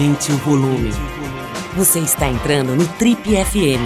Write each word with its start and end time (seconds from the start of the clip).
Aumente 0.00 0.32
o 0.32 0.36
volume. 0.38 0.88
Você 1.76 1.98
está 1.98 2.26
entrando 2.26 2.74
no 2.74 2.88
Trip 2.96 3.20
FM. 3.22 3.84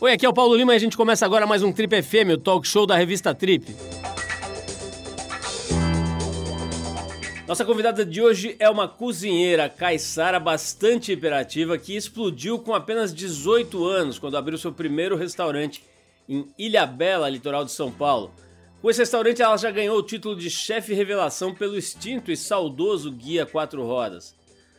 Oi, 0.00 0.10
aqui 0.10 0.24
é 0.24 0.28
o 0.30 0.32
Paulo 0.32 0.56
Lima 0.56 0.72
e 0.72 0.76
a 0.76 0.78
gente 0.78 0.96
começa 0.96 1.26
agora 1.26 1.46
mais 1.46 1.62
um 1.62 1.70
Trip 1.70 2.02
FM, 2.02 2.32
o 2.32 2.38
talk 2.38 2.66
show 2.66 2.86
da 2.86 2.96
revista 2.96 3.34
Trip. 3.34 3.76
Nossa 7.46 7.62
convidada 7.66 8.06
de 8.06 8.22
hoje 8.22 8.56
é 8.58 8.70
uma 8.70 8.88
cozinheira 8.88 9.68
caiçara 9.68 10.40
bastante 10.40 11.12
hiperativa 11.12 11.76
que 11.76 11.94
explodiu 11.94 12.58
com 12.58 12.72
apenas 12.72 13.12
18 13.12 13.84
anos 13.84 14.18
quando 14.18 14.38
abriu 14.38 14.56
seu 14.56 14.72
primeiro 14.72 15.14
restaurante 15.14 15.84
em 16.26 16.48
Ilha 16.58 16.86
Bela, 16.86 17.28
litoral 17.28 17.66
de 17.66 17.72
São 17.72 17.90
Paulo. 17.90 18.32
Com 18.82 18.90
esse 18.90 18.98
restaurante 18.98 19.40
ela 19.40 19.56
já 19.56 19.70
ganhou 19.70 19.96
o 19.96 20.02
título 20.02 20.34
de 20.34 20.50
chefe 20.50 20.92
revelação 20.92 21.54
pelo 21.54 21.78
extinto 21.78 22.32
e 22.32 22.36
saudoso 22.36 23.12
Guia 23.12 23.46
Quatro 23.46 23.86
Rodas. 23.86 24.34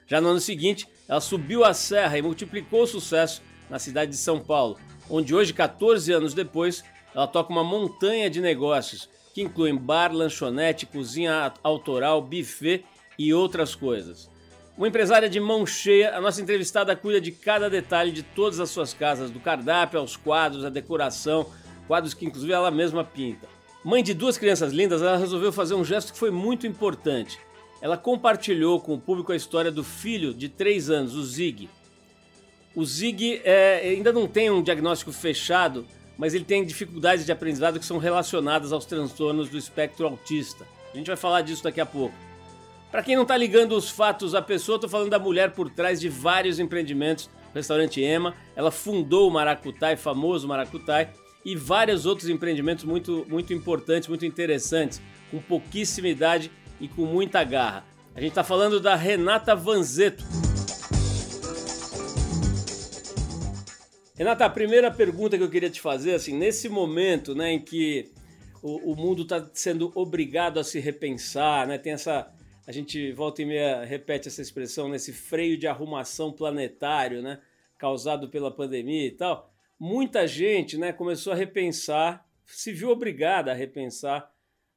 Já 0.05 0.19
no 0.19 0.27
ano 0.27 0.41
seguinte, 0.41 0.85
ela 1.07 1.21
subiu 1.21 1.63
a 1.63 1.73
serra 1.73 2.17
e 2.17 2.21
multiplicou 2.21 2.81
o 2.81 2.87
sucesso 2.87 3.41
na 3.69 3.79
cidade 3.79 4.11
de 4.11 4.17
São 4.17 4.41
Paulo, 4.41 4.77
onde 5.09 5.33
hoje, 5.33 5.53
14 5.53 6.11
anos 6.11 6.33
depois, 6.33 6.83
ela 7.15 7.27
toca 7.27 7.53
uma 7.53 7.63
montanha 7.63 8.29
de 8.29 8.41
negócios 8.41 9.07
que 9.33 9.41
incluem 9.41 9.73
bar, 9.73 10.11
lanchonete, 10.13 10.85
cozinha 10.85 11.53
autoral, 11.63 12.21
buffet 12.21 12.83
e 13.17 13.33
outras 13.33 13.73
coisas. 13.73 14.29
Uma 14.77 14.89
empresária 14.89 15.29
de 15.29 15.39
mão 15.39 15.65
cheia, 15.65 16.13
a 16.13 16.19
nossa 16.19 16.41
entrevistada 16.41 16.93
cuida 16.93 17.21
de 17.21 17.31
cada 17.31 17.69
detalhe 17.69 18.11
de 18.11 18.21
todas 18.21 18.59
as 18.59 18.69
suas 18.69 18.93
casas, 18.93 19.31
do 19.31 19.39
cardápio 19.39 19.97
aos 19.97 20.17
quadros, 20.17 20.65
a 20.65 20.69
decoração, 20.69 21.49
quadros 21.87 22.13
que 22.13 22.25
inclusive 22.25 22.51
ela 22.51 22.69
mesma 22.69 23.05
pinta. 23.05 23.62
Mãe 23.83 24.01
de 24.01 24.13
duas 24.13 24.37
crianças 24.37 24.71
lindas, 24.71 25.01
ela 25.01 25.17
resolveu 25.17 25.51
fazer 25.51 25.73
um 25.73 25.83
gesto 25.83 26.13
que 26.13 26.19
foi 26.19 26.31
muito 26.31 26.65
importante. 26.65 27.37
Ela 27.81 27.97
compartilhou 27.97 28.79
com 28.79 28.93
o 28.93 28.99
público 28.99 29.33
a 29.33 29.35
história 29.35 29.69
do 29.69 29.83
filho 29.83 30.33
de 30.33 30.47
3 30.47 30.89
anos, 30.89 31.15
o 31.15 31.23
Zig. 31.23 31.69
O 32.73 32.85
Zig 32.85 33.41
é, 33.43 33.81
ainda 33.83 34.13
não 34.13 34.25
tem 34.25 34.49
um 34.49 34.63
diagnóstico 34.63 35.11
fechado, 35.11 35.85
mas 36.17 36.33
ele 36.33 36.45
tem 36.45 36.65
dificuldades 36.65 37.25
de 37.25 37.31
aprendizado 37.33 37.77
que 37.77 37.85
são 37.85 37.97
relacionadas 37.97 38.71
aos 38.71 38.85
transtornos 38.85 39.49
do 39.49 39.57
espectro 39.57 40.07
autista. 40.07 40.65
A 40.93 40.97
gente 40.97 41.07
vai 41.07 41.17
falar 41.17 41.41
disso 41.41 41.63
daqui 41.63 41.81
a 41.81 41.85
pouco. 41.85 42.15
Para 42.89 43.03
quem 43.03 43.15
não 43.15 43.23
está 43.23 43.35
ligando 43.35 43.75
os 43.75 43.89
fatos 43.89 44.33
à 44.33 44.41
pessoa, 44.41 44.77
estou 44.77 44.89
falando 44.89 45.09
da 45.09 45.19
mulher 45.19 45.51
por 45.51 45.69
trás 45.69 45.99
de 45.99 46.07
vários 46.07 46.57
empreendimentos. 46.57 47.29
Restaurante 47.53 48.01
Ema, 48.01 48.33
ela 48.55 48.71
fundou 48.71 49.27
o 49.27 49.31
Maracutai, 49.31 49.97
famoso 49.97 50.47
Maracutai, 50.47 51.11
e 51.45 51.55
vários 51.55 52.05
outros 52.05 52.29
empreendimentos 52.29 52.85
muito, 52.85 53.25
muito 53.27 53.53
importantes, 53.53 54.07
muito 54.07 54.25
interessantes, 54.25 55.01
com 55.29 55.39
pouquíssima 55.41 56.07
idade 56.07 56.51
e 56.79 56.87
com 56.87 57.05
muita 57.05 57.43
garra. 57.43 57.85
A 58.15 58.19
gente 58.19 58.29
está 58.29 58.43
falando 58.43 58.79
da 58.79 58.95
Renata 58.95 59.55
Vanzeto. 59.55 60.23
Renata, 64.15 64.45
a 64.45 64.49
primeira 64.49 64.91
pergunta 64.91 65.37
que 65.37 65.43
eu 65.43 65.49
queria 65.49 65.69
te 65.69 65.81
fazer, 65.81 66.13
assim, 66.13 66.37
nesse 66.37 66.69
momento, 66.69 67.33
né, 67.33 67.53
em 67.53 67.59
que 67.59 68.11
o, 68.61 68.91
o 68.91 68.95
mundo 68.95 69.23
está 69.23 69.49
sendo 69.53 69.91
obrigado 69.95 70.59
a 70.59 70.63
se 70.63 70.79
repensar, 70.79 71.67
né, 71.67 71.79
tem 71.79 71.93
essa, 71.93 72.31
a 72.65 72.71
gente 72.71 73.11
volta 73.11 73.41
e 73.41 73.45
meia 73.45 73.83
repete 73.83 74.27
essa 74.27 74.41
expressão, 74.41 74.87
nesse 74.87 75.11
freio 75.11 75.57
de 75.57 75.65
arrumação 75.65 76.31
planetário, 76.31 77.23
né, 77.23 77.39
causado 77.77 78.29
pela 78.29 78.51
pandemia 78.51 79.07
e 79.07 79.11
tal, 79.11 79.52
muita 79.83 80.25
gente, 80.25 80.77
né, 80.77 80.93
começou 80.93 81.33
a 81.33 81.35
repensar, 81.35 82.25
se 82.45 82.71
viu 82.71 82.89
obrigada 82.89 83.51
a 83.51 83.53
repensar 83.53 84.31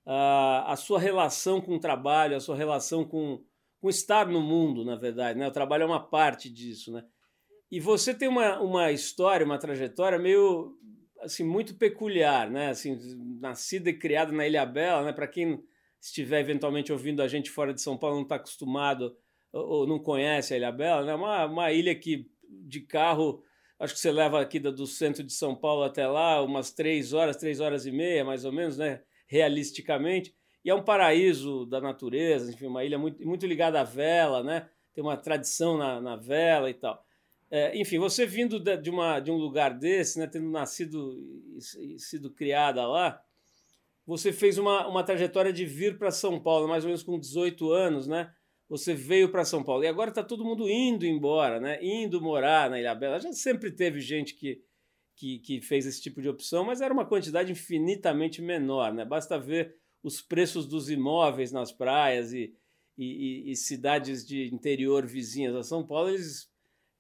uh, 0.05 0.67
a 0.67 0.75
sua 0.77 0.99
relação 0.99 1.61
com 1.61 1.77
o 1.77 1.81
trabalho, 1.81 2.37
a 2.37 2.41
sua 2.41 2.57
relação 2.57 3.05
com, 3.05 3.41
com 3.81 3.89
estar 3.89 4.27
no 4.27 4.41
mundo, 4.41 4.85
na 4.85 4.97
verdade, 4.97 5.39
né, 5.39 5.47
o 5.47 5.53
trabalho 5.53 5.85
é 5.85 5.87
uma 5.87 6.05
parte 6.05 6.51
disso, 6.51 6.91
né, 6.93 7.05
e 7.71 7.79
você 7.79 8.13
tem 8.13 8.27
uma, 8.29 8.61
uma 8.61 8.91
história, 8.91 9.47
uma 9.47 9.59
trajetória 9.59 10.19
meio 10.19 10.77
assim 11.21 11.45
muito 11.45 11.75
peculiar, 11.77 12.51
né? 12.51 12.71
Assim, 12.71 12.99
nascida 13.41 13.91
e 13.91 13.99
criada 13.99 14.33
na 14.33 14.47
Ilha 14.47 14.65
Bela, 14.65 15.05
né? 15.05 15.13
Para 15.13 15.27
quem 15.27 15.63
estiver 16.01 16.41
eventualmente 16.41 16.93
ouvindo 16.93 17.23
a 17.23 17.29
gente 17.29 17.51
fora 17.51 17.75
de 17.75 17.83
São 17.83 17.97
Paulo, 17.97 18.17
não 18.17 18.23
está 18.23 18.37
acostumado 18.37 19.17
ou 19.53 19.87
não 19.87 19.99
conhece 19.99 20.55
a 20.55 20.57
Ilha 20.57 20.71
Bela, 20.71 21.05
né? 21.05 21.15
Uma, 21.15 21.47
uma 21.47 21.73
ilha 21.73 21.95
que 21.95 22.31
de 22.49 22.81
carro, 22.81 23.43
acho 23.79 23.95
que 23.95 24.01
você 24.01 24.11
leva 24.11 24.41
aqui 24.41 24.59
do 24.59 24.87
centro 24.87 25.23
de 25.23 25.33
São 25.33 25.55
Paulo 25.55 25.83
até 25.83 26.07
lá 26.07 26.43
umas 26.43 26.71
três 26.71 27.13
horas, 27.13 27.37
três 27.37 27.61
horas 27.61 27.87
e 27.87 27.93
meia, 27.93 28.25
mais 28.25 28.45
ou 28.45 28.53
menos, 28.53 28.79
né? 28.79 29.03
Realisticamente. 29.27 30.35
E 30.65 30.71
é 30.71 30.75
um 30.75 30.83
paraíso 30.83 31.67
da 31.67 31.81
natureza, 31.81 32.51
enfim, 32.51 32.67
uma 32.67 32.85
ilha 32.85 32.99
muito, 32.99 33.25
muito 33.27 33.47
ligada 33.47 33.81
à 33.81 33.85
vela, 33.85 34.43
né? 34.43 34.69
Tem 34.93 35.03
uma 35.03 35.17
tradição 35.17 35.77
na, 35.77 36.01
na 36.01 36.17
vela 36.17 36.69
e 36.71 36.75
tal. 36.75 37.05
É, 37.51 37.79
enfim, 37.79 37.99
você 37.99 38.27
vindo 38.27 38.59
de, 38.59 38.91
uma, 38.91 39.21
de 39.21 39.31
um 39.31 39.37
lugar 39.37 39.73
desse, 39.73 40.19
né, 40.19 40.27
tendo 40.27 40.51
nascido 40.51 41.17
e 41.79 41.99
sido 41.99 42.31
criada 42.33 42.85
lá, 42.87 43.23
você 44.05 44.33
fez 44.33 44.59
uma, 44.59 44.87
uma 44.87 45.05
trajetória 45.05 45.53
de 45.53 45.65
vir 45.65 45.99
para 45.99 46.11
São 46.11 46.41
Paulo, 46.41 46.67
mais 46.67 46.85
ou 46.85 46.89
menos 46.89 47.03
com 47.03 47.19
18 47.19 47.71
anos, 47.71 48.07
né? 48.07 48.33
Você 48.69 48.95
veio 48.95 49.31
para 49.31 49.45
São 49.45 49.63
Paulo 49.63 49.85
e 49.85 49.87
agora 49.87 50.11
está 50.11 50.23
todo 50.23 50.45
mundo 50.45 50.69
indo 50.69 51.07
embora, 51.07 51.61
né? 51.61 51.79
Indo 51.83 52.21
morar 52.21 52.69
na 52.69 52.81
Ilha 52.81 52.95
Bela. 52.95 53.21
Já 53.21 53.33
sempre 53.33 53.71
teve 53.71 54.01
gente 54.01 54.35
que, 54.35 54.61
que, 55.15 55.39
que 55.39 55.61
fez 55.61 55.87
esse 55.87 56.03
tipo 56.03 56.21
de 56.21 56.29
opção, 56.29 56.65
mas 56.65 56.81
era 56.81 56.93
uma 56.93 57.07
quantidade 57.07 57.53
infinitamente 57.53 58.43
menor, 58.43 58.93
né? 58.93 59.05
Basta 59.05 59.39
ver 59.39 59.77
os 60.03 60.21
preços 60.21 60.67
dos 60.67 60.91
imóveis 60.91 61.53
nas 61.53 61.71
praias 61.73 62.33
e, 62.33 62.53
e, 62.99 63.51
e 63.51 63.57
cidades 63.57 64.27
de 64.27 64.53
interior 64.53 65.07
vizinhas 65.07 65.55
a 65.55 65.63
São 65.63 65.87
Paulo, 65.87 66.11
eles 66.11 66.51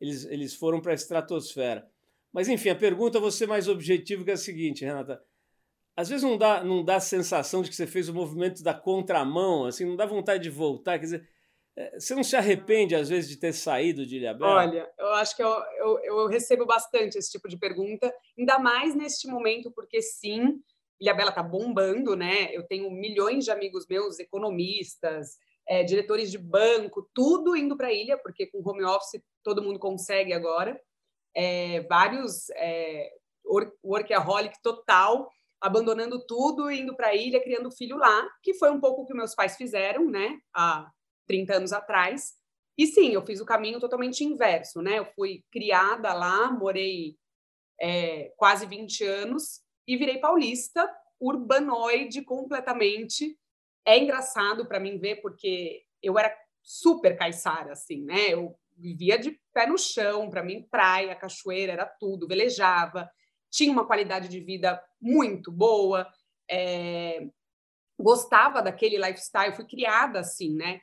eles, 0.01 0.25
eles 0.27 0.55
foram 0.55 0.81
para 0.81 0.93
a 0.93 0.95
estratosfera. 0.95 1.89
Mas 2.33 2.49
enfim, 2.49 2.69
a 2.69 2.75
pergunta 2.75 3.19
ser 3.31 3.47
mais 3.47 3.69
objetivo 3.69 4.25
que 4.25 4.31
é 4.31 4.35
a 4.35 4.39
seguinte, 4.39 4.85
Renata. 4.85 5.23
Às 5.97 6.11
vezes 6.11 6.23
não 6.23 6.37
dá, 6.37 6.63
não 6.63 6.85
dá 6.85 6.97
a 6.97 7.01
sensação 7.01 7.63
de 7.63 7.71
que 7.71 7.77
você 7.77 7.87
fez 7.87 8.09
o 8.09 8.15
movimento 8.15 8.63
da 8.63 8.75
contramão, 8.75 9.65
assim, 9.65 9.87
não 9.87 9.97
dá 9.97 10.05
vontade 10.05 10.43
de 10.43 10.51
voltar. 10.51 10.99
Quer 10.99 11.07
dizer, 11.07 11.29
você 11.99 12.15
não 12.15 12.25
se 12.25 12.35
arrepende, 12.35 12.95
às 12.95 13.09
vezes, 13.09 13.29
de 13.29 13.37
ter 13.37 13.53
saído 13.53 14.07
de 14.07 14.17
Ilhabela? 14.17 14.55
Olha, 14.55 14.91
eu 14.99 15.13
acho 15.15 15.37
que 15.37 15.43
eu, 15.43 15.51
eu, 15.79 15.99
eu, 16.05 16.27
recebo 16.27 16.65
bastante 16.65 17.19
esse 17.19 17.31
tipo 17.31 17.49
de 17.49 17.59
pergunta, 17.59 18.13
ainda 18.39 18.59
mais 18.59 18.95
neste 18.95 19.29
momento, 19.29 19.71
porque 19.71 20.01
sim, 20.01 20.59
Ilhabela 20.99 21.29
está 21.29 21.43
bombando, 21.43 22.17
né? 22.17 22.49
Eu 22.53 22.67
tenho 22.67 22.91
milhões 22.91 23.45
de 23.45 23.51
amigos 23.51 23.87
meus, 23.89 24.19
economistas, 24.19 25.37
é, 25.69 25.83
diretores 25.83 26.31
de 26.31 26.39
banco, 26.39 27.09
tudo 27.13 27.55
indo 27.55 27.77
para 27.77 27.89
a 27.89 27.93
ilha, 27.93 28.17
porque 28.17 28.47
com 28.47 28.67
home 28.67 28.85
office 28.85 29.23
todo 29.43 29.63
mundo 29.63 29.79
consegue 29.79 30.33
agora. 30.33 30.81
É, 31.35 31.83
vários 31.83 32.49
é, 32.51 33.11
workaholic 33.85 34.57
total, 34.63 35.31
abandonando 35.61 36.25
tudo, 36.27 36.71
indo 36.71 36.97
para 36.97 37.09
a 37.09 37.15
ilha, 37.15 37.43
criando 37.43 37.71
filho 37.71 37.99
lá, 37.99 38.27
que 38.43 38.55
foi 38.55 38.71
um 38.71 38.81
pouco 38.81 39.03
o 39.03 39.07
que 39.07 39.13
meus 39.13 39.35
pais 39.35 39.57
fizeram, 39.57 40.09
né, 40.09 40.39
há 40.55 40.91
30 41.27 41.57
anos 41.57 41.73
atrás. 41.73 42.35
E 42.79 42.87
sim, 42.87 43.11
eu 43.13 43.25
fiz 43.25 43.41
o 43.41 43.47
caminho 43.47 43.81
totalmente 43.81 44.23
inverso, 44.23 44.83
né? 44.83 44.99
Eu 44.99 45.07
fui 45.07 45.45
criada 45.51 46.13
lá, 46.13 46.51
morei 46.51 47.17
é, 47.81 48.33
quase 48.37 48.67
20 48.67 49.05
anos 49.05 49.63
e 49.87 49.97
virei 49.97 50.19
paulista, 50.19 50.89
urbanoide 51.21 52.23
completamente, 52.23 53.39
é 53.87 53.99
engraçado 53.99 54.67
para 54.67 54.81
mim 54.81 54.99
ver, 54.99 55.17
porque 55.23 55.85
eu 56.03 56.19
era 56.19 56.37
super 56.63 57.17
caiçara, 57.17 57.73
assim, 57.73 58.03
né? 58.03 58.29
Eu 58.29 58.59
vivia 58.77 59.19
de 59.19 59.41
pé 59.55 59.67
no 59.67 59.79
chão, 59.79 60.29
para 60.29 60.43
mim, 60.43 60.67
praia, 60.71 61.15
cachoeira, 61.15 61.73
era 61.73 61.87
tudo, 61.87 62.27
velejava, 62.27 63.09
tinha 63.51 63.73
uma 63.73 63.87
qualidade 63.87 64.29
de 64.29 64.41
vida 64.41 64.83
muito 65.01 65.51
boa, 65.53 66.07
é... 66.51 67.29
gostava 67.99 68.61
daquele 68.61 68.99
lifestyle, 68.99 69.55
fui 69.55 69.65
criada 69.65 70.21
assim, 70.21 70.55
né? 70.55 70.81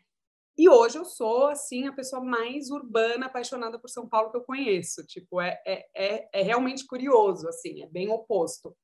E 0.57 0.69
hoje 0.69 0.97
eu 0.97 1.05
sou, 1.05 1.47
assim, 1.47 1.88
a 1.88 1.94
pessoa 1.94 2.23
mais 2.23 2.69
urbana, 2.69 3.25
apaixonada 3.25 3.79
por 3.79 3.89
São 3.89 4.07
Paulo 4.07 4.29
que 4.29 4.38
eu 4.38 4.44
conheço. 4.44 5.05
Tipo, 5.05 5.41
é, 5.41 5.59
é, 5.65 5.85
é, 5.95 6.29
é 6.31 6.41
realmente 6.44 6.85
curioso, 6.85 7.47
assim, 7.47 7.81
é 7.81 7.88
bem 7.88 8.09
oposto. 8.09 8.75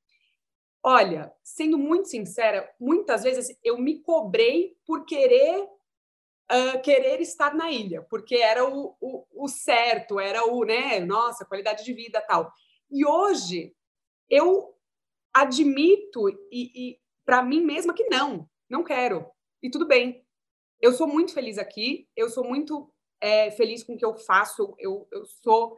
Olha, 0.81 1.31
sendo 1.43 1.77
muito 1.77 2.07
sincera, 2.07 2.73
muitas 2.79 3.23
vezes 3.23 3.55
eu 3.63 3.77
me 3.77 4.01
cobrei 4.01 4.77
por 4.85 5.05
querer 5.05 5.67
uh, 6.49 6.81
querer 6.81 7.21
estar 7.21 7.53
na 7.53 7.71
ilha, 7.71 8.01
porque 8.09 8.35
era 8.35 8.67
o, 8.67 8.95
o, 8.99 9.25
o, 9.31 9.47
certo, 9.47 10.19
era 10.19 10.45
o, 10.45 10.63
né, 10.63 10.99
nossa, 10.99 11.45
qualidade 11.45 11.83
de 11.83 11.93
vida 11.93 12.21
tal. 12.21 12.51
E 12.89 13.05
hoje 13.05 13.75
eu 14.29 14.75
admito 15.33 16.29
e, 16.51 16.71
e 16.91 16.99
para 17.25 17.43
mim 17.43 17.63
mesma 17.63 17.93
que 17.93 18.05
não, 18.09 18.49
não 18.69 18.83
quero. 18.83 19.29
E 19.61 19.69
tudo 19.69 19.85
bem. 19.85 20.25
Eu 20.81 20.93
sou 20.93 21.07
muito 21.07 21.33
feliz 21.33 21.57
aqui, 21.57 22.07
eu 22.15 22.29
sou 22.29 22.43
muito 22.43 22.91
é, 23.19 23.51
feliz 23.51 23.83
com 23.83 23.93
o 23.93 23.97
que 23.97 24.05
eu 24.05 24.15
faço, 24.17 24.73
eu, 24.79 25.07
eu 25.11 25.25
sou. 25.25 25.77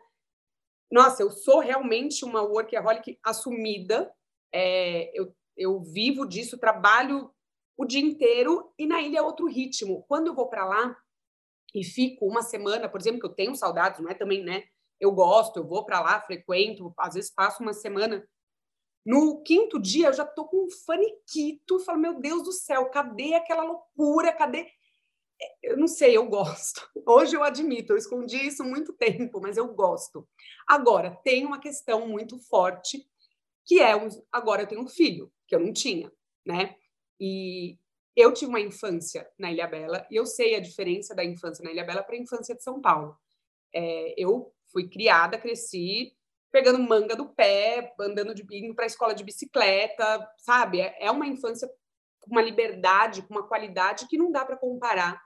Nossa, 0.91 1.23
eu 1.23 1.31
sou 1.31 1.59
realmente 1.59 2.23
uma 2.23 2.41
workaholic 2.43 3.17
assumida, 3.23 4.13
é, 4.53 5.09
eu, 5.17 5.33
eu 5.57 5.81
vivo 5.81 6.25
disso, 6.25 6.57
trabalho 6.57 7.33
o 7.77 7.85
dia 7.85 8.01
inteiro 8.01 8.71
e 8.77 8.85
na 8.85 9.01
ilha 9.01 9.19
é 9.19 9.21
outro 9.21 9.47
ritmo. 9.47 10.03
Quando 10.07 10.27
eu 10.27 10.35
vou 10.35 10.47
para 10.47 10.65
lá 10.65 10.95
e 11.73 11.83
fico 11.83 12.27
uma 12.27 12.43
semana, 12.43 12.87
por 12.87 12.99
exemplo, 12.99 13.19
que 13.21 13.25
eu 13.25 13.33
tenho 13.33 13.55
saudades, 13.55 14.01
não 14.01 14.09
é 14.09 14.13
também, 14.13 14.43
né? 14.43 14.65
Eu 14.99 15.11
gosto, 15.11 15.57
eu 15.57 15.67
vou 15.67 15.83
para 15.83 15.99
lá, 15.99 16.21
frequento, 16.21 16.93
às 16.97 17.15
vezes 17.15 17.31
passo 17.33 17.63
uma 17.63 17.73
semana. 17.73 18.23
No 19.03 19.41
quinto 19.41 19.79
dia 19.79 20.09
eu 20.09 20.13
já 20.13 20.25
tô 20.25 20.45
com 20.45 20.65
um 20.65 20.69
faniquito, 20.85 21.79
falo, 21.79 21.97
meu 21.97 22.19
Deus 22.19 22.43
do 22.43 22.51
céu, 22.51 22.91
cadê 22.91 23.33
aquela 23.33 23.63
loucura? 23.63 24.31
Cadê? 24.31 24.67
Eu 25.61 25.77
não 25.77 25.87
sei, 25.87 26.15
eu 26.15 26.27
gosto. 26.27 26.89
Hoje 27.05 27.35
eu 27.35 27.43
admito, 27.43 27.93
eu 27.93 27.97
escondi 27.97 28.37
isso 28.37 28.63
muito 28.63 28.93
tempo, 28.93 29.39
mas 29.41 29.57
eu 29.57 29.67
gosto. 29.73 30.27
Agora, 30.67 31.17
tem 31.23 31.45
uma 31.45 31.59
questão 31.59 32.07
muito 32.07 32.37
forte, 32.37 33.05
que 33.65 33.79
é, 33.79 33.93
agora 34.31 34.63
eu 34.63 34.67
tenho 34.67 34.81
um 34.81 34.87
filho, 34.87 35.31
que 35.47 35.55
eu 35.55 35.59
não 35.59 35.71
tinha, 35.71 36.11
né? 36.45 36.75
E 37.19 37.77
eu 38.15 38.33
tive 38.33 38.49
uma 38.49 38.59
infância 38.59 39.29
na 39.37 39.51
Ilha 39.51 39.67
Bela 39.67 40.05
e 40.09 40.15
eu 40.15 40.25
sei 40.25 40.55
a 40.55 40.59
diferença 40.59 41.15
da 41.15 41.23
infância 41.23 41.63
na 41.63 41.71
Ilha 41.71 41.85
Bela 41.85 42.03
para 42.03 42.15
a 42.15 42.19
infância 42.19 42.55
de 42.55 42.63
São 42.63 42.81
Paulo. 42.81 43.15
É, 43.73 44.13
eu 44.17 44.53
fui 44.71 44.89
criada, 44.89 45.37
cresci 45.37 46.15
pegando 46.51 46.79
manga 46.79 47.15
do 47.15 47.29
pé, 47.29 47.93
andando 47.99 48.35
de 48.35 48.45
indo 48.51 48.75
para 48.75 48.83
a 48.83 48.87
escola 48.87 49.15
de 49.15 49.23
bicicleta, 49.23 50.27
sabe? 50.37 50.81
É, 50.81 51.05
é 51.05 51.09
uma 51.09 51.25
infância 51.25 51.67
com 52.19 52.31
uma 52.31 52.41
liberdade, 52.41 53.21
com 53.23 53.33
uma 53.33 53.47
qualidade 53.47 54.07
que 54.07 54.17
não 54.17 54.31
dá 54.31 54.45
para 54.45 54.57
comparar 54.57 55.19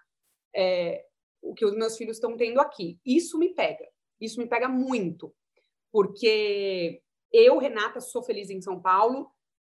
é, 0.55 1.05
o 1.41 1.53
que 1.53 1.65
os 1.65 1.75
meus 1.75 1.97
filhos 1.97 2.17
estão 2.17 2.35
tendo 2.35 2.59
aqui. 2.59 2.99
Isso 3.05 3.37
me 3.37 3.53
pega, 3.53 3.85
isso 4.19 4.39
me 4.39 4.47
pega 4.47 4.67
muito, 4.67 5.33
porque 5.91 7.01
eu, 7.31 7.57
Renata, 7.57 7.99
sou 7.99 8.23
feliz 8.23 8.49
em 8.49 8.61
São 8.61 8.81
Paulo, 8.81 9.29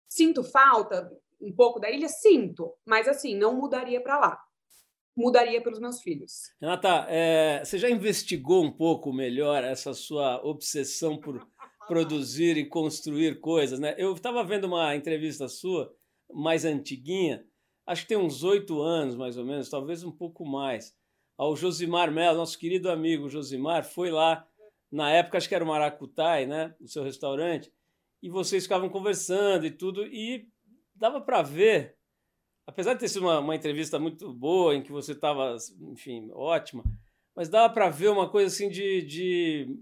sinto 0.08 0.44
falta 0.44 1.10
um 1.40 1.52
pouco 1.52 1.81
da 1.81 1.90
ilha? 1.90 2.08
Sinto, 2.08 2.72
mas 2.86 3.08
assim, 3.08 3.36
não 3.36 3.56
mudaria 3.56 4.00
para 4.00 4.19
lá. 4.19 4.40
Mudaria 5.16 5.62
pelos 5.62 5.78
meus 5.78 6.00
filhos. 6.00 6.50
Renata, 6.60 7.06
é, 7.08 7.64
você 7.64 7.78
já 7.78 7.88
investigou 7.88 8.64
um 8.64 8.72
pouco 8.72 9.12
melhor 9.12 9.62
essa 9.62 9.94
sua 9.94 10.44
obsessão 10.44 11.19
por 11.19 11.46
produzir 11.86 12.56
e 12.56 12.69
construir 12.69 13.40
coisas, 13.40 13.78
né? 13.78 13.94
Eu 13.96 14.12
estava 14.12 14.42
vendo 14.42 14.64
uma 14.64 14.96
entrevista 14.96 15.46
sua, 15.46 15.94
mais 16.32 16.64
antiguinha, 16.64 17.46
acho 17.86 18.02
que 18.02 18.08
tem 18.08 18.16
uns 18.16 18.42
oito 18.42 18.81
anos, 18.81 19.14
mais 19.14 19.36
ou 19.36 19.44
menos, 19.44 19.69
talvez 19.69 20.02
um 20.02 20.12
pouco 20.12 20.44
mais, 20.44 20.96
ao 21.36 21.56
Josimar 21.56 22.10
Mello, 22.10 22.38
nosso 22.38 22.58
querido 22.58 22.90
amigo 22.90 23.28
Josimar, 23.28 23.84
foi 23.84 24.10
lá, 24.10 24.46
na 24.90 25.10
época 25.10 25.38
acho 25.38 25.48
que 25.48 25.54
era 25.54 25.64
o 25.64 25.69
Maracutai, 25.69 26.46
né? 26.46 26.75
O 26.81 26.86
seu 26.86 27.02
restaurante, 27.02 27.72
e 28.22 28.31
vocês 28.31 28.62
ficavam 28.62 28.88
conversando 28.88 29.66
e 29.66 29.70
tudo, 29.70 30.06
e 30.06 30.48
dava 30.94 31.20
para 31.20 31.42
ver, 31.42 31.96
apesar 32.66 32.94
de 32.94 33.00
ter 33.00 33.08
sido 33.08 33.22
uma, 33.22 33.40
uma, 33.40 33.56
entrevista 33.56 33.98
muito 33.98 34.32
boa, 34.32 34.75
em 34.75 34.82
que 34.82 34.92
você 34.92 35.12
estava, 35.12 35.56
enfim, 35.90 36.31
ótima, 36.32 36.84
mas 37.34 37.48
dava 37.48 37.72
para 37.72 37.90
ver 37.90 38.08
uma 38.08 38.31
coisa 38.31 38.46
assim 38.46 38.69
de, 38.70 39.02
de 39.02 39.76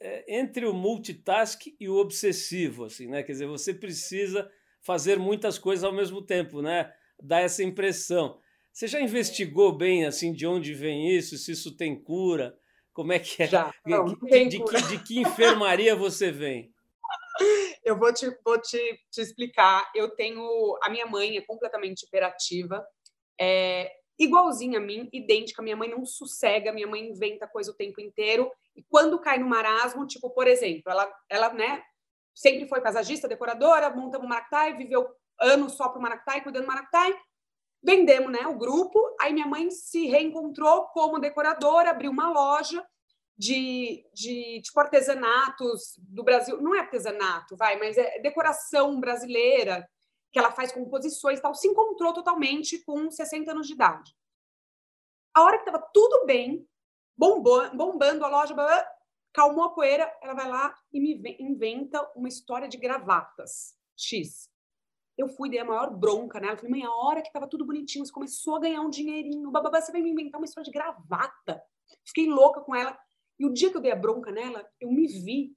é, 0.00 0.38
entre 0.38 0.66
o 0.66 0.72
multitask 0.72 1.62
e 1.78 1.88
o 1.88 1.96
obsessivo, 1.96 2.84
assim, 2.86 3.06
né? 3.06 3.22
Quer 3.22 3.32
dizer, 3.32 3.46
você 3.46 3.74
precisa 3.74 4.50
fazer 4.80 5.18
muitas 5.18 5.58
coisas 5.58 5.84
ao 5.84 5.92
mesmo 5.92 6.22
tempo, 6.22 6.62
né? 6.62 6.92
Dá 7.22 7.40
essa 7.40 7.62
impressão. 7.62 8.38
Você 8.72 8.86
já 8.86 9.00
investigou 9.00 9.72
bem 9.72 10.04
assim 10.04 10.32
de 10.32 10.46
onde 10.46 10.74
vem 10.74 11.10
isso, 11.16 11.38
se 11.38 11.52
isso 11.52 11.76
tem 11.76 11.98
cura? 11.98 12.58
Como 12.92 13.12
é 13.12 13.18
que 13.18 13.42
é? 13.42 13.46
Já. 13.46 13.72
Não, 13.84 14.04
de, 14.04 14.14
de, 14.14 14.48
de, 14.48 14.64
que, 14.64 14.82
de 14.82 14.98
que 15.02 15.20
enfermaria 15.20 15.94
você 15.94 16.30
vem? 16.30 16.72
Eu 17.84 17.96
vou 17.98 18.12
te, 18.12 18.26
vou 18.44 18.60
te, 18.60 18.78
te 19.10 19.20
explicar. 19.20 19.90
Eu 19.94 20.10
tenho. 20.10 20.76
A 20.82 20.90
minha 20.90 21.06
mãe 21.06 21.36
é 21.36 21.40
completamente 21.40 22.02
hiperativa, 22.02 22.86
é 23.40 23.92
igualzinha 24.18 24.78
a 24.78 24.82
mim, 24.82 25.08
idêntica. 25.12 25.62
Minha 25.62 25.76
mãe 25.76 25.88
não 25.88 26.04
sossega, 26.04 26.72
minha 26.72 26.86
mãe 26.86 27.06
inventa 27.06 27.46
coisa 27.46 27.70
o 27.70 27.74
tempo 27.74 28.00
inteiro. 28.00 28.50
E 28.74 28.82
quando 28.82 29.20
cai 29.20 29.38
no 29.38 29.46
marasmo, 29.46 30.06
tipo, 30.06 30.30
por 30.30 30.46
exemplo, 30.46 30.90
ela, 30.90 31.10
ela 31.28 31.52
né, 31.52 31.82
sempre 32.34 32.66
foi 32.66 32.80
paisagista, 32.80 33.28
decoradora, 33.28 33.88
montamos 33.90 34.26
um 34.26 34.28
maractai, 34.28 34.76
viveu 34.76 35.06
anos 35.40 35.72
só 35.72 35.88
para 35.88 35.98
o 35.98 36.02
maractai, 36.02 36.42
cuidando 36.42 36.64
do 36.64 36.68
maractai. 36.68 37.14
Vendemos 37.82 38.32
né, 38.32 38.46
o 38.46 38.56
grupo. 38.56 38.98
Aí 39.20 39.32
minha 39.32 39.46
mãe 39.46 39.70
se 39.70 40.06
reencontrou 40.06 40.86
como 40.88 41.18
decoradora, 41.18 41.90
abriu 41.90 42.10
uma 42.10 42.30
loja 42.30 42.84
de, 43.36 44.08
de 44.14 44.60
tipo 44.62 44.80
artesanatos 44.80 45.94
do 45.98 46.24
Brasil. 46.24 46.60
Não 46.60 46.74
é 46.74 46.80
artesanato, 46.80 47.56
vai, 47.56 47.78
mas 47.78 47.96
é 47.98 48.18
decoração 48.20 48.98
brasileira, 48.98 49.88
que 50.32 50.38
ela 50.38 50.50
faz 50.50 50.72
composições 50.72 51.38
e 51.38 51.42
tal. 51.42 51.54
Se 51.54 51.68
encontrou 51.68 52.12
totalmente 52.12 52.82
com 52.84 53.10
60 53.10 53.50
anos 53.50 53.66
de 53.66 53.74
idade. 53.74 54.16
A 55.34 55.42
hora 55.42 55.58
que 55.58 55.68
estava 55.68 55.86
tudo 55.92 56.24
bem, 56.24 56.66
bombou, 57.16 57.70
bombando 57.76 58.24
a 58.24 58.28
loja, 58.28 58.54
calmou 59.32 59.64
a 59.64 59.74
poeira, 59.74 60.10
ela 60.22 60.32
vai 60.32 60.48
lá 60.48 60.74
e 60.90 60.98
me 60.98 61.36
inventa 61.38 62.10
uma 62.16 62.28
história 62.28 62.66
de 62.66 62.78
gravatas 62.78 63.76
X. 63.94 64.50
Eu 65.16 65.28
fui, 65.28 65.48
dei 65.48 65.58
a 65.58 65.64
maior 65.64 65.90
bronca 65.90 66.38
nela. 66.38 66.56
Falei, 66.56 66.70
mãe, 66.70 66.84
a 66.84 66.90
hora 66.90 67.22
que 67.22 67.28
estava 67.28 67.48
tudo 67.48 67.64
bonitinho, 67.64 68.04
você 68.04 68.12
começou 68.12 68.56
a 68.56 68.60
ganhar 68.60 68.82
um 68.82 68.90
dinheirinho, 68.90 69.50
bababá, 69.50 69.80
você 69.80 69.90
vai 69.90 70.02
me 70.02 70.10
inventar 70.10 70.38
uma 70.38 70.44
história 70.44 70.70
de 70.70 70.76
gravata. 70.76 71.62
Fiquei 72.04 72.28
louca 72.28 72.60
com 72.60 72.74
ela. 72.74 72.96
E 73.38 73.46
o 73.46 73.52
dia 73.52 73.70
que 73.70 73.76
eu 73.76 73.80
dei 73.80 73.92
a 73.92 73.96
bronca 73.96 74.30
nela, 74.30 74.66
eu 74.80 74.90
me 74.90 75.06
vi 75.06 75.56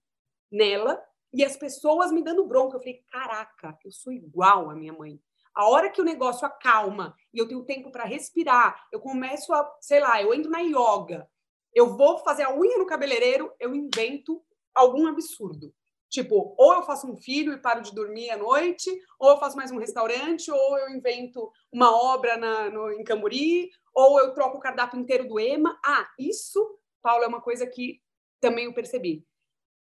nela 0.51 1.01
e 1.33 1.43
as 1.43 1.55
pessoas 1.57 2.11
me 2.11 2.23
dando 2.23 2.47
bronca. 2.47 2.77
Eu 2.77 2.79
falei, 2.79 3.03
caraca, 3.11 3.77
eu 3.83 3.91
sou 3.91 4.13
igual 4.13 4.69
à 4.69 4.75
minha 4.75 4.93
mãe. 4.93 5.19
A 5.53 5.67
hora 5.67 5.89
que 5.89 6.01
o 6.01 6.05
negócio 6.05 6.45
acalma 6.45 7.15
e 7.33 7.37
eu 7.37 7.47
tenho 7.47 7.65
tempo 7.65 7.91
para 7.91 8.05
respirar, 8.05 8.87
eu 8.91 8.99
começo 8.99 9.53
a, 9.53 9.77
sei 9.81 9.99
lá, 9.99 10.21
eu 10.21 10.33
entro 10.33 10.49
na 10.49 10.59
yoga, 10.59 11.27
eu 11.73 11.97
vou 11.97 12.19
fazer 12.19 12.43
a 12.43 12.55
unha 12.55 12.77
no 12.77 12.85
cabeleireiro, 12.85 13.51
eu 13.59 13.75
invento 13.75 14.41
algum 14.73 15.07
absurdo. 15.07 15.73
Tipo, 16.09 16.55
ou 16.57 16.73
eu 16.73 16.83
faço 16.83 17.07
um 17.07 17.15
filho 17.15 17.53
e 17.53 17.61
paro 17.61 17.81
de 17.81 17.93
dormir 17.93 18.31
à 18.31 18.37
noite, 18.37 18.89
ou 19.19 19.29
eu 19.29 19.37
faço 19.37 19.55
mais 19.55 19.71
um 19.71 19.77
restaurante, 19.77 20.51
ou 20.51 20.77
eu 20.79 20.89
invento 20.89 21.51
uma 21.71 21.91
obra 21.91 22.35
na, 22.35 22.69
no, 22.69 22.91
em 22.91 23.03
Camburi, 23.03 23.69
ou 23.93 24.19
eu 24.19 24.33
troco 24.33 24.57
o 24.57 24.61
cardápio 24.61 24.99
inteiro 24.99 25.27
do 25.27 25.39
EMA. 25.39 25.79
Ah, 25.85 26.09
isso 26.17 26.79
Paulo, 27.01 27.23
é 27.23 27.27
uma 27.27 27.41
coisa 27.41 27.65
que 27.65 28.01
também 28.39 28.65
eu 28.65 28.73
percebi. 28.73 29.25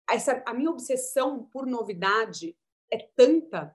Essa, 0.09 0.43
a 0.47 0.53
minha 0.53 0.71
obsessão 0.71 1.45
por 1.53 1.67
novidade 1.67 2.57
é 2.93 2.99
tanta 3.17 3.75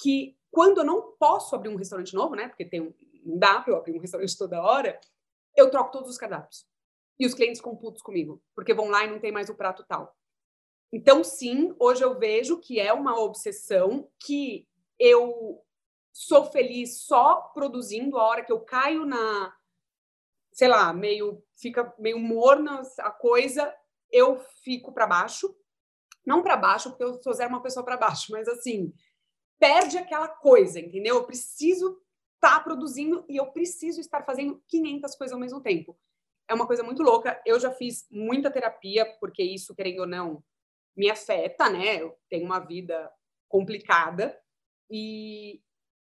que 0.00 0.36
quando 0.50 0.78
eu 0.78 0.84
não 0.84 1.12
posso 1.12 1.54
abrir 1.54 1.68
um 1.68 1.76
restaurante 1.76 2.14
novo, 2.14 2.34
né? 2.34 2.48
Porque 2.48 2.64
tem 2.64 2.80
um, 2.80 2.94
não 3.24 3.38
dá 3.38 3.60
para 3.60 3.72
eu 3.72 3.76
abrir 3.76 3.96
um 3.96 4.00
restaurante 4.00 4.36
toda 4.36 4.62
hora, 4.62 4.98
eu 5.56 5.70
troco 5.70 5.92
todos 5.92 6.10
os 6.10 6.18
cardápios. 6.18 6.66
E 7.18 7.26
os 7.26 7.34
clientes 7.34 7.58
ficam 7.58 7.76
putos 7.76 8.02
comigo, 8.02 8.42
porque 8.54 8.74
vão 8.74 8.88
lá 8.88 9.04
e 9.04 9.10
não 9.10 9.20
tem 9.20 9.30
mais 9.30 9.48
o 9.50 9.54
prato 9.54 9.84
tal. 9.86 10.16
Então, 10.92 11.22
sim, 11.22 11.74
hoje 11.78 12.02
eu 12.02 12.18
vejo 12.18 12.58
que 12.58 12.80
é 12.80 12.92
uma 12.92 13.18
obsessão 13.20 14.10
que 14.18 14.66
eu 14.98 15.62
sou 16.12 16.44
feliz 16.46 17.02
só 17.02 17.36
produzindo 17.54 18.18
a 18.18 18.24
hora 18.24 18.44
que 18.44 18.52
eu 18.52 18.60
caio 18.60 19.06
na, 19.06 19.54
sei 20.52 20.68
lá, 20.68 20.92
meio 20.92 21.42
fica 21.56 21.94
meio 21.98 22.18
morna 22.18 22.82
a 22.98 23.10
coisa, 23.10 23.72
eu 24.10 24.38
fico 24.64 24.92
para 24.92 25.06
baixo. 25.06 25.54
Não 26.26 26.42
para 26.42 26.56
baixo, 26.56 26.90
porque 26.90 27.04
eu 27.04 27.22
sou 27.22 27.32
zero 27.32 27.50
uma 27.50 27.62
pessoa 27.62 27.84
para 27.84 27.96
baixo, 27.96 28.32
mas 28.32 28.46
assim, 28.48 28.92
perde 29.58 29.96
aquela 29.96 30.28
coisa, 30.28 30.80
entendeu? 30.80 31.16
Eu 31.16 31.24
preciso 31.24 31.98
estar 32.34 32.58
tá 32.58 32.60
produzindo 32.60 33.24
e 33.28 33.36
eu 33.36 33.46
preciso 33.52 34.00
estar 34.00 34.24
fazendo 34.24 34.62
500 34.66 35.14
coisas 35.14 35.32
ao 35.32 35.40
mesmo 35.40 35.60
tempo. 35.60 35.98
É 36.48 36.54
uma 36.54 36.66
coisa 36.66 36.82
muito 36.82 37.02
louca. 37.02 37.40
Eu 37.46 37.60
já 37.60 37.70
fiz 37.70 38.06
muita 38.10 38.50
terapia, 38.50 39.06
porque 39.20 39.42
isso, 39.42 39.74
querendo 39.74 40.00
ou 40.00 40.06
não, 40.06 40.42
me 40.96 41.10
afeta, 41.10 41.68
né? 41.70 42.02
Eu 42.02 42.16
tenho 42.28 42.44
uma 42.44 42.58
vida 42.58 43.10
complicada. 43.48 44.38
E, 44.90 45.60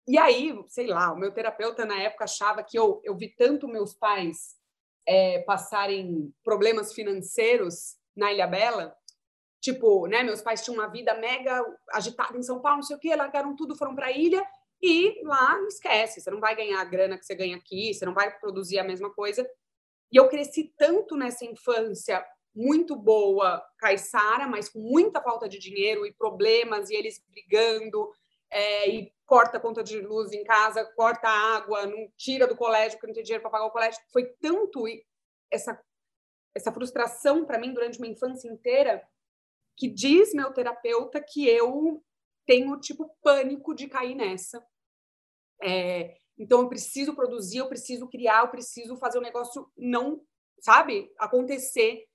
e 0.07 0.17
aí, 0.17 0.53
sei 0.67 0.87
lá, 0.87 1.11
o 1.11 1.17
meu 1.17 1.31
terapeuta 1.31 1.85
na 1.85 2.01
época 2.01 2.25
achava 2.25 2.63
que 2.63 2.77
eu, 2.77 3.01
eu 3.03 3.15
vi 3.15 3.29
tanto 3.35 3.67
meus 3.67 3.93
pais 3.93 4.55
é, 5.07 5.39
passarem 5.39 6.33
problemas 6.43 6.93
financeiros 6.93 7.97
na 8.15 8.31
Ilha 8.31 8.47
Bela. 8.47 8.95
Tipo, 9.61 10.07
né, 10.07 10.23
meus 10.23 10.41
pais 10.41 10.63
tinham 10.63 10.77
uma 10.77 10.87
vida 10.87 11.13
mega 11.15 11.61
agitada 11.91 12.37
em 12.37 12.43
São 12.43 12.61
Paulo, 12.61 12.77
não 12.77 12.83
sei 12.83 12.95
o 12.95 12.99
quê, 12.99 13.13
largaram 13.15 13.55
tudo, 13.55 13.75
foram 13.75 13.93
para 13.93 14.07
a 14.07 14.11
ilha 14.11 14.41
e 14.81 15.21
lá 15.25 15.59
esquece, 15.67 16.21
você 16.21 16.31
não 16.31 16.39
vai 16.39 16.55
ganhar 16.55 16.79
a 16.79 16.85
grana 16.85 17.17
que 17.17 17.25
você 17.25 17.35
ganha 17.35 17.57
aqui, 17.57 17.93
você 17.93 18.05
não 18.05 18.13
vai 18.13 18.39
produzir 18.39 18.79
a 18.79 18.83
mesma 18.83 19.13
coisa. 19.13 19.45
E 20.11 20.17
eu 20.17 20.29
cresci 20.29 20.73
tanto 20.77 21.17
nessa 21.17 21.43
infância 21.43 22.25
muito 22.55 22.95
boa, 22.95 23.63
caiçara, 23.77 24.47
mas 24.47 24.69
com 24.69 24.79
muita 24.79 25.21
falta 25.21 25.47
de 25.47 25.59
dinheiro 25.59 26.05
e 26.05 26.13
problemas, 26.13 26.89
e 26.89 26.95
eles 26.95 27.23
brigando, 27.29 28.11
é, 28.51 28.89
e 28.89 29.13
corta 29.25 29.57
a 29.57 29.61
conta 29.61 29.83
de 29.83 30.01
luz 30.01 30.31
em 30.33 30.43
casa, 30.43 30.83
corta 30.95 31.27
a 31.27 31.55
água, 31.55 31.85
não 31.85 32.11
tira 32.17 32.47
do 32.47 32.55
colégio 32.55 32.97
porque 32.97 33.07
não 33.07 33.13
tem 33.13 33.23
dinheiro 33.23 33.43
para 33.43 33.51
pagar 33.51 33.65
o 33.65 33.71
colégio. 33.71 34.01
Foi 34.11 34.25
tanto 34.41 34.85
essa, 35.51 35.79
essa 36.55 36.71
frustração 36.71 37.45
para 37.45 37.59
mim 37.59 37.73
durante 37.73 37.99
uma 37.99 38.07
infância 38.07 38.47
inteira 38.47 39.07
que 39.77 39.87
diz 39.87 40.33
meu 40.33 40.51
terapeuta 40.51 41.21
que 41.21 41.47
eu 41.47 42.03
tenho 42.45 42.79
tipo 42.79 43.15
pânico 43.21 43.75
de 43.75 43.87
cair 43.87 44.15
nessa. 44.15 44.65
É, 45.61 46.17
então 46.37 46.61
eu 46.61 46.69
preciso 46.69 47.15
produzir, 47.15 47.59
eu 47.59 47.69
preciso 47.69 48.07
criar, 48.07 48.41
eu 48.41 48.49
preciso 48.49 48.97
fazer 48.97 49.19
o 49.19 49.21
negócio 49.21 49.71
não, 49.77 50.21
sabe, 50.59 51.13
acontecer. 51.17 52.08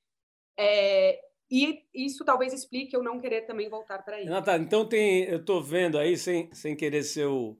É, 0.56 1.20
e 1.50 1.82
isso 1.94 2.25
talvez 2.25 2.52
explique 2.52 2.96
eu 2.96 3.02
não 3.02 3.20
querer 3.20 3.42
também 3.42 3.68
voltar 3.68 3.99
para 4.02 4.18
isso. 4.18 4.28
Renata, 4.28 4.56
então 4.56 4.87
tem, 4.87 5.25
eu 5.25 5.38
estou 5.38 5.62
vendo 5.62 5.99
aí, 5.99 6.16
sem, 6.16 6.52
sem 6.52 6.75
querer 6.75 7.02
ser 7.02 7.26
o, 7.26 7.56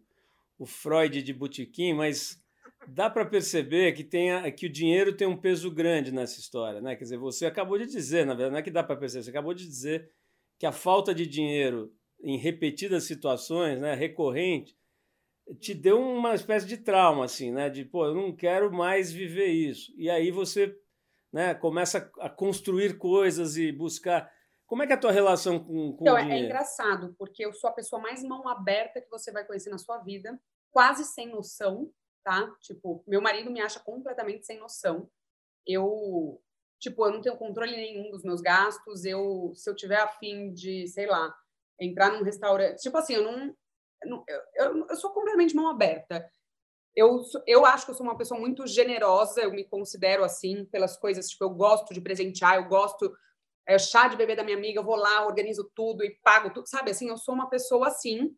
o 0.59 0.67
Freud 0.67 1.23
de 1.23 1.33
Botequim, 1.33 1.93
mas 1.93 2.43
dá 2.89 3.09
para 3.09 3.25
perceber 3.25 3.93
que, 3.93 4.05
tem 4.05 4.33
a, 4.33 4.51
que 4.51 4.67
o 4.67 4.73
dinheiro 4.73 5.17
tem 5.17 5.27
um 5.27 5.37
peso 5.37 5.71
grande 5.71 6.13
nessa 6.13 6.41
história. 6.41 6.81
Né? 6.81 6.97
Quer 6.97 7.05
dizer, 7.05 7.19
você 7.19 7.47
acabou 7.47 7.79
de 7.79 7.87
dizer, 7.87 8.25
na 8.27 8.35
verdade, 8.35 8.53
não 8.53 8.59
é 8.59 8.63
que 8.63 8.71
dá 8.71 8.83
para 8.83 8.97
perceber, 8.97 9.25
você 9.25 9.31
acabou 9.31 9.55
de 9.55 9.67
dizer 9.67 10.11
que 10.59 10.67
a 10.67 10.73
falta 10.73 11.15
de 11.15 11.27
dinheiro 11.27 11.93
em 12.23 12.39
repetidas 12.39 13.05
situações, 13.05 13.79
né, 13.79 13.95
recorrente, 13.95 14.77
te 15.61 15.75
deu 15.75 16.01
uma 16.01 16.35
espécie 16.35 16.67
de 16.67 16.79
trauma, 16.79 17.27
assim, 17.27 17.53
né? 17.53 17.69
De, 17.69 17.85
pô, 17.85 18.07
eu 18.07 18.15
não 18.15 18.35
quero 18.35 18.73
mais 18.73 19.13
viver 19.13 19.49
isso. 19.49 19.93
E 19.97 20.09
aí 20.09 20.31
você 20.31 20.75
né, 21.35 21.53
começa 21.53 22.13
a 22.21 22.31
construir 22.31 22.97
coisas 22.97 23.57
e 23.57 23.73
buscar. 23.73 24.33
Como 24.69 24.85
é 24.85 24.87
que 24.87 24.93
é 24.93 24.97
a 24.97 25.01
tua 25.01 25.11
relação 25.11 25.59
com, 25.59 25.97
com 25.97 26.05
então, 26.05 26.15
o 26.15 26.17
é 26.17 26.23
dinheiro? 26.23 26.45
É 26.45 26.47
engraçado, 26.47 27.13
porque 27.19 27.45
eu 27.45 27.53
sou 27.53 27.69
a 27.69 27.73
pessoa 27.73 28.01
mais 28.01 28.23
mão 28.23 28.49
aberta 28.49 29.01
que 29.01 29.11
você 29.11 29.33
vai 29.33 29.45
conhecer 29.45 29.69
na 29.69 29.77
sua 29.77 29.99
vida, 29.99 30.41
quase 30.71 31.05
sem 31.05 31.29
noção, 31.29 31.91
tá? 32.23 32.49
Tipo, 32.61 33.03
meu 33.05 33.21
marido 33.21 33.51
me 33.51 33.61
acha 33.61 33.81
completamente 33.81 34.47
sem 34.47 34.61
noção. 34.61 35.11
Eu, 35.67 36.41
tipo, 36.79 37.05
eu 37.05 37.11
não 37.11 37.21
tenho 37.21 37.37
controle 37.37 37.73
nenhum 37.73 38.13
dos 38.13 38.23
meus 38.23 38.41
gastos. 38.41 39.05
Eu, 39.05 39.51
se 39.57 39.69
eu 39.69 39.75
tiver 39.75 39.99
afim 39.99 40.55
de, 40.55 40.87
sei 40.87 41.07
lá, 41.07 41.35
entrar 41.81 42.13
num 42.13 42.23
restaurante, 42.23 42.81
tipo 42.81 42.97
assim, 42.97 43.15
eu 43.15 43.25
não 43.25 43.53
eu, 44.05 44.23
eu, 44.55 44.87
eu 44.89 44.97
sou 44.97 45.11
completamente 45.11 45.57
mão 45.57 45.69
aberta. 45.69 46.31
Eu, 46.97 47.23
eu 47.47 47.67
acho 47.67 47.85
que 47.85 47.91
eu 47.91 47.95
sou 47.95 48.07
uma 48.07 48.17
pessoa 48.17 48.39
muito 48.39 48.67
generosa, 48.67 49.41
eu 49.41 49.51
me 49.51 49.65
considero 49.65 50.23
assim, 50.23 50.65
pelas 50.67 50.97
coisas, 50.97 51.29
tipo, 51.29 51.45
eu 51.45 51.51
gosto 51.51 51.93
de 51.93 52.01
presentear, 52.01 52.57
eu 52.57 52.69
gosto. 52.69 53.13
É, 53.67 53.79
chá 53.79 54.09
de 54.09 54.17
bebê 54.17 54.37
da 54.37 54.45
minha 54.45 54.57
amiga, 54.57 54.79
eu 54.79 54.85
vou 54.85 54.97
lá, 54.97 55.27
organizo 55.27 55.71
tudo 55.75 56.05
e 56.05 56.11
pago 56.23 56.51
tudo, 56.53 56.69
sabe? 56.69 56.91
Assim, 56.91 57.09
eu 57.09 57.17
sou 57.17 57.35
uma 57.35 57.49
pessoa 57.49 57.89
assim, 57.89 58.37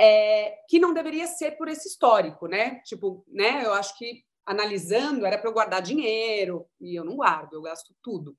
é, 0.00 0.56
que 0.68 0.78
não 0.78 0.94
deveria 0.94 1.26
ser 1.26 1.52
por 1.52 1.68
esse 1.68 1.88
histórico, 1.88 2.46
né? 2.46 2.80
Tipo, 2.84 3.24
né? 3.28 3.64
Eu 3.64 3.74
acho 3.74 3.96
que 3.98 4.24
analisando 4.46 5.26
era 5.26 5.36
para 5.36 5.50
eu 5.50 5.52
guardar 5.52 5.82
dinheiro 5.82 6.66
e 6.80 6.98
eu 6.98 7.04
não 7.04 7.16
guardo, 7.16 7.54
eu 7.54 7.62
gasto 7.62 7.94
tudo. 8.02 8.36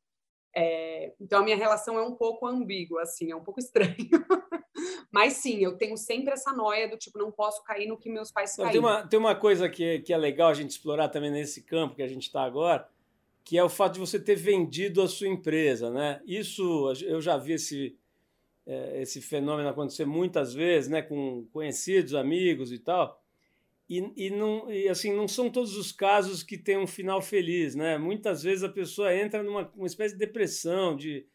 É, 0.56 1.14
então 1.20 1.40
a 1.40 1.44
minha 1.44 1.56
relação 1.56 1.98
é 1.98 2.02
um 2.02 2.16
pouco 2.16 2.48
ambígua, 2.48 3.04
assim, 3.04 3.32
é 3.32 3.36
um 3.36 3.44
pouco 3.44 3.60
estranho. 3.62 3.96
Mas 5.12 5.34
sim, 5.34 5.64
eu 5.64 5.78
tenho 5.78 5.98
sempre 5.98 6.34
essa 6.34 6.54
noia 6.54 6.88
do 6.88 6.98
tipo, 6.98 7.18
não 7.18 7.32
posso 7.32 7.64
cair 7.64 7.88
no 7.88 7.98
que 7.98 8.10
meus 8.10 8.32
pais 8.32 8.56
caíram. 8.56 8.72
Tem 8.72 8.80
uma, 8.80 9.08
tem 9.08 9.20
uma 9.20 9.36
coisa 9.36 9.68
que, 9.68 10.00
que 10.00 10.14
é 10.14 10.18
legal 10.18 10.50
a 10.50 10.54
gente 10.54 10.72
explorar 10.72 11.10
também 11.10 11.32
nesse 11.32 11.64
campo 11.64 11.96
que 11.96 12.04
a 12.04 12.08
gente 12.08 12.24
está 12.24 12.44
agora, 12.44 12.88
que 13.44 13.58
é 13.58 13.64
o 13.64 13.70
fato 13.70 13.94
de 13.94 14.00
você 14.00 14.20
ter 14.20 14.36
vendido 14.36 15.02
a 15.02 15.08
sua 15.08 15.28
empresa. 15.28 15.90
Né? 15.90 16.22
Isso, 16.26 16.94
eu 17.04 17.20
já 17.20 17.38
vi 17.38 17.54
esse, 17.54 17.98
é, 18.66 19.02
esse 19.02 19.22
fenômeno 19.22 19.70
acontecer 19.70 20.06
muitas 20.06 20.54
vezes, 20.54 20.90
né? 20.90 21.02
com 21.02 21.46
conhecidos, 21.52 22.14
amigos 22.14 22.72
e 22.72 22.80
tal. 22.80 23.19
E, 23.90 24.14
e, 24.16 24.30
não, 24.30 24.72
e 24.72 24.88
assim, 24.88 25.12
não 25.16 25.28
são 25.28 25.50
todos 25.50 25.76
os 25.76 25.92
casos 25.92 26.44
que 26.44 26.58
têm 26.58 26.78
um 26.78 26.86
final 26.86 27.22
feliz. 27.22 27.74
Né? 27.74 27.98
Muitas 27.98 28.44
vezes 28.44 28.64
a 28.64 28.70
pessoa 28.70 29.16
entra 29.16 29.42
numa 29.42 29.72
uma 29.76 29.88
espécie 29.88 30.14
de 30.14 30.20
depressão, 30.20 30.96
de 30.96 31.26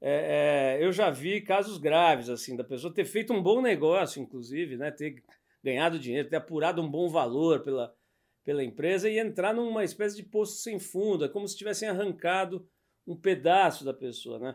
é, 0.00 0.78
é, 0.78 0.84
eu 0.84 0.90
já 0.92 1.10
vi 1.10 1.42
casos 1.42 1.76
graves, 1.76 2.30
assim, 2.30 2.56
da 2.56 2.64
pessoa 2.64 2.92
ter 2.92 3.04
feito 3.04 3.32
um 3.34 3.42
bom 3.42 3.60
negócio, 3.60 4.20
inclusive, 4.20 4.76
né? 4.76 4.90
Ter 4.90 5.22
ganhado 5.62 5.98
dinheiro, 5.98 6.28
ter 6.28 6.36
apurado 6.36 6.80
um 6.80 6.90
bom 6.90 7.06
valor 7.08 7.60
pela, 7.60 7.94
pela 8.42 8.64
empresa 8.64 9.10
e 9.10 9.18
entrar 9.18 9.54
numa 9.54 9.84
espécie 9.84 10.16
de 10.16 10.22
poço 10.22 10.56
sem 10.62 10.78
fundo, 10.78 11.26
é 11.26 11.28
como 11.28 11.46
se 11.46 11.56
tivessem 11.56 11.86
arrancado 11.86 12.66
um 13.06 13.14
pedaço 13.14 13.84
da 13.84 13.92
pessoa, 13.92 14.38
né? 14.38 14.54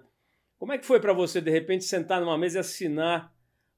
Como 0.57 0.73
é 0.73 0.79
que 0.79 0.85
foi 0.85 0.99
para 0.99 1.13
você, 1.13 1.39
de 1.39 1.51
repente, 1.51 1.83
sentar 1.83 2.19
numa 2.19 2.37
mesa 2.37 2.57
e 2.57 2.61
assinar 2.61 3.31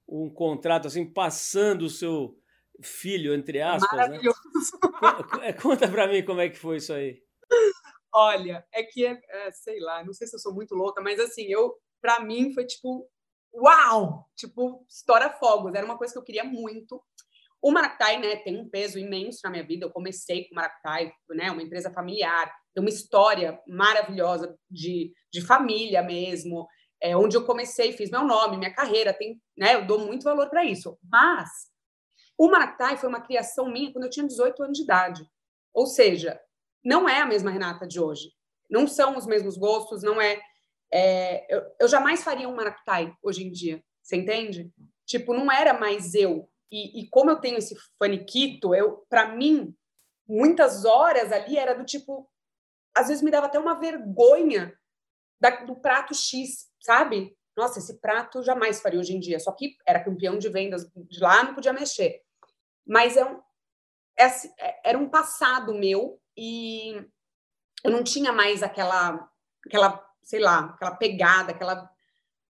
um 0.08 0.30
contrato, 0.30 0.88
assim, 0.88 1.06
passando 1.06 1.84
o 1.84 1.90
seu 1.90 2.38
filho, 2.82 3.34
entre 3.34 3.62
aspas, 3.62 3.92
né? 3.92 3.98
Maravilhoso. 3.98 4.40
né? 5.40 5.54
Conta 5.54 5.88
para 5.88 6.08
mim 6.08 6.24
como 6.24 6.42
é 6.42 6.50
que 6.50 6.58
foi 6.58 6.78
isso 6.78 6.94
aí. 6.94 7.22
Olha, 8.14 8.66
é 8.74 8.84
que 8.84 9.06
é, 9.06 9.20
é, 9.30 9.52
sei 9.52 9.80
lá, 9.80 10.04
não 10.04 10.14
sei 10.14 10.28
se 10.28 10.36
eu 10.36 10.40
sou 10.40 10.54
muito 10.54 10.74
louca, 10.74 11.02
mas 11.02 11.20
assim, 11.20 11.46
eu 11.52 11.76
para 12.02 12.20
mim 12.22 12.54
foi 12.54 12.66
tipo 12.66 13.08
uau, 13.54 14.28
tipo 14.36 14.86
história 14.90 15.30
fogos, 15.32 15.74
era 15.74 15.86
uma 15.86 15.98
coisa 15.98 16.14
que 16.14 16.20
eu 16.20 16.24
queria 16.24 16.44
muito. 16.44 17.02
O 17.62 17.72
Maractai, 17.72 18.20
né, 18.20 18.36
tem 18.38 18.56
um 18.56 18.70
peso 18.70 19.00
imenso 19.00 19.40
na 19.44 19.50
minha 19.50 19.66
vida. 19.66 19.86
Eu 19.86 19.92
comecei 19.92 20.46
com 20.48 20.54
o 20.54 20.56
Maractai, 20.56 21.12
né, 21.32 21.50
uma 21.50 21.64
empresa 21.64 21.92
familiar, 21.92 22.54
tem 22.74 22.84
uma 22.84 22.90
história 22.90 23.60
maravilhosa 23.68 24.56
de, 24.70 25.12
de 25.34 25.42
família 25.42 26.04
mesmo, 26.04 26.68
é, 27.02 27.18
onde 27.18 27.36
eu 27.36 27.46
comecei, 27.46 27.94
fiz 27.94 28.10
meu 28.12 28.24
nome, 28.24 28.58
minha 28.58 28.74
carreira, 28.74 29.14
tem, 29.14 29.42
né, 29.58 29.76
eu 29.76 29.86
dou 29.86 30.00
muito 30.00 30.24
valor 30.24 30.50
para 30.50 30.64
isso. 30.66 30.98
Mas 31.04 31.50
o 32.38 32.50
Maractai 32.50 32.98
foi 32.98 33.10
uma 33.10 33.22
criação 33.22 33.72
minha 33.72 33.92
quando 33.92 34.04
eu 34.04 34.10
tinha 34.10 34.28
18 34.28 34.64
anos 34.64 34.78
de 34.78 34.84
idade. 34.84 35.28
Ou 35.74 35.88
seja, 35.88 36.40
não 36.84 37.10
é 37.10 37.22
a 37.22 37.26
mesma 37.26 37.50
Renata 37.50 37.88
de 37.88 38.00
hoje. 38.00 38.32
Não 38.70 38.88
são 38.88 39.18
os 39.18 39.26
mesmos 39.26 39.58
gostos, 39.58 40.04
não 40.04 40.22
é. 40.22 40.40
é 40.92 41.46
eu, 41.54 41.64
eu, 41.80 41.88
jamais 41.88 42.24
faria 42.24 42.48
um 42.48 42.56
maractai 42.56 43.14
hoje 43.24 43.46
em 43.46 43.52
dia, 43.52 43.84
você 44.04 44.18
entende? 44.18 44.72
Tipo, 45.06 45.34
não 45.34 45.52
era 45.52 45.74
mais 45.74 46.14
eu. 46.14 46.50
E, 46.72 47.02
e 47.02 47.10
como 47.10 47.32
eu 47.32 47.40
tenho 47.40 47.58
esse 47.58 47.76
faniquito, 47.98 48.76
eu, 48.76 49.06
para 49.10 49.30
mim, 49.36 49.74
muitas 50.28 50.86
horas 50.86 51.32
ali 51.32 51.58
era 51.58 51.74
do 51.74 51.86
tipo, 51.86 52.30
às 52.96 53.08
vezes 53.08 53.24
me 53.24 53.32
dava 53.32 53.48
até 53.48 53.58
uma 53.58 53.80
vergonha 53.80 54.78
da, 55.40 55.64
do 55.64 55.76
prato 55.76 56.14
X, 56.14 56.70
sabe? 56.80 57.36
Nossa, 57.56 57.80
esse 57.80 58.00
prato 58.00 58.44
jamais 58.44 58.82
faria 58.82 59.00
hoje 59.00 59.16
em 59.16 59.20
dia. 59.20 59.40
Só 59.40 59.52
que 59.52 59.76
era 59.86 60.04
campeão 60.04 60.38
de 60.38 60.50
vendas 60.50 60.88
de 60.96 61.20
lá, 61.20 61.44
não 61.44 61.56
podia 61.56 61.74
mexer. 61.74 62.22
Mas 62.88 63.18
é 63.18 63.26
um, 63.26 63.42
é, 64.18 64.26
é 64.26 64.82
era 64.86 64.98
um 64.98 65.10
passado 65.10 65.74
meu 65.74 66.20
e 66.36 66.94
eu 67.84 67.92
não 67.92 68.04
tinha 68.04 68.32
mais 68.32 68.64
aquela, 68.64 69.30
aquela, 69.66 70.06
sei 70.24 70.40
lá, 70.40 70.72
aquela 70.76 70.96
pegada, 70.96 71.52
aquela 71.52 71.90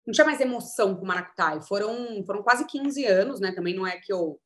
não 0.07 0.13
tinha 0.13 0.25
mais 0.25 0.39
emoção 0.39 0.95
com 0.95 1.03
o 1.03 1.07
Maractai. 1.07 1.59
Foram, 1.61 2.23
foram 2.25 2.41
quase 2.41 2.65
15 2.65 3.05
anos, 3.05 3.41
né? 3.41 3.51
Também 3.51 3.75
não 3.75 3.85
é 3.85 3.99
que 3.99 4.11
eu, 4.11 4.39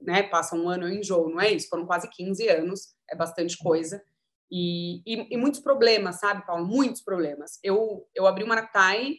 né, 0.00 0.22
passa 0.22 0.54
um 0.54 0.68
ano 0.68 0.84
eu 0.86 0.94
enjoo, 0.94 1.28
não 1.28 1.40
é 1.40 1.50
isso? 1.50 1.68
Foram 1.68 1.84
quase 1.84 2.08
15 2.08 2.48
anos, 2.48 2.94
é 3.10 3.16
bastante 3.16 3.58
coisa. 3.58 4.00
E, 4.48 5.02
e, 5.04 5.34
e 5.34 5.36
muitos 5.36 5.60
problemas, 5.60 6.20
sabe, 6.20 6.46
Paulo? 6.46 6.64
Muitos 6.64 7.02
problemas. 7.02 7.58
Eu, 7.62 8.08
eu 8.14 8.24
abri 8.26 8.44
o 8.44 8.46
Maractai 8.46 9.16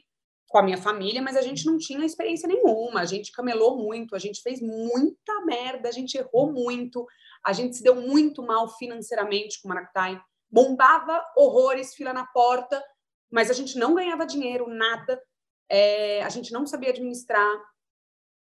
com 0.52 0.58
a 0.58 0.64
minha 0.64 0.78
família, 0.78 1.22
mas 1.22 1.38
a 1.38 1.42
gente 1.42 1.66
não 1.66 1.78
tinha 1.78 2.06
experiência 2.06 2.48
nenhuma. 2.48 3.00
A 3.00 3.06
gente 3.06 3.32
camelou 3.32 3.78
muito, 3.78 4.14
a 4.14 4.20
gente 4.20 4.42
fez 4.42 4.62
muita 4.62 5.46
merda, 5.46 5.88
a 5.88 5.92
gente 5.94 6.18
errou 6.18 6.52
muito, 6.52 7.08
a 7.44 7.54
gente 7.54 7.78
se 7.78 7.84
deu 7.84 7.96
muito 7.96 8.44
mal 8.44 8.68
financeiramente 8.78 9.62
com 9.62 9.70
o 9.70 9.74
Maractai. 9.74 10.22
Bombava 10.52 11.26
horrores, 11.38 11.96
fila 11.96 12.12
na 12.12 12.26
porta, 12.26 12.84
mas 13.32 13.50
a 13.50 13.54
gente 13.54 13.78
não 13.78 13.96
ganhava 13.96 14.26
dinheiro, 14.26 14.68
nada. 14.68 15.24
É, 15.70 16.22
a 16.22 16.30
gente 16.30 16.52
não 16.52 16.68
sabia 16.68 16.90
administrar. 16.90 17.50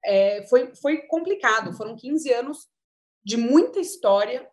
É, 0.05 0.43
foi, 0.47 0.75
foi 0.75 0.97
complicado. 1.07 1.73
Foram 1.73 1.95
15 1.95 2.31
anos 2.31 2.67
de 3.23 3.35
muita 3.35 3.79
história, 3.79 4.47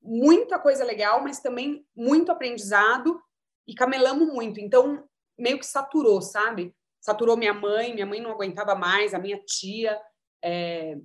muita 0.00 0.58
coisa 0.58 0.82
legal, 0.82 1.22
mas 1.22 1.40
também 1.40 1.86
muito 1.94 2.32
aprendizado 2.32 3.20
e 3.68 3.74
camelamos 3.74 4.28
muito. 4.28 4.58
Então, 4.58 5.06
meio 5.38 5.58
que 5.58 5.66
saturou, 5.66 6.22
sabe? 6.22 6.74
Saturou 7.06 7.36
minha 7.36 7.54
mãe, 7.54 7.94
minha 7.94 8.04
mãe 8.04 8.20
não 8.20 8.32
aguentava 8.32 8.74
mais, 8.74 9.14
a 9.14 9.18
minha 9.20 9.38
tia. 9.38 9.96
É... 10.44 10.96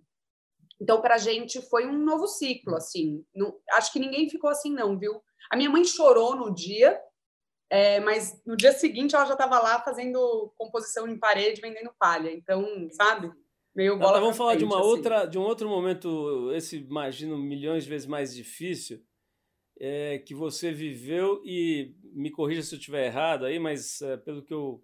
Então, 0.81 0.99
para 0.99 1.13
a 1.13 1.19
gente 1.19 1.61
foi 1.69 1.85
um 1.85 1.95
novo 2.03 2.25
ciclo, 2.25 2.75
assim. 2.75 3.23
Não... 3.35 3.55
acho 3.73 3.93
que 3.93 3.99
ninguém 3.99 4.27
ficou 4.27 4.49
assim, 4.49 4.73
não, 4.73 4.97
viu? 4.97 5.21
A 5.51 5.55
minha 5.55 5.69
mãe 5.69 5.83
chorou 5.85 6.35
no 6.35 6.51
dia, 6.51 6.99
é... 7.69 7.99
mas 7.99 8.41
no 8.47 8.57
dia 8.57 8.71
seguinte 8.71 9.15
ela 9.15 9.25
já 9.25 9.33
estava 9.33 9.59
lá 9.59 9.79
fazendo 9.79 10.51
composição 10.57 11.07
em 11.07 11.19
parede, 11.19 11.61
vendendo 11.61 11.93
palha. 11.99 12.31
Então, 12.31 12.65
sabe? 12.93 13.31
Meio 13.75 13.99
bola 13.99 14.19
vamos 14.19 14.35
falar 14.35 14.55
de 14.55 14.65
uma 14.65 14.79
assim. 14.79 14.87
outra, 14.87 15.25
de 15.27 15.37
um 15.37 15.43
outro 15.43 15.69
momento, 15.69 16.51
esse 16.53 16.79
imagino 16.79 17.37
milhões 17.37 17.83
de 17.83 17.91
vezes 17.91 18.07
mais 18.07 18.35
difícil, 18.35 18.99
é, 19.79 20.17
que 20.17 20.33
você 20.33 20.71
viveu 20.71 21.41
e 21.45 21.95
me 22.11 22.31
corrija 22.31 22.63
se 22.63 22.73
eu 22.73 22.79
estiver 22.79 23.05
errado 23.05 23.45
aí, 23.45 23.59
mas 23.59 24.01
é, 24.01 24.17
pelo 24.17 24.43
que 24.43 24.53
eu 24.53 24.83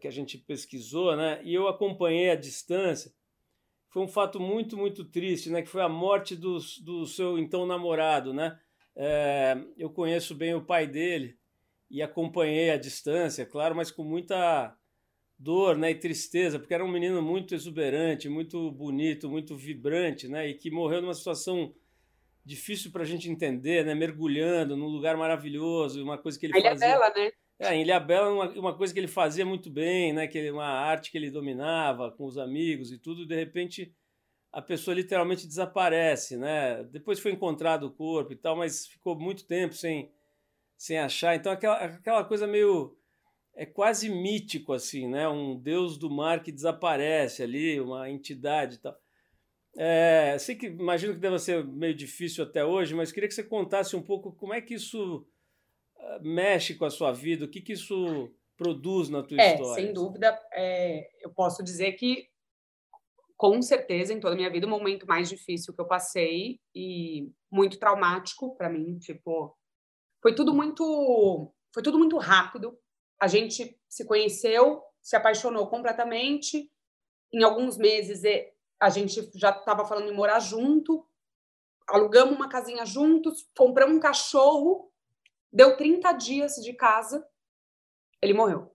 que 0.00 0.08
a 0.08 0.10
gente 0.10 0.38
pesquisou, 0.38 1.16
né? 1.16 1.40
E 1.44 1.54
eu 1.54 1.68
acompanhei 1.68 2.30
à 2.30 2.34
distância. 2.34 3.12
Foi 3.90 4.02
um 4.02 4.08
fato 4.08 4.40
muito, 4.40 4.76
muito 4.76 5.04
triste, 5.04 5.50
né? 5.50 5.62
Que 5.62 5.68
foi 5.68 5.82
a 5.82 5.88
morte 5.88 6.34
do, 6.36 6.58
do 6.82 7.06
seu 7.06 7.38
então 7.38 7.66
namorado, 7.66 8.32
né? 8.32 8.58
É, 8.94 9.56
eu 9.76 9.90
conheço 9.90 10.34
bem 10.34 10.54
o 10.54 10.64
pai 10.64 10.86
dele 10.86 11.38
e 11.90 12.02
acompanhei 12.02 12.70
à 12.70 12.76
distância, 12.76 13.44
claro, 13.44 13.76
mas 13.76 13.90
com 13.90 14.02
muita 14.02 14.74
dor 15.38 15.76
né, 15.76 15.90
e 15.90 15.94
tristeza, 15.94 16.58
porque 16.58 16.72
era 16.72 16.84
um 16.84 16.90
menino 16.90 17.20
muito 17.20 17.54
exuberante, 17.54 18.28
muito 18.28 18.70
bonito, 18.72 19.28
muito 19.28 19.54
vibrante, 19.54 20.26
né, 20.26 20.48
e 20.48 20.54
que 20.54 20.70
morreu 20.70 21.02
numa 21.02 21.14
situação 21.14 21.74
difícil 22.44 22.90
para 22.90 23.02
a 23.02 23.06
gente 23.06 23.28
entender, 23.28 23.84
né, 23.84 23.94
mergulhando 23.94 24.76
num 24.76 24.86
lugar 24.86 25.16
maravilhoso, 25.16 26.02
uma 26.02 26.16
coisa 26.16 26.38
que 26.38 26.46
ele 26.46 26.56
a 26.56 26.60
Ilha 26.60 26.70
fazia. 26.70 26.88
Bela, 26.88 27.12
né? 27.14 27.30
É, 27.58 27.74
em 27.74 27.82
Ilha 27.82 27.98
Bela, 27.98 28.30
uma, 28.30 28.50
uma 28.58 28.76
coisa 28.76 28.92
que 28.92 29.00
ele 29.00 29.08
fazia 29.08 29.46
muito 29.46 29.70
bem, 29.70 30.12
né, 30.12 30.26
que 30.26 30.36
ele, 30.36 30.50
uma 30.50 30.66
arte 30.66 31.10
que 31.10 31.16
ele 31.16 31.30
dominava 31.30 32.10
com 32.10 32.26
os 32.26 32.36
amigos 32.36 32.92
e 32.92 32.98
tudo, 32.98 33.26
de 33.26 33.34
repente 33.34 33.94
a 34.52 34.62
pessoa 34.62 34.94
literalmente 34.94 35.46
desaparece, 35.46 36.36
né? 36.36 36.82
Depois 36.84 37.20
foi 37.20 37.30
encontrado 37.32 37.84
o 37.84 37.90
corpo 37.90 38.32
e 38.32 38.36
tal, 38.36 38.56
mas 38.56 38.86
ficou 38.86 39.14
muito 39.14 39.46
tempo 39.46 39.74
sem, 39.74 40.10
sem 40.78 40.98
achar. 40.98 41.36
Então 41.36 41.52
aquela, 41.52 41.76
aquela 41.76 42.24
coisa 42.24 42.46
meio 42.46 42.96
é 43.54 43.66
quase 43.66 44.08
mítico, 44.08 44.72
assim, 44.72 45.08
né? 45.08 45.28
Um 45.28 45.58
deus 45.60 45.98
do 45.98 46.10
mar 46.10 46.42
que 46.42 46.50
desaparece 46.50 47.42
ali, 47.42 47.78
uma 47.80 48.08
entidade 48.08 48.76
e 48.76 48.78
tal. 48.78 48.96
É, 49.76 50.38
sei 50.38 50.54
que 50.54 50.68
imagino 50.68 51.12
que 51.12 51.20
deva 51.20 51.38
ser 51.38 51.62
meio 51.62 51.94
difícil 51.94 52.42
até 52.42 52.64
hoje, 52.64 52.94
mas 52.94 53.12
queria 53.12 53.28
que 53.28 53.34
você 53.34 53.44
contasse 53.44 53.94
um 53.94 54.02
pouco 54.02 54.32
como 54.32 54.54
é 54.54 54.60
que 54.62 54.72
isso 54.72 55.26
mexe 56.22 56.74
com 56.74 56.84
a 56.84 56.90
sua 56.90 57.12
vida, 57.12 57.44
o 57.44 57.48
que, 57.48 57.60
que 57.60 57.72
isso 57.72 58.30
produz 58.56 59.08
na 59.08 59.22
tua 59.22 59.40
é, 59.40 59.54
história. 59.54 59.82
Sem 59.82 59.92
dúvida, 59.92 60.40
é, 60.52 61.08
eu 61.20 61.30
posso 61.30 61.62
dizer 61.62 61.92
que, 61.92 62.28
com 63.36 63.60
certeza, 63.60 64.12
em 64.12 64.20
toda 64.20 64.34
a 64.34 64.36
minha 64.36 64.50
vida, 64.50 64.66
o 64.66 64.70
momento 64.70 65.06
mais 65.06 65.28
difícil 65.28 65.74
que 65.74 65.80
eu 65.80 65.86
passei 65.86 66.58
e 66.74 67.30
muito 67.50 67.78
traumático 67.78 68.56
para 68.56 68.70
mim, 68.70 68.98
tipo, 68.98 69.56
foi 70.22 70.34
tudo 70.34 70.54
muito, 70.54 71.52
foi 71.72 71.82
tudo 71.82 71.98
muito 71.98 72.16
rápido 72.18 72.78
a 73.20 73.26
gente 73.26 73.78
se 73.88 74.04
conheceu, 74.04 74.82
se 75.02 75.16
apaixonou 75.16 75.66
completamente. 75.68 76.70
Em 77.32 77.42
alguns 77.42 77.76
meses 77.76 78.22
a 78.80 78.90
gente 78.90 79.30
já 79.34 79.50
estava 79.50 79.86
falando 79.86 80.10
em 80.10 80.14
morar 80.14 80.38
junto, 80.40 81.06
alugamos 81.88 82.36
uma 82.36 82.48
casinha 82.48 82.84
juntos, 82.84 83.48
compramos 83.56 83.96
um 83.96 84.00
cachorro, 84.00 84.92
deu 85.56 85.76
30 85.76 86.12
dias 86.12 86.56
de 86.56 86.74
casa, 86.74 87.26
ele 88.20 88.34
morreu. 88.34 88.70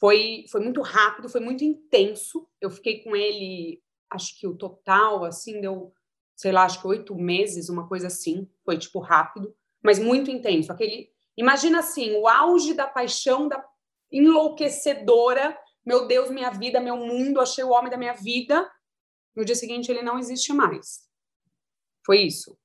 Foi, 0.00 0.46
foi 0.50 0.62
muito 0.62 0.80
rápido, 0.80 1.28
foi 1.28 1.40
muito 1.40 1.62
intenso. 1.62 2.48
Eu 2.60 2.70
fiquei 2.70 3.04
com 3.04 3.14
ele, 3.14 3.82
acho 4.10 4.38
que 4.40 4.46
o 4.46 4.56
total, 4.56 5.24
assim, 5.24 5.60
deu, 5.60 5.92
sei 6.34 6.50
lá, 6.50 6.64
acho 6.64 6.80
que 6.80 6.86
oito 6.86 7.14
meses, 7.14 7.68
uma 7.68 7.86
coisa 7.86 8.06
assim. 8.06 8.50
Foi, 8.64 8.78
tipo, 8.78 8.98
rápido, 8.98 9.54
mas 9.82 9.98
muito 9.98 10.30
intenso. 10.30 10.72
Aquele 10.72 11.12
Imagina 11.36 11.80
assim, 11.80 12.14
o 12.14 12.28
auge 12.28 12.74
da 12.74 12.86
paixão 12.86 13.48
da 13.48 13.62
enlouquecedora, 14.10 15.58
meu 15.84 16.06
Deus, 16.06 16.30
minha 16.30 16.50
vida, 16.50 16.80
meu 16.80 16.96
mundo, 16.96 17.40
achei 17.40 17.64
o 17.64 17.70
homem 17.70 17.90
da 17.90 17.96
minha 17.96 18.12
vida. 18.12 18.70
No 19.34 19.44
dia 19.44 19.54
seguinte 19.54 19.90
ele 19.90 20.02
não 20.02 20.18
existe 20.18 20.52
mais. 20.52 21.08
Foi 22.04 22.20
isso. 22.20 22.58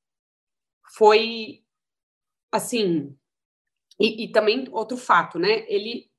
Foi 0.96 1.64
assim, 2.52 3.16
e, 4.00 4.26
e 4.26 4.32
também 4.32 4.68
outro 4.72 4.98
fato, 4.98 5.40
né? 5.40 5.66
Ele 5.68 6.10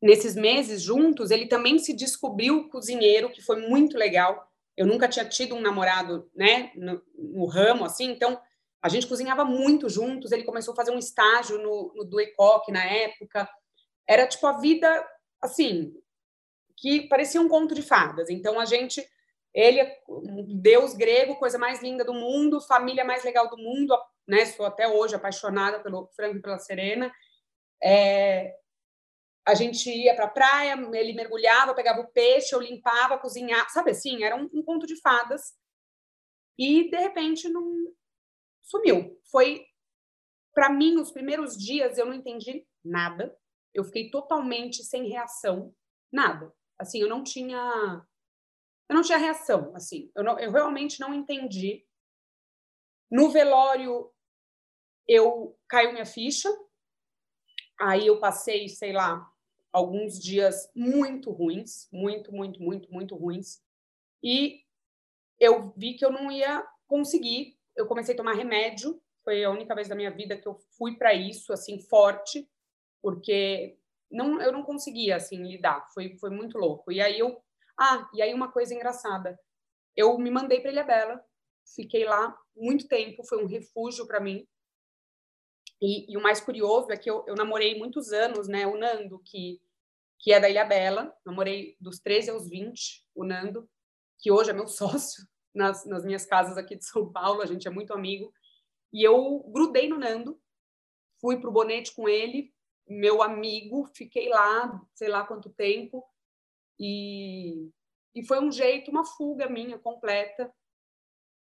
nesses 0.00 0.36
meses 0.36 0.80
juntos, 0.80 1.30
ele 1.30 1.46
também 1.46 1.78
se 1.78 1.92
descobriu 1.92 2.68
cozinheiro, 2.68 3.30
que 3.30 3.42
foi 3.42 3.60
muito 3.68 3.96
legal. 3.96 4.48
Eu 4.76 4.86
nunca 4.86 5.08
tinha 5.08 5.24
tido 5.24 5.56
um 5.56 5.60
namorado, 5.60 6.30
né, 6.34 6.70
no, 6.76 7.02
no 7.16 7.46
ramo 7.46 7.84
assim, 7.84 8.10
então 8.10 8.40
a 8.80 8.88
gente 8.88 9.08
cozinhava 9.08 9.44
muito 9.44 9.88
juntos. 9.88 10.30
Ele 10.30 10.44
começou 10.44 10.72
a 10.72 10.76
fazer 10.76 10.92
um 10.92 10.98
estágio 10.98 11.58
no, 11.58 11.92
no 11.96 12.04
do 12.04 12.20
ECOC 12.20 12.70
na 12.70 12.84
época. 12.84 13.48
Era 14.06 14.26
tipo 14.26 14.46
a 14.46 14.58
vida, 14.58 15.04
assim, 15.42 15.92
que 16.76 17.08
parecia 17.08 17.40
um 17.40 17.48
conto 17.48 17.74
de 17.74 17.82
fadas. 17.82 18.30
Então 18.30 18.58
a 18.60 18.64
gente, 18.64 19.04
ele 19.52 19.80
é 19.80 20.00
um 20.08 20.60
deus 20.60 20.94
grego, 20.94 21.36
coisa 21.36 21.58
mais 21.58 21.82
linda 21.82 22.04
do 22.04 22.14
mundo, 22.14 22.60
família 22.60 23.04
mais 23.04 23.24
legal 23.24 23.50
do 23.50 23.58
mundo, 23.58 23.98
né? 24.28 24.44
Sou 24.44 24.66
até 24.66 24.86
hoje 24.86 25.14
apaixonada 25.14 25.80
pelo 25.80 26.06
Franco 26.08 26.36
e 26.36 26.42
pela 26.42 26.58
Serena. 26.58 27.12
É, 27.82 28.54
a 29.46 29.54
gente 29.54 29.90
ia 29.90 30.14
para 30.14 30.26
a 30.26 30.30
praia, 30.30 30.74
ele 30.92 31.14
mergulhava, 31.14 31.74
pegava 31.74 32.00
o 32.00 32.12
peixe, 32.12 32.54
eu 32.54 32.60
limpava, 32.60 33.18
cozinhava, 33.18 33.68
sabe 33.70 33.92
assim? 33.92 34.22
Era 34.22 34.36
um, 34.36 34.48
um 34.52 34.62
conto 34.62 34.86
de 34.86 35.00
fadas. 35.00 35.56
E 36.58 36.90
de 36.90 36.98
repente 36.98 37.48
não, 37.48 37.64
sumiu. 38.62 39.18
Foi 39.30 39.64
para 40.54 40.68
mim 40.68 40.98
os 40.98 41.10
primeiros 41.10 41.56
dias 41.56 41.96
eu 41.96 42.04
não 42.04 42.12
entendi 42.12 42.66
nada. 42.84 43.34
Eu 43.72 43.84
fiquei 43.84 44.10
totalmente 44.10 44.84
sem 44.84 45.08
reação, 45.08 45.74
nada. 46.12 46.52
Assim, 46.78 47.00
eu 47.00 47.08
não 47.08 47.22
tinha 47.24 48.04
eu 48.88 48.94
não 48.94 49.02
tinha 49.02 49.18
reação, 49.18 49.72
assim. 49.74 50.10
Eu, 50.14 50.24
não, 50.24 50.38
eu 50.38 50.50
realmente 50.50 50.98
não 50.98 51.12
entendi. 51.12 51.86
No 53.10 53.30
velório 53.30 54.10
eu 55.08 55.58
caiu 55.68 55.92
minha 55.92 56.06
ficha. 56.06 56.48
Aí 57.80 58.06
eu 58.06 58.20
passei, 58.20 58.68
sei 58.68 58.92
lá, 58.92 59.26
alguns 59.72 60.18
dias 60.18 60.70
muito 60.74 61.30
ruins, 61.30 61.88
muito, 61.92 62.32
muito, 62.32 62.62
muito, 62.62 62.92
muito 62.92 63.16
ruins. 63.16 63.62
E 64.22 64.62
eu 65.40 65.72
vi 65.76 65.94
que 65.94 66.04
eu 66.04 66.10
não 66.10 66.30
ia 66.30 66.64
conseguir 66.86 67.58
eu 67.78 67.86
comecei 67.86 68.12
a 68.12 68.16
tomar 68.16 68.34
remédio. 68.34 69.00
Foi 69.22 69.44
a 69.44 69.50
única 69.50 69.74
vez 69.74 69.88
da 69.88 69.94
minha 69.94 70.10
vida 70.10 70.36
que 70.36 70.48
eu 70.48 70.58
fui 70.76 70.96
para 70.96 71.14
isso, 71.14 71.52
assim, 71.52 71.80
forte, 71.80 72.46
porque 73.00 73.78
não, 74.10 74.42
eu 74.42 74.52
não 74.52 74.64
conseguia, 74.64 75.16
assim, 75.16 75.42
lidar. 75.44 75.86
Foi, 75.94 76.16
foi 76.16 76.30
muito 76.30 76.58
louco. 76.58 76.90
E 76.90 77.00
aí 77.00 77.18
eu... 77.18 77.40
Ah, 77.78 78.08
e 78.12 78.20
aí 78.20 78.34
uma 78.34 78.50
coisa 78.50 78.74
engraçada. 78.74 79.38
Eu 79.96 80.18
me 80.18 80.30
mandei 80.30 80.60
para 80.60 80.72
Ilha 80.72 80.82
Bela, 80.82 81.24
fiquei 81.76 82.04
lá 82.04 82.36
muito 82.56 82.88
tempo, 82.88 83.22
foi 83.24 83.42
um 83.42 83.46
refúgio 83.46 84.06
para 84.06 84.18
mim. 84.18 84.46
E, 85.80 86.12
e, 86.12 86.16
o 86.16 86.22
mais 86.22 86.40
curioso 86.40 86.90
é 86.90 86.96
que 86.96 87.08
eu, 87.08 87.24
eu 87.26 87.34
namorei 87.34 87.78
muitos 87.78 88.12
anos, 88.12 88.48
né? 88.48 88.66
O 88.66 88.76
Nando, 88.76 89.20
que, 89.20 89.60
que 90.18 90.32
é 90.32 90.40
da 90.40 90.48
Ilha 90.48 90.64
Bela, 90.64 91.14
namorei 91.24 91.76
dos 91.80 92.00
13 92.00 92.30
aos 92.30 92.48
20, 92.48 93.06
o 93.14 93.24
Nando, 93.24 93.68
que 94.18 94.30
hoje 94.30 94.50
é 94.50 94.52
meu 94.52 94.66
sócio 94.68 95.24
nas, 95.54 95.84
nas 95.86 96.04
minhas 96.04 96.26
casas 96.26 96.56
aqui 96.56 96.76
de 96.76 96.84
São 96.84 97.10
Paulo, 97.12 97.42
a 97.42 97.46
gente 97.46 97.66
é 97.68 97.70
muito 97.70 97.92
amigo. 97.92 98.32
E 98.92 99.02
eu 99.02 99.40
grudei 99.52 99.88
no 99.88 99.98
Nando, 99.98 100.40
fui 101.20 101.40
pro 101.40 101.52
Bonete 101.52 101.94
com 101.94 102.08
ele, 102.08 102.52
meu 102.88 103.22
amigo, 103.22 103.86
fiquei 103.94 104.28
lá, 104.28 104.80
sei 104.94 105.08
lá 105.08 105.24
quanto 105.24 105.50
tempo, 105.50 106.04
e, 106.78 107.70
e 108.14 108.24
foi 108.24 108.40
um 108.40 108.50
jeito, 108.50 108.90
uma 108.90 109.04
fuga 109.04 109.48
minha 109.48 109.78
completa, 109.78 110.52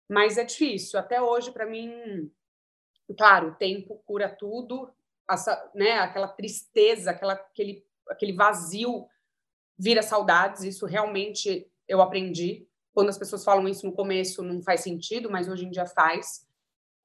mas 0.10 0.38
é 0.38 0.44
difícil. 0.44 1.00
Até 1.00 1.22
hoje, 1.22 1.52
para 1.52 1.66
mim, 1.66 2.32
claro, 3.18 3.50
o 3.50 3.56
tempo 3.56 4.02
cura 4.06 4.30
tudo, 4.30 4.90
essa, 5.30 5.72
né, 5.74 6.00
aquela 6.00 6.28
tristeza, 6.28 7.12
aquela, 7.12 7.34
aquele, 7.34 7.86
aquele 8.10 8.34
vazio 8.34 9.08
vira 9.78 10.02
saudades, 10.02 10.64
isso 10.64 10.86
realmente 10.86 11.70
eu 11.88 12.02
aprendi. 12.02 12.68
Quando 12.94 13.10
as 13.10 13.18
pessoas 13.18 13.44
falam 13.44 13.68
isso 13.68 13.86
no 13.86 13.94
começo, 13.94 14.44
não 14.44 14.62
faz 14.62 14.82
sentido, 14.82 15.30
mas 15.30 15.48
hoje 15.48 15.66
em 15.66 15.72
dia 15.72 15.86
faz. 15.86 16.48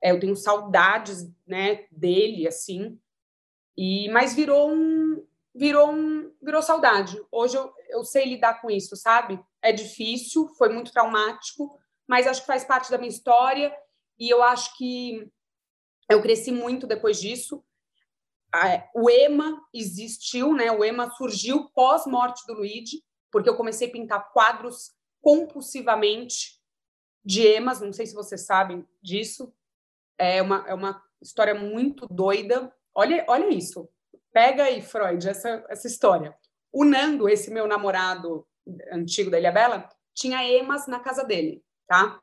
É, 0.02 0.10
eu 0.10 0.20
tenho 0.20 0.36
saudades, 0.36 1.28
né, 1.46 1.86
dele, 1.90 2.46
assim. 2.46 3.00
E 3.76 4.08
mas 4.10 4.34
virou 4.34 4.70
um, 4.70 5.26
virou 5.54 5.90
um, 5.90 6.32
virou 6.42 6.62
saudade. 6.62 7.20
Hoje 7.32 7.56
eu, 7.56 7.72
eu 7.88 8.04
sei 8.04 8.26
lidar 8.26 8.60
com 8.60 8.70
isso, 8.70 8.96
sabe? 8.96 9.40
É 9.62 9.72
difícil, 9.72 10.48
foi 10.58 10.68
muito 10.68 10.92
traumático, 10.92 11.78
mas 12.06 12.26
acho 12.26 12.42
que 12.42 12.46
faz 12.46 12.64
parte 12.64 12.90
da 12.90 12.98
minha 12.98 13.08
história 13.08 13.74
e 14.18 14.28
eu 14.28 14.42
acho 14.42 14.76
que 14.76 15.30
eu 16.08 16.22
cresci 16.22 16.50
muito 16.50 16.86
depois 16.86 17.20
disso. 17.20 17.62
O 18.94 19.10
EMA 19.10 19.60
existiu, 19.74 20.54
né? 20.54 20.72
O 20.72 20.84
EMA 20.84 21.10
surgiu 21.10 21.68
pós 21.70 22.06
morte 22.06 22.46
do 22.46 22.54
Luigi, 22.54 23.04
porque 23.30 23.48
eu 23.48 23.56
comecei 23.56 23.88
a 23.88 23.92
pintar 23.92 24.32
quadros 24.32 24.92
compulsivamente 25.20 26.58
de 27.24 27.46
emas, 27.46 27.80
não 27.80 27.92
sei 27.92 28.06
se 28.06 28.14
vocês 28.14 28.46
sabem 28.46 28.86
disso. 29.02 29.52
É 30.16 30.40
uma, 30.40 30.64
é 30.66 30.72
uma 30.72 31.02
história 31.20 31.54
muito 31.54 32.06
doida. 32.06 32.74
Olha, 32.94 33.24
olha 33.28 33.50
isso. 33.50 33.88
Pega 34.32 34.64
aí, 34.64 34.80
Freud, 34.80 35.28
essa, 35.28 35.64
essa 35.68 35.86
história. 35.86 36.34
O 36.72 36.84
Nando, 36.84 37.28
esse 37.28 37.50
meu 37.50 37.66
namorado 37.66 38.46
antigo 38.92 39.30
da 39.30 39.38
Ilha 39.38 39.52
Bela, 39.52 39.88
tinha 40.14 40.42
emas 40.48 40.86
na 40.86 41.00
casa 41.00 41.22
dele, 41.22 41.62
tá? 41.86 42.20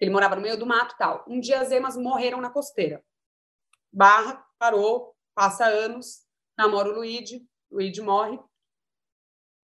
Ele 0.00 0.10
morava 0.10 0.34
no 0.34 0.42
meio 0.42 0.58
do 0.58 0.66
mato 0.66 0.96
tal. 0.98 1.24
Um 1.28 1.38
dia 1.38 1.60
as 1.60 1.70
emas 1.70 1.96
morreram 1.96 2.40
na 2.40 2.50
costeira. 2.50 3.02
Barra, 3.92 4.44
parou, 4.58 5.14
passa 5.34 5.66
anos, 5.66 6.24
namora 6.56 6.88
o 6.88 6.94
Luigi, 6.94 7.46
Luigi 7.70 8.00
morre. 8.00 8.38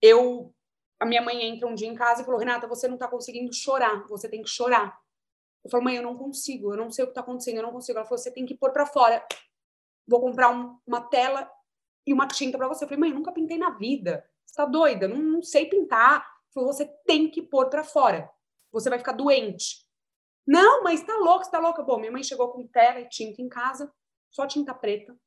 Eu 0.03 0.55
a 1.01 1.07
minha 1.07 1.23
mãe 1.23 1.43
entra 1.45 1.69
um 1.69 1.75
dia 1.75 1.89
em 1.89 1.95
casa 1.95 2.23
e 2.23 2.25
falou: 2.25 2.41
Renata, 2.41 2.67
você 2.67 2.89
não 2.89 2.95
está 2.95 3.07
conseguindo 3.09 3.53
chorar, 3.53 4.07
você 4.09 4.29
tem 4.29 4.43
que 4.43 4.49
chorar. 4.49 4.99
Eu 5.65 5.71
falo, 5.71 5.85
mãe, 5.85 5.97
eu 5.97 6.03
não 6.03 6.17
consigo, 6.17 6.73
eu 6.73 6.77
não 6.77 6.91
sei 6.91 7.05
o 7.05 7.09
que 7.09 7.13
está 7.13 7.21
acontecendo, 7.21 7.57
eu 7.57 7.63
não 7.63 7.73
consigo. 7.73 7.99
Ela 7.99 8.07
falou: 8.07 8.19
você 8.19 8.33
tem 8.33 8.45
que 8.45 8.57
pôr 8.57 8.73
para 8.73 8.87
fora. 8.87 9.25
Vou 10.07 10.21
comprar 10.21 10.51
um, 10.51 10.79
uma 10.87 11.03
tela 11.03 11.49
e 12.07 12.13
uma 12.13 12.27
tinta 12.27 12.57
para 12.57 12.67
você. 12.67 12.85
Eu 12.85 12.89
falei, 12.89 13.01
mãe, 13.01 13.11
eu 13.11 13.17
nunca 13.17 13.33
pintei 13.33 13.59
na 13.59 13.71
vida. 13.71 14.25
Você 14.45 14.55
tá 14.55 14.65
doida? 14.65 15.07
Não, 15.07 15.19
não 15.19 15.43
sei 15.43 15.67
pintar. 15.67 16.27
Falei, 16.55 16.67
você 16.67 16.87
tem 17.07 17.31
que 17.31 17.43
pôr 17.43 17.69
para 17.69 17.85
fora. 17.85 18.29
Você 18.73 18.89
vai 18.89 18.99
ficar 18.99 19.13
doente. 19.13 19.87
Não, 20.47 20.83
mas 20.83 21.03
tá 21.03 21.15
louca, 21.17 21.51
tá 21.51 21.59
louca. 21.59 21.83
Bom, 21.83 21.99
minha 21.99 22.11
mãe 22.11 22.23
chegou 22.23 22.51
com 22.51 22.67
tela 22.67 23.01
e 23.01 23.09
tinta 23.09 23.43
em 23.43 23.49
casa, 23.49 23.93
só 24.31 24.47
tinta 24.47 24.75
preta. 24.75 25.19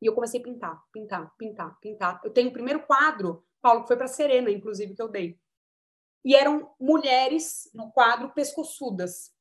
E 0.00 0.06
eu 0.06 0.14
comecei 0.14 0.40
a 0.40 0.42
pintar, 0.42 0.82
pintar, 0.92 1.34
pintar, 1.36 1.78
pintar. 1.80 2.20
Eu 2.24 2.32
tenho 2.32 2.50
o 2.50 2.52
primeiro 2.52 2.86
quadro, 2.86 3.46
Paulo, 3.62 3.82
que 3.82 3.88
foi 3.88 3.96
para 3.96 4.06
Serena, 4.06 4.50
inclusive, 4.50 4.94
que 4.94 5.02
eu 5.02 5.08
dei. 5.08 5.40
E 6.24 6.34
eram 6.34 6.74
mulheres 6.78 7.70
no 7.72 7.90
quadro 7.92 8.32
pescoçudas. 8.32 9.32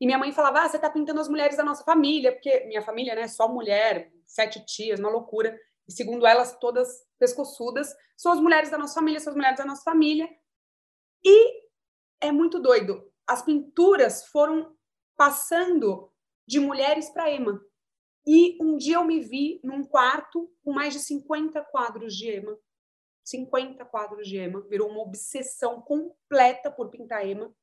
E 0.00 0.06
minha 0.06 0.18
mãe 0.18 0.32
falava: 0.32 0.62
Ah, 0.62 0.68
você 0.68 0.78
tá 0.78 0.90
pintando 0.90 1.20
as 1.20 1.28
mulheres 1.28 1.56
da 1.56 1.64
nossa 1.64 1.84
família, 1.84 2.32
porque 2.32 2.64
minha 2.66 2.82
família, 2.82 3.14
né, 3.14 3.28
só 3.28 3.48
mulher, 3.48 4.12
sete 4.26 4.64
tias, 4.64 4.98
uma 4.98 5.10
loucura. 5.10 5.58
E 5.88 5.92
segundo 5.92 6.26
elas, 6.26 6.58
todas 6.58 7.06
pescoçudas, 7.18 7.94
são 8.16 8.32
as 8.32 8.40
mulheres 8.40 8.70
da 8.70 8.78
nossa 8.78 8.94
família, 8.94 9.20
são 9.20 9.30
as 9.30 9.36
mulheres 9.36 9.58
da 9.58 9.64
nossa 9.64 9.82
família. 9.82 10.28
E 11.24 11.62
é 12.20 12.32
muito 12.32 12.58
doido. 12.58 13.12
As 13.26 13.42
pinturas 13.42 14.26
foram 14.26 14.76
passando 15.16 16.12
de 16.46 16.60
mulheres 16.60 17.10
para 17.10 17.30
Ema. 17.30 17.60
E 18.26 18.58
um 18.60 18.76
dia 18.76 18.96
eu 18.96 19.04
me 19.04 19.20
vi 19.20 19.60
num 19.62 19.84
quarto 19.84 20.50
com 20.64 20.72
mais 20.72 20.92
de 20.92 21.00
50 21.00 21.62
quadros 21.64 22.14
de 22.14 22.28
Ema. 22.28 22.58
50 23.24 23.84
quadros 23.84 24.26
de 24.28 24.36
Ema. 24.36 24.60
Virou 24.62 24.90
uma 24.90 25.02
obsessão 25.02 25.80
completa 25.80 26.70
por 26.70 26.90
pintar 26.90 27.26
Ema. 27.26 27.54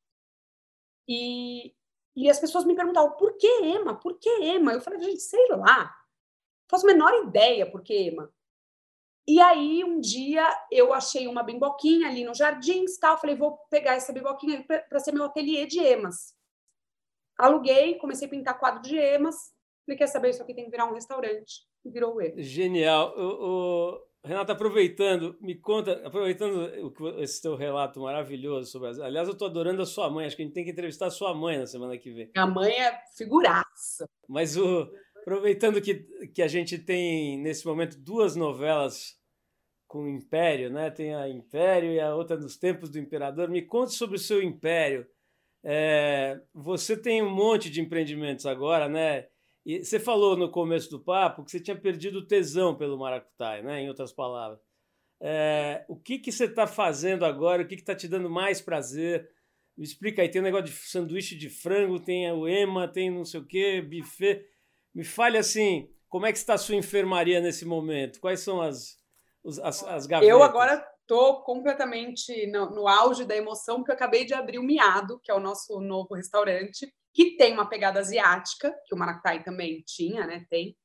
E, 1.07 1.75
e 2.15 2.29
as 2.29 2.39
pessoas 2.39 2.65
me 2.65 2.75
perguntavam, 2.75 3.17
por 3.17 3.37
que 3.37 3.47
Ema? 3.47 3.99
Por 3.99 4.17
que 4.19 4.29
Ema? 4.29 4.73
Eu 4.73 4.81
falei, 4.81 4.99
gente, 5.01 5.21
sei 5.21 5.47
lá. 5.49 5.93
Faço 6.69 6.85
a 6.85 6.93
menor 6.93 7.13
ideia 7.25 7.69
por 7.69 7.81
que 7.81 7.93
Ema. 7.93 8.33
E 9.25 9.39
aí, 9.39 9.83
um 9.85 10.01
dia, 10.01 10.45
eu 10.69 10.93
achei 10.93 11.27
uma 11.27 11.43
bimboquinha 11.43 12.09
ali 12.09 12.25
no 12.25 12.33
jardim, 12.33 12.83
tal. 12.99 13.17
Falei, 13.17 13.35
vou 13.35 13.57
pegar 13.69 13.95
essa 13.95 14.11
bimboquinha 14.11 14.65
para 14.65 14.99
ser 14.99 15.13
meu 15.13 15.25
ateliê 15.25 15.65
de 15.65 15.79
emas. 15.79 16.35
Aluguei, 17.37 17.95
comecei 17.95 18.27
a 18.27 18.31
pintar 18.31 18.59
quadro 18.59 18.81
de 18.81 18.95
emas. 18.95 19.35
Falei, 19.85 19.97
quer 19.97 20.07
saber, 20.07 20.29
isso 20.29 20.41
aqui 20.41 20.53
tem 20.53 20.65
que 20.65 20.71
virar 20.71 20.85
um 20.85 20.93
restaurante. 20.93 21.61
E 21.85 21.89
virou 21.89 22.15
o 22.15 22.21
E. 22.21 22.41
Genial. 22.41 23.13
O, 23.17 23.95
o, 23.95 24.03
Renata, 24.25 24.53
aproveitando, 24.53 25.37
me 25.41 25.55
conta, 25.55 26.01
aproveitando 26.05 26.71
esse 27.19 27.41
teu 27.41 27.55
relato 27.55 27.99
maravilhoso 27.99 28.71
sobre 28.71 28.89
as... 28.89 28.99
Aliás, 28.99 29.27
eu 29.27 29.33
estou 29.33 29.49
adorando 29.49 29.81
a 29.81 29.85
sua 29.85 30.09
mãe. 30.09 30.25
Acho 30.25 30.35
que 30.35 30.41
a 30.41 30.45
gente 30.45 30.53
tem 30.53 30.63
que 30.63 30.71
entrevistar 30.71 31.07
a 31.07 31.11
sua 31.11 31.33
mãe 31.33 31.57
na 31.57 31.67
semana 31.67 31.97
que 31.97 32.11
vem. 32.11 32.31
A 32.37 32.47
mãe 32.47 32.71
é 32.71 32.97
figuraça. 33.17 34.07
Mas 34.29 34.55
o 34.55 34.89
Aproveitando 35.23 35.81
que, 35.81 35.95
que 36.35 36.41
a 36.41 36.49
gente 36.49 36.77
tem, 36.77 37.41
nesse 37.41 37.65
momento, 37.65 37.97
duas 37.97 38.35
novelas 38.35 39.17
com 39.87 40.03
o 40.03 40.09
Império, 40.09 40.69
né? 40.69 40.91
Tem 40.91 41.15
a 41.15 41.29
Império 41.29 41.93
e 41.93 41.99
a 41.99 42.13
outra 42.13 42.35
nos 42.35 42.57
Tempos 42.57 42.89
do 42.89 42.99
Imperador. 42.99 43.47
Me 43.47 43.61
conte 43.61 43.93
sobre 43.93 44.17
o 44.17 44.19
seu 44.19 44.43
Império. 44.43 45.07
É, 45.63 46.41
você 46.53 46.97
tem 46.97 47.21
um 47.21 47.29
monte 47.29 47.69
de 47.69 47.81
empreendimentos 47.81 48.45
agora, 48.45 48.89
né? 48.89 49.27
E 49.65 49.83
você 49.83 49.99
falou 49.99 50.35
no 50.35 50.51
começo 50.51 50.89
do 50.89 50.99
papo 50.99 51.43
que 51.43 51.51
você 51.51 51.59
tinha 51.59 51.75
perdido 51.75 52.19
o 52.19 52.27
tesão 52.27 52.75
pelo 52.75 52.97
maracutaia, 52.97 53.63
né? 53.63 53.81
Em 53.81 53.87
outras 53.87 54.11
palavras. 54.11 54.59
É, 55.21 55.85
o 55.87 55.95
que, 55.95 56.19
que 56.19 56.33
você 56.33 56.45
está 56.45 56.67
fazendo 56.67 57.23
agora? 57.23 57.63
O 57.63 57.67
que 57.67 57.75
está 57.75 57.95
te 57.95 58.09
dando 58.09 58.29
mais 58.29 58.59
prazer? 58.59 59.29
Me 59.77 59.85
explica 59.85 60.21
aí. 60.21 60.27
Tem 60.27 60.41
um 60.41 60.43
negócio 60.43 60.65
de 60.65 60.73
sanduíche 60.73 61.37
de 61.37 61.49
frango, 61.49 61.97
tem 61.97 62.29
o 62.29 62.45
EMA, 62.45 62.89
tem 62.89 63.09
não 63.09 63.23
sei 63.23 63.39
o 63.39 63.45
quê, 63.45 63.81
buffet. 63.81 64.45
Me 64.93 65.05
fale 65.05 65.37
assim, 65.37 65.89
como 66.09 66.25
é 66.25 66.31
que 66.31 66.37
está 66.37 66.55
a 66.55 66.57
sua 66.57 66.75
enfermaria 66.75 67.39
nesse 67.39 67.63
momento? 67.63 68.19
Quais 68.19 68.41
são 68.41 68.61
as, 68.61 68.97
as, 69.63 69.83
as 69.83 70.05
gavetas? 70.05 70.29
Eu 70.29 70.43
agora 70.43 70.85
estou 71.03 71.43
completamente 71.43 72.47
no, 72.47 72.69
no, 72.71 72.87
auge 72.87 73.25
da 73.25 73.35
emoção, 73.35 73.77
porque 73.77 73.91
eu 73.91 73.95
acabei 73.95 74.25
de 74.25 74.33
abrir 74.33 74.57
o 74.57 74.63
Miado, 74.63 75.19
que 75.21 75.31
é 75.31 75.33
o 75.35 75.39
nosso 75.39 75.79
novo 75.79 76.15
restaurante, 76.15 76.91
que 77.13 77.37
tem 77.37 77.53
uma 77.53 77.69
pegada 77.69 77.99
asiática, 77.99 78.73
que 78.85 78.95
o 78.95 78.97
Maractai 78.97 79.43
também 79.43 79.83
tinha, 79.85 80.25
né? 80.25 80.45
Tem. 80.49 80.75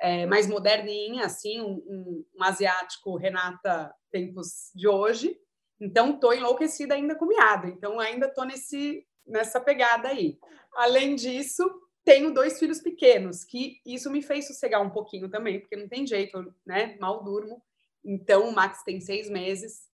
É, 0.00 0.26
mais 0.26 0.48
moderninha, 0.48 1.24
assim, 1.24 1.60
um, 1.60 2.24
um, 2.36 2.42
asiático 2.42 3.16
Renata 3.16 3.94
tempos 4.10 4.70
de 4.74 4.88
hoje. 4.88 5.38
Então, 5.80 6.14
estou 6.14 6.34
enlouquecida 6.34 6.94
ainda 6.94 7.14
com 7.14 7.24
o 7.24 7.28
Miado. 7.28 7.68
Então, 7.68 8.00
ainda 8.00 8.26
estou 8.26 8.44
nesse 8.44 9.06
nessa 9.26 9.60
pegada 9.60 10.08
aí. 10.08 10.38
Além 10.74 11.14
disso, 11.14 11.64
tenho 12.04 12.34
dois 12.34 12.58
filhos 12.58 12.80
pequenos, 12.80 13.44
que 13.44 13.80
isso 13.86 14.10
me 14.10 14.22
fez 14.22 14.46
sossegar 14.46 14.82
um 14.82 14.90
pouquinho 14.90 15.30
também, 15.30 15.60
porque 15.60 15.76
não 15.76 15.88
tem 15.88 16.06
jeito, 16.06 16.54
né? 16.66 16.96
Mal 17.00 17.24
durmo. 17.24 17.62
Então, 18.04 18.48
o 18.48 18.54
Max 18.54 18.82
tem 18.84 19.00
seis 19.00 19.28
meses. 19.30 19.88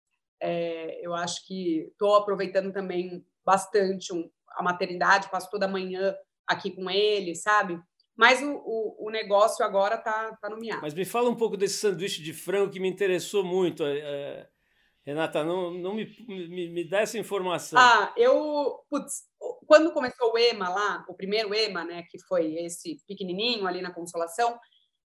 É, 0.41 1.05
eu 1.05 1.15
acho 1.15 1.47
que 1.47 1.89
estou 1.91 2.15
aproveitando 2.15 2.73
também 2.73 3.25
bastante 3.45 4.13
um, 4.13 4.31
a 4.51 4.63
maternidade, 4.63 5.31
passo 5.31 5.51
toda 5.51 5.69
manhã 5.69 6.15
aqui 6.47 6.71
com 6.71 6.91
ele, 6.91 7.35
sabe? 7.35 7.81
Mas 8.17 8.43
o, 8.43 8.53
o, 8.55 9.07
o 9.09 9.11
negócio 9.11 9.65
agora 9.65 9.99
tá, 9.99 10.37
tá 10.41 10.49
no 10.49 10.57
miado. 10.57 10.83
Mas 10.83 10.95
me 10.95 11.05
fala 11.05 11.29
um 11.29 11.35
pouco 11.35 11.57
desse 11.57 11.79
sanduíche 11.79 12.23
de 12.23 12.33
frango 12.33 12.71
que 12.71 12.81
me 12.81 12.89
interessou 12.89 13.45
muito. 13.45 13.85
É, 13.85 13.99
é 13.99 14.49
Renata, 15.07 15.45
não, 15.45 15.71
não 15.71 15.95
me, 15.95 16.05
me, 16.27 16.69
me 16.69 16.85
dá 16.85 17.01
essa 17.01 17.17
informação. 17.17 17.79
Ah, 17.79 18.13
eu. 18.17 18.81
Putz, 18.91 19.23
quando 19.65 19.93
começou 19.93 20.33
o 20.33 20.39
EMA 20.39 20.69
lá, 20.69 21.05
o 21.09 21.15
primeiro 21.15 21.55
EMA, 21.55 21.85
né, 21.85 22.03
que 22.11 22.19
foi 22.27 22.57
esse 22.57 22.99
pequenininho 23.07 23.67
ali 23.69 23.81
na 23.81 23.93
Consolação, 23.93 24.59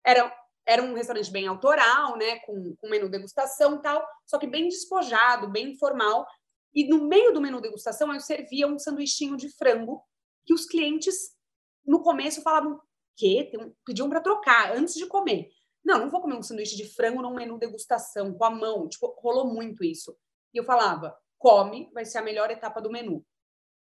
era, 0.04 0.32
era 0.66 0.83
um 0.83 0.94
restaurante 0.94 1.31
bem 1.31 1.46
autoral, 1.46 2.16
né, 2.16 2.38
com, 2.40 2.77
com 2.77 2.88
menu 2.88 3.09
degustação 3.09 3.77
e 3.77 3.83
tal, 3.83 4.07
só 4.27 4.38
que 4.38 4.46
bem 4.46 4.68
despojado, 4.68 5.51
bem 5.51 5.73
informal. 5.73 6.27
E 6.75 6.88
no 6.88 7.09
meio 7.09 7.33
do 7.33 7.40
menu 7.40 7.61
degustação 7.61 8.12
eu 8.12 8.20
servia 8.20 8.66
um 8.66 8.79
sanduichinho 8.79 9.37
de 9.37 9.49
frango 9.57 10.03
que 10.46 10.55
os 10.55 10.66
clientes 10.66 11.35
no 11.85 12.03
começo 12.03 12.42
falavam 12.42 12.81
que 13.16 13.51
pediam 13.85 14.09
para 14.09 14.20
trocar 14.20 14.77
antes 14.77 14.94
de 14.94 15.07
comer. 15.07 15.51
Não, 15.85 15.99
não 15.99 16.11
vou 16.11 16.20
comer 16.20 16.37
um 16.37 16.42
sanduíche 16.42 16.77
de 16.77 16.85
frango 16.94 17.23
num 17.23 17.35
menu 17.35 17.59
degustação 17.59 18.33
com 18.33 18.44
a 18.44 18.51
mão. 18.51 18.88
Tipo, 18.88 19.14
rolou 19.20 19.53
muito 19.53 19.83
isso. 19.85 20.16
E 20.55 20.59
eu 20.59 20.64
falava, 20.64 21.16
come, 21.38 21.90
vai 21.92 22.05
ser 22.05 22.18
a 22.18 22.23
melhor 22.23 22.51
etapa 22.51 22.81
do 22.81 22.90
menu. 22.90 23.25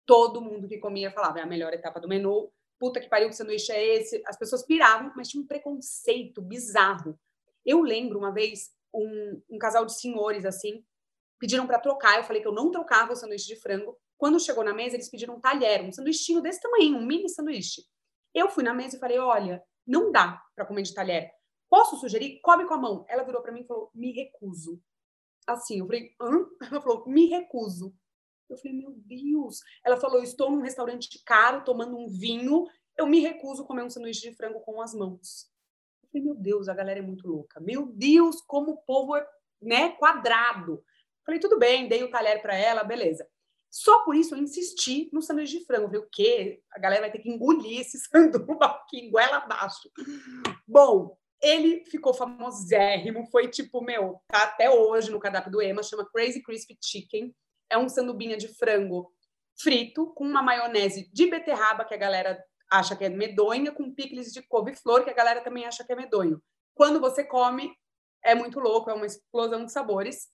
Todo 0.07 0.41
mundo 0.41 0.69
que 0.69 0.79
comia 0.79 1.11
falava, 1.11 1.41
é 1.41 1.43
a 1.43 1.47
melhor 1.47 1.73
etapa 1.73 2.01
do 2.01 2.09
menu. 2.09 2.51
Puta 2.79 3.01
que 3.01 3.09
pariu, 3.09 3.29
que 3.29 3.37
sanduíche 3.37 3.73
é 3.73 3.97
esse? 3.97 4.23
As 4.27 4.39
pessoas 4.39 4.65
piravam, 4.65 5.13
mas 5.17 5.29
tinha 5.29 5.43
um 5.43 5.47
preconceito 5.47 6.43
bizarro. 6.43 7.19
Eu 7.65 7.81
lembro 7.81 8.19
uma 8.19 8.33
vez 8.33 8.71
um, 8.95 9.43
um 9.51 9.59
casal 9.59 9.85
de 9.85 9.99
senhores 9.99 10.45
assim 10.45 10.85
pediram 11.39 11.67
para 11.67 11.79
trocar. 11.79 12.17
Eu 12.17 12.25
falei 12.25 12.43
que 12.43 12.49
eu 12.49 12.55
não 12.55 12.71
trocava 12.71 13.13
o 13.13 13.17
sanduíche 13.17 13.47
de 13.47 13.61
frango. 13.61 13.99
Quando 14.17 14.41
chegou 14.41 14.65
na 14.65 14.73
mesa, 14.73 14.97
eles 14.97 15.11
pediram 15.11 15.37
um 15.37 15.41
talher, 15.41 15.83
um 15.83 15.93
sanduichinho 15.93 16.41
desse 16.41 16.61
tamanho, 16.61 16.97
um 16.97 17.05
mini 17.05 17.29
sanduíche. 17.29 17.83
Eu 18.35 18.49
fui 18.49 18.65
na 18.65 18.75
mesa 18.75 18.97
e 18.97 19.01
falei: 19.01 19.19
olha, 19.19 19.63
não 19.87 20.11
dá 20.11 20.43
para 20.55 20.67
comer 20.67 20.83
de 20.83 20.95
talher. 20.95 21.31
Posso 21.69 21.97
sugerir? 21.97 22.41
Come 22.43 22.67
com 22.67 22.75
a 22.75 22.79
mão. 22.79 23.05
Ela 23.09 23.25
virou 23.25 23.43
para 23.43 23.53
mim 23.53 23.61
e 23.61 23.67
falou: 23.67 23.91
me 23.95 24.13
recuso. 24.13 24.81
Assim, 25.47 25.81
eu 25.81 25.87
falei: 25.87 26.15
hã? 26.21 26.47
Ela 26.71 26.81
falou: 26.81 27.07
me 27.07 27.27
recuso. 27.27 27.95
Eu 28.49 28.57
falei: 28.57 28.77
meu 28.77 28.93
Deus. 28.97 29.61
Ela 29.85 29.97
falou: 29.97 30.23
estou 30.23 30.51
num 30.51 30.63
restaurante 30.63 31.23
caro, 31.25 31.65
tomando 31.65 31.97
um 31.97 32.09
vinho. 32.09 32.67
Eu 32.97 33.07
me 33.07 33.21
recuso 33.21 33.63
a 33.63 33.67
comer 33.67 33.85
um 33.85 33.91
sanduíche 33.91 34.31
de 34.31 34.37
frango 34.37 34.61
com 34.61 34.81
as 34.81 34.95
mãos. 34.95 35.51
Eu 36.03 36.09
falei: 36.11 36.27
meu 36.27 36.35
Deus, 36.35 36.69
a 36.69 36.75
galera 36.75 37.01
é 37.01 37.03
muito 37.03 37.27
louca. 37.29 37.61
Meu 37.61 37.87
Deus, 37.87 38.41
como 38.43 38.73
o 38.73 38.77
povo 38.79 39.17
é 39.17 39.27
né, 39.61 39.91
quadrado. 39.91 40.73
Eu 40.73 40.85
falei: 41.25 41.41
tudo 41.41 41.59
bem, 41.59 41.89
dei 41.89 42.03
o 42.03 42.11
talher 42.11 42.41
para 42.41 42.57
ela, 42.57 42.85
beleza. 42.85 43.27
Só 43.71 43.99
por 44.05 44.15
isso 44.15 44.35
eu 44.35 44.39
insisti 44.39 45.11
no 45.13 45.21
sanduíche 45.21 45.59
de 45.59 45.67
frango. 45.67 45.85
Eu 45.85 45.89
falei, 45.89 46.01
o 46.01 46.09
quê? 46.11 46.63
A 46.73 46.79
galera 46.79 47.03
vai 47.03 47.11
ter 47.11 47.19
que 47.19 47.29
engolir 47.29 47.81
esse 47.81 47.99
sanduíche 48.09 48.59
aqui, 48.63 49.11
goela 49.11 49.37
abaixo. 49.37 49.91
Bom, 50.67 51.15
ele 51.43 51.85
ficou 51.85 52.15
famosérrimo, 52.15 53.27
foi 53.27 53.49
tipo, 53.49 53.83
meu, 53.83 54.21
tá 54.29 54.45
até 54.45 54.71
hoje 54.71 55.11
no 55.11 55.21
cardápio 55.21 55.53
do 55.53 55.61
Ema, 55.61 55.83
chama 55.83 56.09
Crazy 56.11 56.43
Crispy 56.43 56.79
Chicken. 56.83 57.35
É 57.71 57.79
um 57.79 57.89
sandubinha 57.89 58.37
de 58.37 58.49
frango 58.49 59.13
frito 59.59 60.13
com 60.15 60.25
uma 60.25 60.43
maionese 60.43 61.11
de 61.13 61.31
beterraba 61.31 61.85
que 61.85 61.95
a 61.95 61.99
galera 61.99 62.39
acha 62.71 62.97
que 62.97 63.05
é 63.05 63.09
medonha, 63.09 63.73
com 63.73 63.95
picles 63.95 64.33
de 64.33 64.43
couve-flor 64.43 65.05
que 65.05 65.11
a 65.11 65.15
galera 65.15 65.41
também 65.41 65.65
acha 65.65 65.85
que 65.85 65.93
é 65.93 65.97
medonho. 65.97 66.43
Quando 66.75 67.01
você 67.01 67.25
come, 67.25 67.73
é 68.23 68.35
muito 68.35 68.61
louco, 68.61 68.91
é 68.91 68.95
uma 68.95 69.07
explosão 69.07 69.65
de 69.65 69.73
sabores. 69.73 70.29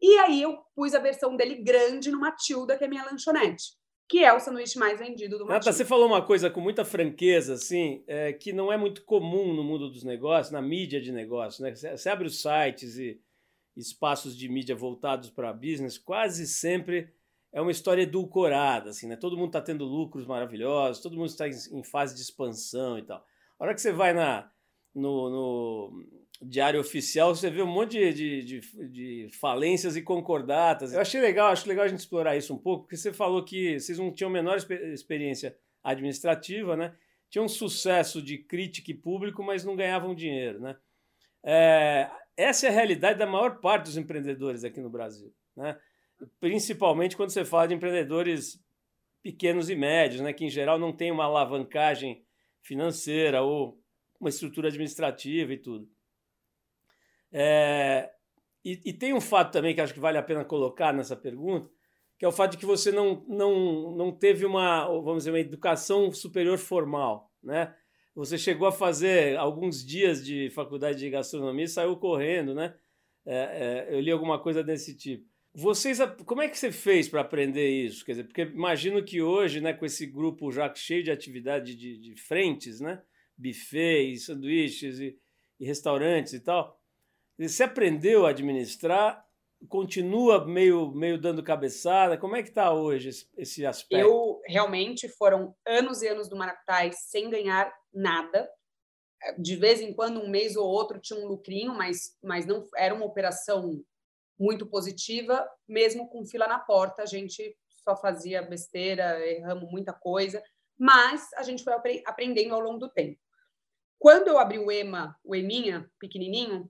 E 0.00 0.18
aí 0.18 0.42
eu 0.42 0.58
pus 0.74 0.94
a 0.94 0.98
versão 0.98 1.36
dele 1.36 1.62
grande 1.62 2.10
no 2.10 2.20
Matilda, 2.20 2.76
que 2.76 2.84
é 2.84 2.88
minha 2.88 3.04
lanchonete 3.04 3.82
que 4.12 4.22
é 4.22 4.30
o 4.30 4.38
sanduíche 4.38 4.78
mais 4.78 4.98
vendido 4.98 5.38
do 5.38 5.46
mundo. 5.46 5.64
você 5.64 5.86
falou 5.86 6.06
uma 6.06 6.20
coisa 6.20 6.50
com 6.50 6.60
muita 6.60 6.84
franqueza, 6.84 7.54
assim, 7.54 8.04
é, 8.06 8.30
que 8.30 8.52
não 8.52 8.70
é 8.70 8.76
muito 8.76 9.06
comum 9.06 9.54
no 9.54 9.64
mundo 9.64 9.88
dos 9.88 10.04
negócios, 10.04 10.52
na 10.52 10.60
mídia 10.60 11.00
de 11.00 11.10
negócios, 11.10 11.60
né? 11.60 11.74
Você 11.74 12.10
abre 12.10 12.26
os 12.26 12.42
sites 12.42 12.98
e 12.98 13.18
espaços 13.76 14.36
de 14.36 14.48
mídia 14.48 14.76
voltados 14.76 15.30
para 15.30 15.52
business, 15.52 15.98
quase 15.98 16.46
sempre 16.46 17.12
é 17.52 17.60
uma 17.60 17.70
história 17.70 18.02
edulcorada, 18.02 18.90
assim, 18.90 19.06
né? 19.06 19.16
Todo 19.16 19.36
mundo 19.36 19.48
está 19.48 19.60
tendo 19.60 19.84
lucros 19.84 20.26
maravilhosos, 20.26 21.02
todo 21.02 21.16
mundo 21.16 21.26
está 21.26 21.46
em 21.48 21.84
fase 21.84 22.14
de 22.14 22.22
expansão 22.22 22.98
e 22.98 23.02
tal. 23.02 23.24
A 23.58 23.64
hora 23.64 23.74
que 23.74 23.80
você 23.80 23.92
vai 23.92 24.14
na, 24.14 24.50
no, 24.94 25.30
no 25.30 26.04
Diário 26.40 26.80
Oficial, 26.80 27.34
você 27.34 27.50
vê 27.50 27.62
um 27.62 27.66
monte 27.66 27.92
de, 27.92 28.12
de, 28.12 28.60
de, 28.60 28.88
de, 28.88 29.28
falências 29.38 29.96
e 29.96 30.02
concordatas. 30.02 30.94
Eu 30.94 31.00
achei 31.00 31.20
legal, 31.20 31.52
acho 31.52 31.68
legal 31.68 31.84
a 31.84 31.88
gente 31.88 32.00
explorar 32.00 32.36
isso 32.36 32.54
um 32.54 32.58
pouco, 32.58 32.84
porque 32.84 32.96
você 32.96 33.12
falou 33.12 33.44
que 33.44 33.78
vocês 33.78 33.98
não 33.98 34.10
tinham 34.10 34.30
a 34.30 34.32
menor 34.32 34.56
experiência 34.56 35.56
administrativa, 35.84 36.74
né? 36.74 36.94
Tinham 37.28 37.44
um 37.44 37.48
sucesso 37.48 38.22
de 38.22 38.38
crítica 38.38 38.90
e 38.90 38.94
público, 38.94 39.42
mas 39.42 39.64
não 39.64 39.76
ganhavam 39.76 40.14
dinheiro, 40.14 40.58
né? 40.60 40.76
É, 41.44 42.10
essa 42.36 42.66
é 42.66 42.70
a 42.70 42.72
realidade 42.72 43.18
da 43.18 43.26
maior 43.26 43.60
parte 43.60 43.84
dos 43.84 43.96
empreendedores 43.96 44.64
aqui 44.64 44.80
no 44.80 44.90
Brasil, 44.90 45.34
né? 45.56 45.78
Principalmente 46.40 47.16
quando 47.16 47.30
você 47.30 47.44
fala 47.44 47.68
de 47.68 47.74
empreendedores 47.74 48.62
pequenos 49.22 49.68
e 49.68 49.74
médios, 49.74 50.20
né? 50.20 50.32
Que 50.32 50.44
em 50.44 50.50
geral 50.50 50.78
não 50.78 50.92
tem 50.92 51.10
uma 51.10 51.24
alavancagem 51.24 52.24
financeira 52.60 53.42
ou 53.42 53.78
uma 54.20 54.28
estrutura 54.28 54.68
administrativa 54.68 55.52
e 55.52 55.58
tudo. 55.58 55.88
É, 57.32 58.10
e, 58.64 58.80
e, 58.84 58.92
tem 58.92 59.12
um 59.12 59.20
fato 59.20 59.52
também 59.52 59.74
que 59.74 59.80
acho 59.80 59.94
que 59.94 60.00
vale 60.00 60.18
a 60.18 60.22
pena 60.22 60.44
colocar 60.44 60.92
nessa 60.92 61.16
pergunta, 61.16 61.68
que 62.18 62.24
é 62.24 62.28
o 62.28 62.32
fato 62.32 62.52
de 62.52 62.58
que 62.58 62.66
você 62.66 62.92
não, 62.92 63.24
não, 63.26 63.96
não 63.96 64.12
teve 64.12 64.44
uma, 64.44 64.86
vamos 64.86 65.18
dizer, 65.18 65.30
uma 65.30 65.40
educação 65.40 66.12
superior 66.12 66.58
formal, 66.58 67.32
né? 67.42 67.74
Você 68.14 68.36
chegou 68.36 68.66
a 68.68 68.72
fazer 68.72 69.36
alguns 69.36 69.84
dias 69.84 70.24
de 70.24 70.50
faculdade 70.50 70.98
de 70.98 71.10
gastronomia 71.10 71.64
e 71.64 71.68
saiu 71.68 71.96
correndo, 71.96 72.54
né? 72.54 72.74
É, 73.24 73.88
é, 73.88 73.94
eu 73.94 74.00
li 74.00 74.10
alguma 74.10 74.38
coisa 74.38 74.62
desse 74.62 74.96
tipo. 74.96 75.30
Vocês, 75.54 75.98
como 76.24 76.42
é 76.42 76.48
que 76.48 76.58
você 76.58 76.72
fez 76.72 77.08
para 77.08 77.20
aprender 77.20 77.68
isso? 77.68 78.04
Quer 78.04 78.12
dizer, 78.12 78.24
porque 78.24 78.42
imagino 78.42 79.04
que 79.04 79.20
hoje, 79.20 79.60
né, 79.60 79.72
com 79.72 79.84
esse 79.84 80.06
grupo 80.06 80.50
já 80.50 80.72
cheio 80.74 81.02
de 81.02 81.10
atividade 81.10 81.74
de, 81.74 81.98
de 81.98 82.16
frentes, 82.16 82.80
né? 82.80 83.02
Buffets, 83.36 84.26
sanduíches 84.26 84.98
e, 84.98 85.18
e 85.60 85.66
restaurantes 85.66 86.32
e 86.32 86.40
tal, 86.40 86.78
você 87.38 87.64
aprendeu 87.64 88.26
a 88.26 88.30
administrar? 88.30 89.26
Continua 89.68 90.46
meio, 90.46 90.90
meio 90.92 91.18
dando 91.18 91.42
cabeçada? 91.42 92.16
Como 92.16 92.34
é 92.34 92.42
que 92.42 92.48
está 92.48 92.72
hoje 92.72 93.10
esse, 93.10 93.26
esse 93.36 93.66
aspecto? 93.66 94.04
Eu 94.04 94.31
realmente 94.46 95.08
foram 95.08 95.54
anos 95.66 96.02
e 96.02 96.08
anos 96.08 96.28
do 96.28 96.36
Maracutai 96.36 96.92
sem 96.92 97.30
ganhar 97.30 97.72
nada. 97.92 98.48
De 99.38 99.56
vez 99.56 99.80
em 99.80 99.92
quando, 99.92 100.20
um 100.20 100.28
mês 100.28 100.56
ou 100.56 100.66
outro, 100.66 101.00
tinha 101.00 101.18
um 101.18 101.26
lucrinho, 101.26 101.74
mas, 101.74 102.16
mas 102.22 102.44
não 102.44 102.66
era 102.76 102.94
uma 102.94 103.06
operação 103.06 103.82
muito 104.38 104.66
positiva. 104.66 105.48
Mesmo 105.68 106.08
com 106.08 106.26
fila 106.26 106.46
na 106.46 106.58
porta, 106.58 107.02
a 107.02 107.06
gente 107.06 107.56
só 107.68 107.96
fazia 107.96 108.42
besteira, 108.42 109.24
erramos 109.26 109.70
muita 109.70 109.92
coisa, 109.92 110.42
mas 110.78 111.32
a 111.34 111.42
gente 111.42 111.62
foi 111.62 112.02
aprendendo 112.06 112.54
ao 112.54 112.60
longo 112.60 112.78
do 112.78 112.88
tempo. 112.88 113.20
Quando 113.98 114.28
eu 114.28 114.38
abri 114.38 114.58
o 114.58 114.70
EMA, 114.70 115.16
o 115.22 115.34
EMINHA, 115.34 115.88
pequenininho, 115.98 116.68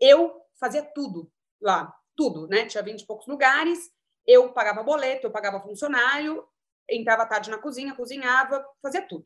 eu 0.00 0.40
fazia 0.58 0.82
tudo 0.82 1.30
lá, 1.60 1.94
tudo, 2.16 2.46
né? 2.48 2.66
Tinha 2.66 2.82
20 2.82 3.02
e 3.02 3.06
poucos 3.06 3.26
lugares, 3.26 3.90
eu 4.26 4.52
pagava 4.52 4.82
boleto, 4.82 5.26
eu 5.26 5.30
pagava 5.30 5.60
funcionário, 5.60 6.46
entrava 6.88 7.26
tarde 7.26 7.50
na 7.50 7.58
cozinha, 7.58 7.94
cozinhava, 7.94 8.64
fazia 8.82 9.06
tudo. 9.06 9.24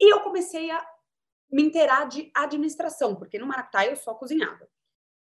E 0.00 0.12
eu 0.12 0.20
comecei 0.20 0.70
a 0.70 0.86
me 1.50 1.62
inteirar 1.62 2.08
de 2.08 2.30
administração, 2.34 3.14
porque 3.14 3.38
no 3.38 3.46
Maractai 3.46 3.90
eu 3.90 3.96
só 3.96 4.14
cozinhava. 4.14 4.68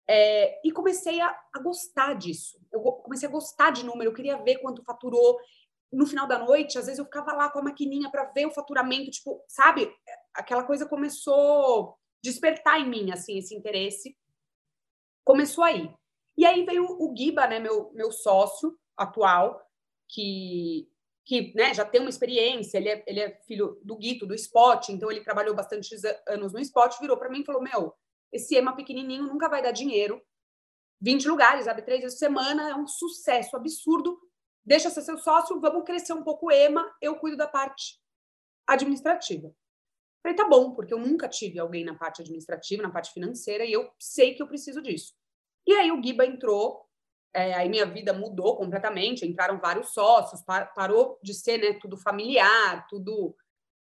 É, 0.09 0.61
e 0.67 0.71
comecei 0.71 1.21
a, 1.21 1.29
a, 1.55 1.59
gostar 1.61 2.15
disso. 2.15 2.61
Eu 2.73 2.81
comecei 2.81 3.29
a 3.29 3.33
gostar 3.33 3.71
de 3.71 3.85
número, 3.85 4.11
eu 4.11 4.15
queria 4.15 4.37
ver 4.37 4.59
quanto 4.59 4.85
faturou. 4.85 5.39
No 5.93 6.07
final 6.07 6.27
da 6.27 6.39
noite, 6.39 6.79
às 6.79 6.87
vezes 6.87 6.99
eu 6.99 7.05
ficava 7.05 7.33
lá 7.33 7.51
com 7.51 7.59
a 7.59 7.63
maquininha 7.63 8.11
para 8.11 8.25
ver 8.25 8.47
o 8.47 8.51
faturamento, 8.51 9.11
tipo, 9.11 9.43
sabe? 9.49 9.93
Aquela 10.35 10.65
coisa 10.65 10.87
começou 10.87 11.91
a 11.91 11.95
despertar 12.23 12.81
em 12.81 12.89
mim, 12.89 13.13
assim, 13.13 13.39
esse 13.39 13.55
interesse 13.55 14.17
começou 15.27 15.65
aí. 15.65 15.93
E 16.39 16.47
aí 16.47 16.65
veio 16.65 16.85
o 16.85 17.13
Giba, 17.17 17.49
né, 17.49 17.59
meu, 17.59 17.91
meu 17.93 18.13
sócio 18.13 18.79
atual, 18.97 19.61
que, 20.09 20.89
que 21.27 21.53
né, 21.57 21.75
já 21.75 21.85
tem 21.85 22.01
uma 22.01 22.09
experiência, 22.09 22.79
ele 22.79 22.89
é, 22.89 23.05
ele 23.05 23.21
é 23.21 23.41
filho 23.49 23.81
do 23.83 23.97
Guito, 23.97 24.25
do 24.25 24.35
Spot, 24.35 24.89
então 24.91 25.11
ele 25.11 25.25
trabalhou 25.25 25.57
bastante 25.57 25.91
anos 26.29 26.53
no 26.53 26.61
Spot, 26.61 27.01
virou 27.01 27.17
para 27.17 27.29
mim 27.29 27.41
e 27.41 27.45
falou, 27.45 27.61
meu, 27.61 27.93
esse 28.33 28.55
EMA 28.55 28.77
pequenininho 28.77 29.25
nunca 29.25 29.49
vai 29.49 29.61
dar 29.61 29.73
dinheiro, 29.73 30.23
20 31.01 31.27
lugares, 31.29 31.67
abre 31.67 31.83
três 31.83 32.01
vezes 32.01 32.17
por 32.17 32.27
semana, 32.27 32.71
é 32.71 32.75
um 32.77 32.87
sucesso 32.87 33.57
absurdo, 33.57 34.17
deixa 34.65 34.89
ser 34.89 35.03
seu 35.03 35.19
sócio, 35.19 35.61
vamos 35.61 35.85
crescer 35.85 36.13
um 36.13 36.23
pouco 36.23 36.47
o 36.47 36.53
EMA, 36.53 36.89
eu 37.03 37.17
cuido 37.17 37.37
da 37.37 37.49
parte 37.49 38.01
administrativa. 38.65 39.53
Falei, 40.23 40.37
tá 40.37 40.49
bom, 40.49 40.75
porque 40.75 40.95
eu 40.95 40.99
nunca 40.99 41.29
tive 41.29 41.59
alguém 41.59 41.85
na 41.85 41.97
parte 41.97 42.23
administrativa, 42.23 42.85
na 42.85 42.91
parte 42.91 43.13
financeira, 43.13 43.65
e 43.65 43.73
eu 43.73 43.91
sei 43.99 44.35
que 44.35 44.43
eu 44.43 44.47
preciso 44.47 44.81
disso. 44.81 45.13
E 45.67 45.73
aí 45.73 45.91
o 45.91 46.01
Giba 46.01 46.25
entrou, 46.25 46.86
é, 47.37 47.53
aí 47.53 47.69
minha 47.69 47.85
vida 47.85 48.15
mudou 48.15 48.57
completamente, 48.57 49.27
entraram 49.27 49.61
vários 49.61 49.93
sócios, 49.93 50.43
par, 50.43 50.73
parou 50.73 51.19
de 51.23 51.35
ser 51.35 51.59
né, 51.59 51.79
tudo 51.79 51.97
familiar, 51.99 52.87
tudo 52.89 53.37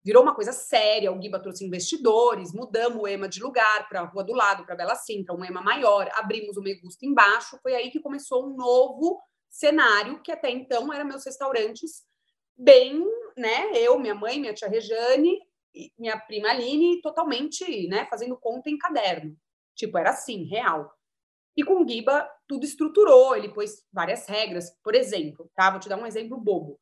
virou 0.03 0.23
uma 0.23 0.33
coisa 0.33 0.53
séria. 0.53 1.11
O 1.11 1.21
Giba 1.21 1.37
trouxe 1.37 1.65
investidores, 1.65 2.53
mudamos 2.53 3.01
o 3.03 3.07
EMA 3.07 3.27
de 3.27 3.43
lugar 3.43 3.89
para 3.89 3.99
a 3.99 4.05
rua 4.05 4.23
do 4.23 4.33
lado, 4.33 4.65
para 4.65 4.75
Bela 4.75 4.95
Sintra, 4.95 5.35
um 5.35 5.43
EMA 5.43 5.61
maior, 5.61 6.09
abrimos 6.13 6.55
o 6.55 6.61
Megusta 6.61 7.05
embaixo. 7.05 7.59
Foi 7.61 7.75
aí 7.75 7.91
que 7.91 7.99
começou 7.99 8.45
um 8.45 8.55
novo 8.55 9.21
cenário, 9.49 10.21
que 10.23 10.31
até 10.31 10.49
então 10.49 10.91
eram 10.93 11.05
meus 11.05 11.25
restaurantes 11.25 12.03
bem, 12.57 13.03
né? 13.37 13.71
Eu, 13.75 13.99
minha 13.99 14.15
mãe, 14.15 14.39
minha 14.39 14.53
tia 14.53 14.69
Rejane, 14.69 15.37
minha 15.99 16.17
prima 16.17 16.49
Aline 16.49 17.01
totalmente, 17.01 17.87
né, 17.87 18.05
fazendo 18.09 18.37
conta 18.37 18.69
em 18.69 18.77
caderno. 18.77 19.35
Tipo, 19.75 19.97
era 19.97 20.11
assim, 20.11 20.45
real. 20.45 20.89
E 21.55 21.63
com 21.63 21.83
o 21.83 21.87
Giba, 21.87 22.29
tudo 22.47 22.65
estruturou, 22.65 23.35
ele 23.35 23.49
pôs 23.49 23.85
várias 23.91 24.25
regras. 24.27 24.71
Por 24.83 24.95
exemplo, 24.95 25.49
tá? 25.53 25.69
Vou 25.69 25.79
te 25.79 25.89
dar 25.89 25.97
um 25.97 26.05
exemplo 26.05 26.39
bobo. 26.39 26.79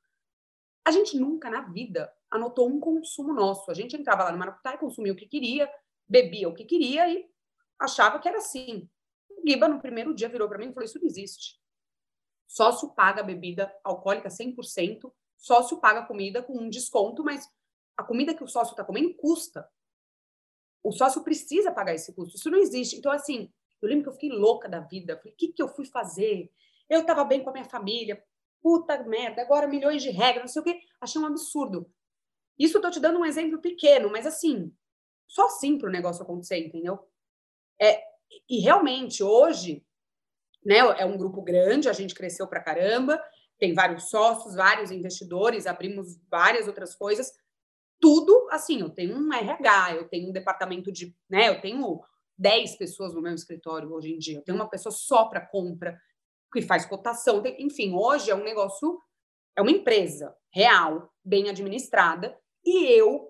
A 0.86 0.92
gente 0.92 1.18
nunca 1.18 1.50
na 1.50 1.62
vida 1.62 2.12
anotou 2.30 2.68
um 2.68 2.80
consumo 2.80 3.34
nosso. 3.34 3.70
A 3.72 3.74
gente 3.74 3.96
entrava 3.96 4.24
lá 4.24 4.32
no 4.32 4.38
Maracutá 4.38 4.74
e 4.74 4.78
consumia 4.78 5.14
o 5.14 5.16
que 5.16 5.28
queria, 5.28 5.70
bebia 6.08 6.48
o 6.48 6.54
que 6.54 6.66
queria 6.66 7.10
e 7.10 7.26
achava 7.80 8.20
que 8.20 8.28
era 8.28 8.38
assim. 8.38 8.88
O 9.32 9.48
Giba, 9.48 9.68
no 9.68 9.82
primeiro 9.82 10.14
dia, 10.14 10.30
virou 10.30 10.48
para 10.48 10.60
mim 10.60 10.70
e 10.70 10.74
falou: 10.74 10.86
Isso 10.86 11.00
não 11.00 11.08
existe. 11.08 11.60
Sócio 12.48 12.90
paga 12.90 13.22
bebida 13.22 13.72
alcoólica 13.84 14.30
100%, 14.30 15.12
sócio 15.38 15.80
paga 15.80 16.06
comida 16.06 16.42
com 16.42 16.58
um 16.58 16.70
desconto, 16.70 17.24
mas 17.24 17.48
a 17.96 18.04
comida 18.04 18.34
que 18.34 18.44
o 18.44 18.48
sócio 18.48 18.72
está 18.72 18.84
comendo 18.84 19.14
custa. 19.16 19.70
O 20.82 20.92
sócio 20.92 21.24
precisa 21.24 21.72
pagar 21.72 21.94
esse 21.94 22.14
custo. 22.14 22.38
Isso 22.38 22.50
não 22.50 22.58
existe. 22.58 22.96
Então, 22.96 23.12
assim, 23.12 23.52
eu 23.82 23.89
lembro 23.89 24.04
que 24.04 24.10
eu 24.10 24.13
fiquei 24.13 24.30
louca 24.30 24.68
da 24.68 24.80
vida. 24.80 25.18
Falei, 25.18 25.34
o 25.34 25.36
que, 25.36 25.50
que 25.50 25.62
eu 25.62 25.68
fui 25.68 25.86
fazer? 25.86 26.52
Eu 26.89 27.02
estava 27.02 27.24
bem 27.24 27.44
com 27.44 27.50
a 27.50 27.54
minha 27.54 27.65
família. 27.65 28.24
Puta 28.62 29.02
merda, 29.04 29.42
agora 29.42 29.68
milhões 29.68 30.02
de 30.02 30.10
regras, 30.10 30.44
não 30.44 30.48
sei 30.48 30.62
o 30.62 30.65
quê. 30.65 30.82
Achei 31.00 31.22
um 31.22 31.26
absurdo. 31.26 31.89
Isso 32.58 32.78
eu 32.78 32.82
tô 32.82 32.92
te 32.92 33.00
dando 33.00 33.20
um 33.20 33.26
exemplo 33.26 33.62
pequeno, 33.62 34.12
mas 34.12 34.26
assim, 34.28 34.74
só 35.26 35.46
assim 35.46 35.78
para 35.78 35.88
o 35.88 35.92
negócio 35.92 36.24
acontecer, 36.24 36.58
entendeu? 36.58 37.00
É, 37.82 38.04
e 38.50 38.60
realmente, 38.60 39.24
hoje, 39.24 39.86
né, 40.65 40.78
é 40.98 41.06
um 41.06 41.18
grupo 41.18 41.42
grande, 41.42 41.88
a 41.88 41.94
gente 41.94 42.13
cresceu 42.13 42.48
para 42.48 42.62
caramba, 42.62 43.24
tem 43.58 43.74
vários 43.74 44.10
sócios, 44.10 44.56
vários 44.56 44.92
investidores, 44.92 45.68
abrimos 45.68 46.20
várias 46.30 46.68
outras 46.68 46.96
coisas, 46.96 47.32
tudo 48.00 48.48
assim, 48.52 48.82
eu 48.82 48.89
tenho 48.89 49.18
um 49.18 49.34
RH, 49.34 49.96
eu 49.96 50.08
tenho 50.08 50.30
um 50.30 50.34
departamento 50.34 50.92
de, 50.92 51.15
né, 51.30 51.50
eu 51.50 51.62
tenho 51.62 52.02
10 52.39 52.78
pessoas 52.78 53.13
no 53.13 53.21
meu 53.21 53.36
escritório 53.36 53.91
hoje 53.91 54.13
em 54.13 54.17
dia, 54.17 54.41
tenho 54.43 54.58
uma 54.58 54.69
pessoa 54.69 54.91
só 54.91 55.25
para 55.25 55.45
compra, 55.45 55.99
que 56.52 56.62
faz 56.62 56.86
cotação, 56.86 57.41
tem, 57.41 57.62
enfim, 57.62 57.93
hoje 57.93 58.32
é 58.32 58.36
um 58.36 58.43
negócio, 58.43 58.99
é 59.56 59.62
uma 59.62 59.71
empresa 59.71 60.34
real, 60.52 61.13
bem 61.23 61.49
administrada, 61.49 62.36
e 62.65 62.86
eu, 62.86 63.30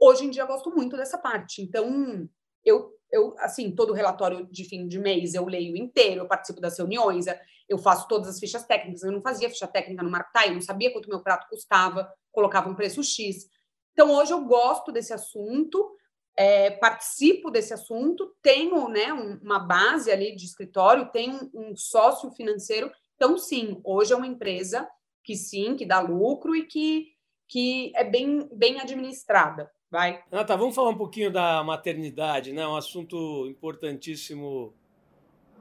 hoje 0.00 0.24
em 0.24 0.30
dia, 0.30 0.46
gosto 0.46 0.70
muito 0.70 0.96
dessa 0.96 1.18
parte. 1.18 1.62
Então, 1.62 2.28
eu, 2.64 2.92
eu 3.12 3.34
assim, 3.38 3.70
todo 3.70 3.92
relatório 3.92 4.46
de 4.50 4.64
fim 4.64 4.88
de 4.88 4.98
mês 4.98 5.34
eu 5.34 5.44
leio 5.44 5.76
inteiro, 5.76 6.22
eu 6.22 6.28
participo 6.28 6.60
das 6.60 6.76
reuniões, 6.78 7.26
eu 7.68 7.78
faço 7.78 8.08
todas 8.08 8.28
as 8.28 8.40
fichas 8.40 8.64
técnicas, 8.64 9.02
eu 9.02 9.12
não 9.12 9.20
fazia 9.20 9.50
ficha 9.50 9.66
técnica 9.66 10.02
no 10.02 10.10
Marketime, 10.10 10.48
eu 10.48 10.54
não 10.54 10.60
sabia 10.62 10.92
quanto 10.92 11.08
meu 11.08 11.22
prato 11.22 11.46
custava, 11.48 12.10
colocava 12.32 12.68
um 12.68 12.74
preço 12.74 13.02
X. 13.02 13.48
Então, 13.92 14.14
hoje 14.14 14.32
eu 14.32 14.44
gosto 14.44 14.92
desse 14.92 15.12
assunto, 15.12 15.96
é, 16.36 16.70
participo 16.70 17.50
desse 17.50 17.72
assunto, 17.72 18.34
tenho 18.42 18.88
né, 18.88 19.12
um, 19.12 19.38
uma 19.42 19.58
base 19.58 20.10
ali 20.10 20.36
de 20.36 20.44
escritório, 20.44 21.10
tenho 21.10 21.50
um, 21.54 21.70
um 21.70 21.76
sócio 21.76 22.30
financeiro. 22.32 22.90
Então, 23.16 23.38
sim, 23.38 23.80
hoje 23.82 24.12
é 24.12 24.16
uma 24.16 24.26
empresa 24.26 24.86
que 25.24 25.34
sim, 25.34 25.74
que 25.74 25.86
dá 25.86 26.00
lucro 26.00 26.54
e 26.54 26.66
que, 26.66 27.08
que 27.48 27.90
é 27.96 28.04
bem, 28.04 28.48
bem 28.52 28.78
administrada. 28.80 29.70
Vai. 29.90 30.22
Tá. 30.28 30.56
Vamos 30.56 30.74
falar 30.74 30.90
um 30.90 30.96
pouquinho 30.96 31.32
da 31.32 31.62
maternidade, 31.64 32.52
né? 32.52 32.66
Um 32.66 32.76
assunto 32.76 33.46
importantíssimo 33.48 34.74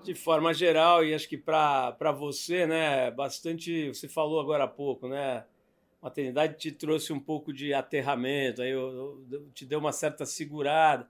de 0.03 0.13
forma 0.13 0.53
geral 0.53 1.05
e 1.05 1.13
acho 1.13 1.29
que 1.29 1.37
para 1.37 2.11
você, 2.11 2.65
né? 2.65 3.11
Bastante. 3.11 3.89
Você 3.89 4.09
falou 4.09 4.39
agora 4.39 4.65
há 4.65 4.67
pouco, 4.67 5.07
né? 5.07 5.45
Maternidade 6.05 6.57
te 6.57 6.71
trouxe 6.71 7.11
um 7.11 7.19
pouco 7.19 7.51
de 7.51 7.73
aterramento, 7.73 8.61
aí 8.61 8.69
eu, 8.69 9.25
eu, 9.31 9.49
te 9.53 9.65
deu 9.65 9.79
uma 9.79 9.91
certa 9.91 10.23
segurada. 10.23 11.09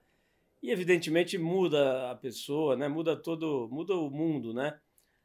e 0.63 0.71
evidentemente 0.71 1.37
muda 1.37 2.11
a 2.11 2.15
pessoa, 2.15 2.77
né? 2.77 2.87
Muda 2.87 3.15
todo, 3.15 3.67
muda 3.69 3.93
o 3.93 4.09
mundo, 4.09 4.53
né? 4.53 4.79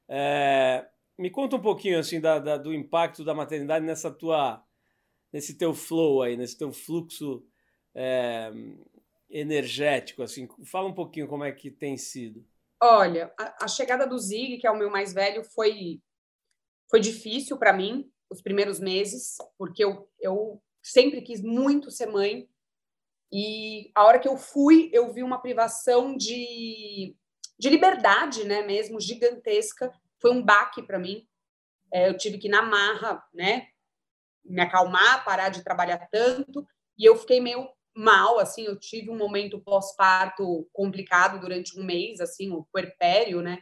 É, 0.08 0.88
me 1.16 1.30
conta 1.30 1.54
um 1.54 1.60
pouquinho 1.60 2.00
assim 2.00 2.20
da, 2.20 2.40
da, 2.40 2.56
do 2.56 2.74
impacto 2.74 3.24
da 3.24 3.32
maternidade 3.32 3.86
nessa 3.86 4.10
tua, 4.10 4.60
nesse 5.32 5.56
teu 5.56 5.72
flow 5.72 6.22
aí, 6.22 6.36
nesse 6.36 6.58
teu 6.58 6.72
fluxo 6.72 7.46
é, 7.94 8.50
energético, 9.30 10.24
assim. 10.24 10.48
Fala 10.64 10.88
um 10.88 10.94
pouquinho 10.94 11.28
como 11.28 11.44
é 11.44 11.52
que 11.52 11.70
tem 11.70 11.96
sido. 11.96 12.44
Olha, 12.82 13.32
a, 13.38 13.66
a 13.66 13.68
chegada 13.68 14.04
do 14.04 14.18
Zig, 14.18 14.58
que 14.58 14.66
é 14.66 14.70
o 14.70 14.76
meu 14.76 14.90
mais 14.90 15.12
velho, 15.12 15.44
foi 15.44 16.00
foi 16.90 16.98
difícil 16.98 17.56
para 17.56 17.72
mim 17.72 18.10
os 18.30 18.40
primeiros 18.40 18.78
meses, 18.78 19.36
porque 19.58 19.84
eu, 19.84 20.08
eu 20.20 20.62
sempre 20.82 21.20
quis 21.20 21.42
muito 21.42 21.90
ser 21.90 22.06
mãe. 22.06 22.48
E 23.32 23.90
a 23.94 24.04
hora 24.04 24.18
que 24.18 24.28
eu 24.28 24.36
fui, 24.36 24.88
eu 24.92 25.12
vi 25.12 25.22
uma 25.22 25.40
privação 25.40 26.16
de, 26.16 27.16
de 27.58 27.68
liberdade, 27.68 28.44
né, 28.44 28.62
mesmo 28.62 29.00
gigantesca. 29.00 29.92
Foi 30.20 30.30
um 30.30 30.42
baque 30.42 30.82
para 30.82 30.98
mim. 30.98 31.26
É, 31.92 32.08
eu 32.08 32.16
tive 32.16 32.38
que 32.38 32.48
na 32.48 32.62
marra, 32.62 33.22
né, 33.34 33.68
me 34.44 34.60
acalmar, 34.60 35.24
parar 35.24 35.48
de 35.48 35.62
trabalhar 35.62 36.08
tanto. 36.10 36.66
E 36.96 37.04
eu 37.04 37.16
fiquei 37.16 37.40
meio 37.40 37.68
mal, 37.94 38.38
assim, 38.38 38.64
eu 38.64 38.78
tive 38.78 39.10
um 39.10 39.16
momento 39.16 39.60
pós-parto 39.60 40.68
complicado 40.72 41.40
durante 41.40 41.78
um 41.78 41.84
mês, 41.84 42.20
assim, 42.20 42.50
o 42.52 42.64
puerpério, 42.72 43.42
né? 43.42 43.58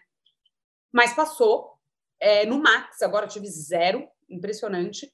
Mas 0.92 1.14
passou. 1.14 1.76
É, 2.20 2.44
no 2.44 2.60
Max, 2.60 3.00
agora 3.02 3.28
tive 3.28 3.46
zero, 3.46 4.08
impressionante. 4.28 5.12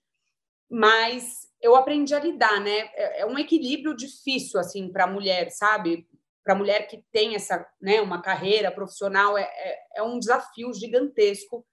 Mas 0.70 1.48
eu 1.60 1.76
aprendi 1.76 2.14
a 2.14 2.20
lidar, 2.20 2.60
né? 2.60 2.90
É, 2.94 3.20
é 3.20 3.26
um 3.26 3.38
equilíbrio 3.38 3.94
difícil, 3.94 4.58
assim, 4.58 4.90
para 4.90 5.04
a 5.04 5.10
mulher, 5.10 5.50
sabe? 5.50 6.06
Para 6.42 6.54
a 6.54 6.58
mulher 6.58 6.86
que 6.88 7.02
tem 7.10 7.34
essa, 7.34 7.66
né, 7.80 8.00
uma 8.00 8.20
carreira 8.20 8.70
profissional, 8.70 9.36
é, 9.38 9.42
é, 9.42 9.78
é 9.96 10.02
um 10.02 10.18
desafio 10.18 10.72
gigantesco. 10.74 11.66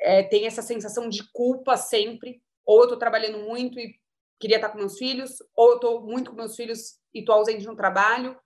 É, 0.00 0.22
tem 0.24 0.46
essa 0.46 0.62
sensação 0.62 1.08
de 1.08 1.22
culpa 1.32 1.76
sempre. 1.76 2.42
Ou 2.64 2.80
eu 2.80 2.84
estou 2.84 2.98
trabalhando 2.98 3.38
muito 3.38 3.78
e 3.78 3.94
queria 4.38 4.56
estar 4.56 4.70
com 4.70 4.78
meus 4.78 4.98
filhos, 4.98 5.36
ou 5.54 5.70
eu 5.70 5.74
estou 5.76 6.02
muito 6.02 6.30
com 6.30 6.36
meus 6.36 6.56
filhos 6.56 6.98
e 7.14 7.20
estou 7.20 7.36
ausente 7.36 7.64
no 7.64 7.76
trabalho. 7.76 8.36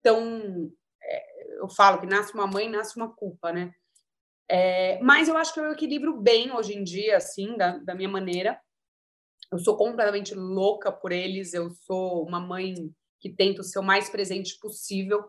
Então, 0.00 0.70
é, 1.02 1.60
eu 1.60 1.68
falo 1.68 2.00
que 2.00 2.06
nasce 2.06 2.34
uma 2.34 2.46
mãe, 2.46 2.68
nasce 2.68 2.96
uma 2.96 3.14
culpa, 3.14 3.52
né? 3.52 3.72
É, 4.48 5.00
mas 5.00 5.28
eu 5.28 5.36
acho 5.36 5.54
que 5.54 5.60
eu 5.60 5.72
equilibro 5.72 6.20
bem 6.20 6.52
hoje 6.52 6.76
em 6.76 6.84
dia, 6.84 7.16
assim, 7.16 7.56
da, 7.56 7.78
da 7.78 7.94
minha 7.94 8.08
maneira. 8.08 8.60
Eu 9.50 9.58
sou 9.58 9.76
completamente 9.76 10.34
louca 10.34 10.90
por 10.90 11.12
eles, 11.12 11.54
eu 11.54 11.70
sou 11.70 12.26
uma 12.26 12.40
mãe 12.40 12.74
que 13.20 13.30
tento 13.30 13.62
ser 13.62 13.78
o 13.78 13.82
mais 13.82 14.08
presente 14.10 14.58
possível, 14.58 15.24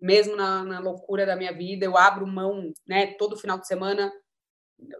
mesmo 0.00 0.36
na, 0.36 0.62
na 0.64 0.80
loucura 0.80 1.26
da 1.26 1.36
minha 1.36 1.52
vida. 1.52 1.84
Eu 1.84 1.96
abro 1.96 2.26
mão, 2.26 2.72
né, 2.86 3.14
todo 3.14 3.36
final 3.36 3.58
de 3.58 3.66
semana, 3.66 4.12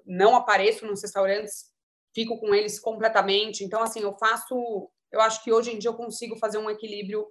não 0.07 0.35
apareço 0.35 0.87
nos 0.87 1.03
restaurantes 1.03 1.73
fico 2.15 2.39
com 2.39 2.55
eles 2.55 2.79
completamente. 2.79 3.65
Então, 3.65 3.83
assim, 3.83 4.01
eu 4.01 4.13
faço. 4.15 4.91
Eu 5.11 5.21
acho 5.21 5.43
que 5.43 5.53
hoje 5.53 5.73
em 5.73 5.79
dia 5.79 5.91
eu 5.91 5.95
consigo 5.95 6.37
fazer 6.37 6.59
um 6.59 6.71
equilíbrio 6.71 7.27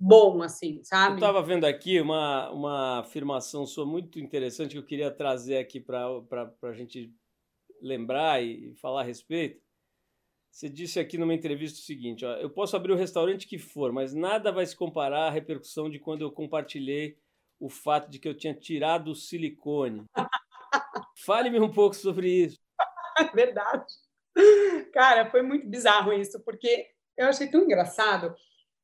bom, 0.00 0.42
assim, 0.42 0.82
sabe? 0.82 1.12
Eu 1.12 1.14
estava 1.16 1.42
vendo 1.42 1.66
aqui 1.66 2.00
uma, 2.00 2.50
uma 2.50 3.00
afirmação 3.00 3.66
sua 3.66 3.84
muito 3.84 4.18
interessante 4.18 4.72
que 4.72 4.78
eu 4.78 4.86
queria 4.86 5.10
trazer 5.10 5.58
aqui 5.58 5.78
para 5.78 6.08
a 6.62 6.72
gente 6.72 7.14
lembrar 7.82 8.42
e 8.42 8.74
falar 8.76 9.02
a 9.02 9.04
respeito. 9.04 9.60
Você 10.50 10.68
disse 10.68 10.98
aqui 10.98 11.18
numa 11.18 11.34
entrevista 11.34 11.78
o 11.78 11.82
seguinte: 11.82 12.24
ó, 12.24 12.34
eu 12.36 12.48
posso 12.50 12.74
abrir 12.74 12.92
o 12.92 12.96
restaurante 12.96 13.46
que 13.46 13.58
for, 13.58 13.92
mas 13.92 14.14
nada 14.14 14.50
vai 14.50 14.64
se 14.64 14.74
comparar 14.74 15.28
à 15.28 15.30
repercussão 15.30 15.90
de 15.90 15.98
quando 15.98 16.22
eu 16.22 16.32
compartilhei 16.32 17.18
o 17.58 17.68
fato 17.68 18.10
de 18.10 18.18
que 18.18 18.26
eu 18.26 18.34
tinha 18.34 18.54
tirado 18.54 19.10
o 19.10 19.14
silicone. 19.14 20.04
Fale-me 21.24 21.60
um 21.60 21.70
pouco 21.70 21.94
sobre 21.94 22.28
isso. 22.28 22.58
Verdade. 23.34 23.84
Cara, 24.92 25.30
foi 25.30 25.42
muito 25.42 25.68
bizarro 25.68 26.12
isso, 26.12 26.40
porque 26.40 26.88
eu 27.16 27.26
achei 27.26 27.48
tão 27.48 27.62
engraçado. 27.62 28.34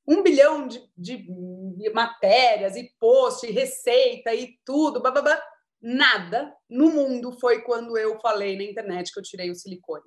Um 0.07 0.23
bilhão 0.23 0.69
de, 0.69 0.89
de 0.97 1.91
matérias 1.93 2.77
e 2.77 2.93
post, 2.99 3.47
e 3.47 3.51
receita 3.51 4.35
e 4.35 4.59
tudo, 4.65 5.03
bababá. 5.03 5.41
Nada 5.81 6.55
no 6.69 6.91
mundo 6.91 7.33
foi 7.39 7.63
quando 7.63 7.99
eu 7.99 8.19
falei 8.21 8.57
na 8.57 8.65
internet 8.65 9.13
que 9.13 9.19
eu 9.19 9.23
tirei 9.23 9.51
o 9.51 9.55
silicone. 9.55 10.05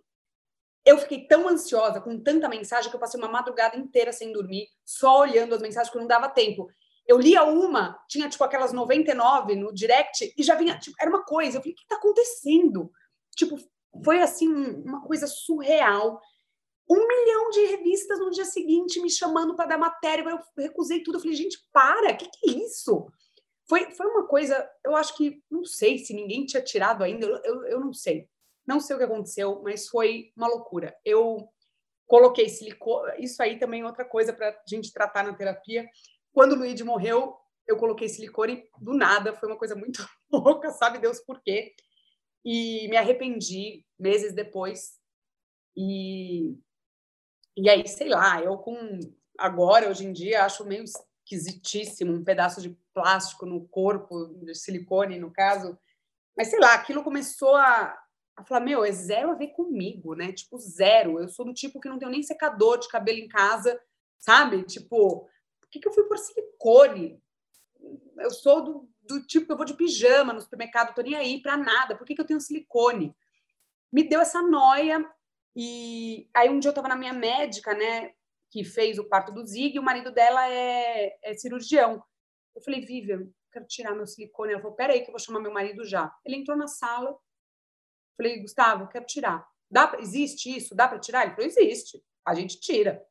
Eu 0.85 0.97
fiquei 0.97 1.27
tão 1.27 1.47
ansiosa, 1.47 2.01
com 2.01 2.19
tanta 2.19 2.49
mensagem, 2.49 2.89
que 2.89 2.95
eu 2.95 2.99
passei 2.99 3.19
uma 3.19 3.29
madrugada 3.29 3.77
inteira 3.77 4.11
sem 4.11 4.31
dormir, 4.31 4.67
só 4.83 5.19
olhando 5.19 5.53
as 5.53 5.61
mensagens, 5.61 5.89
porque 5.89 5.99
não 5.99 6.07
dava 6.07 6.29
tempo. 6.29 6.67
Eu 7.05 7.17
lia 7.17 7.43
uma, 7.43 7.99
tinha 8.07 8.29
tipo 8.29 8.43
aquelas 8.43 8.71
99 8.71 9.55
no 9.55 9.73
direct, 9.73 10.33
e 10.37 10.43
já 10.43 10.55
vinha, 10.55 10.77
tipo, 10.77 10.95
era 10.99 11.09
uma 11.09 11.23
coisa. 11.23 11.57
Eu 11.57 11.61
falei, 11.61 11.73
o 11.73 11.75
que 11.75 11.83
está 11.83 11.95
acontecendo? 11.95 12.91
Tipo, 13.35 13.57
foi 14.03 14.21
assim 14.21 14.47
uma 14.47 15.01
coisa 15.01 15.27
surreal. 15.27 16.19
Um 16.89 17.07
milhão 17.07 17.49
de 17.51 17.65
revistas 17.65 18.19
no 18.19 18.31
dia 18.31 18.45
seguinte 18.45 18.99
me 18.99 19.09
chamando 19.09 19.55
para 19.55 19.69
dar 19.69 19.77
matéria, 19.77 20.23
eu 20.27 20.39
recusei 20.57 21.03
tudo. 21.03 21.17
Eu 21.17 21.21
falei, 21.21 21.35
gente, 21.35 21.59
para, 21.71 22.13
o 22.13 22.17
que, 22.17 22.29
que 22.29 22.49
é 22.49 22.63
isso? 22.63 23.07
Foi, 23.67 23.91
foi 23.91 24.07
uma 24.07 24.27
coisa, 24.27 24.67
eu 24.83 24.95
acho 24.95 25.15
que, 25.15 25.43
não 25.49 25.63
sei 25.63 25.99
se 25.99 26.13
ninguém 26.13 26.45
tinha 26.45 26.63
tirado 26.63 27.03
ainda, 27.03 27.25
eu, 27.25 27.37
eu, 27.43 27.63
eu 27.65 27.79
não 27.79 27.93
sei. 27.93 28.27
Não 28.65 28.79
sei 28.79 28.95
o 28.95 28.99
que 28.99 29.05
aconteceu, 29.05 29.61
mas 29.63 29.87
foi 29.87 30.31
uma 30.35 30.47
loucura. 30.47 30.95
Eu 31.05 31.47
coloquei 32.07 32.49
silicone, 32.49 33.13
isso 33.19 33.41
aí 33.41 33.59
também 33.59 33.81
é 33.81 33.85
outra 33.85 34.03
coisa 34.05 34.33
para 34.33 34.49
a 34.49 34.55
gente 34.67 34.91
tratar 34.91 35.23
na 35.23 35.33
terapia. 35.33 35.87
Quando 36.33 36.53
o 36.53 36.55
Luigi 36.55 36.83
morreu, 36.83 37.35
eu 37.67 37.77
coloquei 37.77 38.09
silicone 38.09 38.63
do 38.79 38.95
nada, 38.95 39.35
foi 39.35 39.47
uma 39.47 39.57
coisa 39.57 39.75
muito 39.75 40.03
louca, 40.31 40.71
sabe 40.71 40.97
Deus 40.97 41.19
por 41.19 41.39
quê 41.43 41.75
e 42.43 42.87
me 42.87 42.97
arrependi 42.97 43.85
meses 43.97 44.33
depois. 44.33 44.97
E, 45.75 46.57
e 47.61 47.69
aí, 47.69 47.87
sei 47.87 48.07
lá, 48.07 48.41
eu 48.41 48.57
com 48.57 48.99
agora, 49.37 49.89
hoje 49.89 50.05
em 50.05 50.13
dia, 50.13 50.45
acho 50.45 50.65
meio 50.65 50.83
esquisitíssimo 50.83 52.13
um 52.13 52.23
pedaço 52.23 52.61
de 52.61 52.77
plástico 52.93 53.45
no 53.45 53.67
corpo, 53.67 54.27
de 54.45 54.55
silicone, 54.55 55.19
no 55.19 55.29
caso. 55.31 55.77
Mas 56.37 56.47
sei 56.47 56.59
lá, 56.59 56.73
aquilo 56.73 57.03
começou 57.03 57.55
a, 57.55 57.97
a 58.37 58.43
falar: 58.45 58.61
meu, 58.61 58.85
é 58.85 58.91
zero 58.91 59.31
a 59.31 59.35
ver 59.35 59.49
comigo, 59.49 60.15
né? 60.15 60.31
Tipo, 60.31 60.57
zero. 60.57 61.19
Eu 61.19 61.27
sou 61.27 61.45
do 61.45 61.53
tipo 61.53 61.81
que 61.81 61.89
não 61.89 61.99
tenho 61.99 62.11
nem 62.11 62.23
secador 62.23 62.79
de 62.79 62.87
cabelo 62.87 63.19
em 63.19 63.27
casa, 63.27 63.77
sabe? 64.17 64.63
Tipo, 64.63 65.27
por 65.59 65.69
que, 65.69 65.79
que 65.79 65.87
eu 65.87 65.93
fui 65.93 66.05
por 66.05 66.17
silicone? 66.17 67.21
Eu 68.17 68.31
sou 68.31 68.63
do, 68.63 68.89
do 69.01 69.25
tipo 69.25 69.45
que 69.45 69.51
eu 69.51 69.57
vou 69.57 69.65
de 69.65 69.73
pijama 69.73 70.31
no 70.31 70.41
supermercado, 70.41 70.93
tô 70.93 71.01
nem 71.01 71.15
aí 71.15 71.41
para 71.41 71.57
nada, 71.57 71.95
por 71.95 72.05
que, 72.05 72.15
que 72.15 72.21
eu 72.21 72.25
tenho 72.25 72.39
silicone? 72.39 73.13
Me 73.91 74.07
deu 74.07 74.21
essa 74.21 74.41
noia 74.41 75.03
e 75.55 76.29
aí 76.33 76.49
um 76.49 76.59
dia 76.59 76.69
eu 76.69 76.71
estava 76.71 76.87
na 76.87 76.95
minha 76.95 77.13
médica, 77.13 77.73
né, 77.73 78.13
que 78.49 78.63
fez 78.63 78.97
o 78.97 79.07
parto 79.07 79.31
do 79.31 79.45
Zig, 79.45 79.75
e 79.75 79.79
o 79.79 79.83
marido 79.83 80.11
dela 80.11 80.49
é, 80.49 81.17
é 81.23 81.33
cirurgião. 81.35 82.03
Eu 82.55 82.61
falei, 82.61 82.81
Vivian, 82.81 83.27
quero 83.51 83.65
tirar 83.65 83.95
meu 83.95 84.07
silicone. 84.07 84.53
Ela 84.53 84.61
falou, 84.61 84.75
peraí 84.75 85.01
que 85.01 85.07
eu 85.07 85.11
vou 85.11 85.19
chamar 85.19 85.39
meu 85.39 85.53
marido 85.53 85.85
já. 85.85 86.13
Ele 86.25 86.37
entrou 86.37 86.57
na 86.57 86.67
sala, 86.67 87.17
falei, 88.17 88.41
Gustavo, 88.41 88.87
quero 88.89 89.05
tirar. 89.05 89.47
Dá, 89.69 89.95
existe 89.99 90.55
isso? 90.55 90.75
Dá 90.75 90.87
para 90.87 90.99
tirar? 90.99 91.25
Ele 91.25 91.35
falou, 91.35 91.45
existe. 91.45 92.03
A 92.25 92.33
gente 92.33 92.59
tira. 92.59 93.05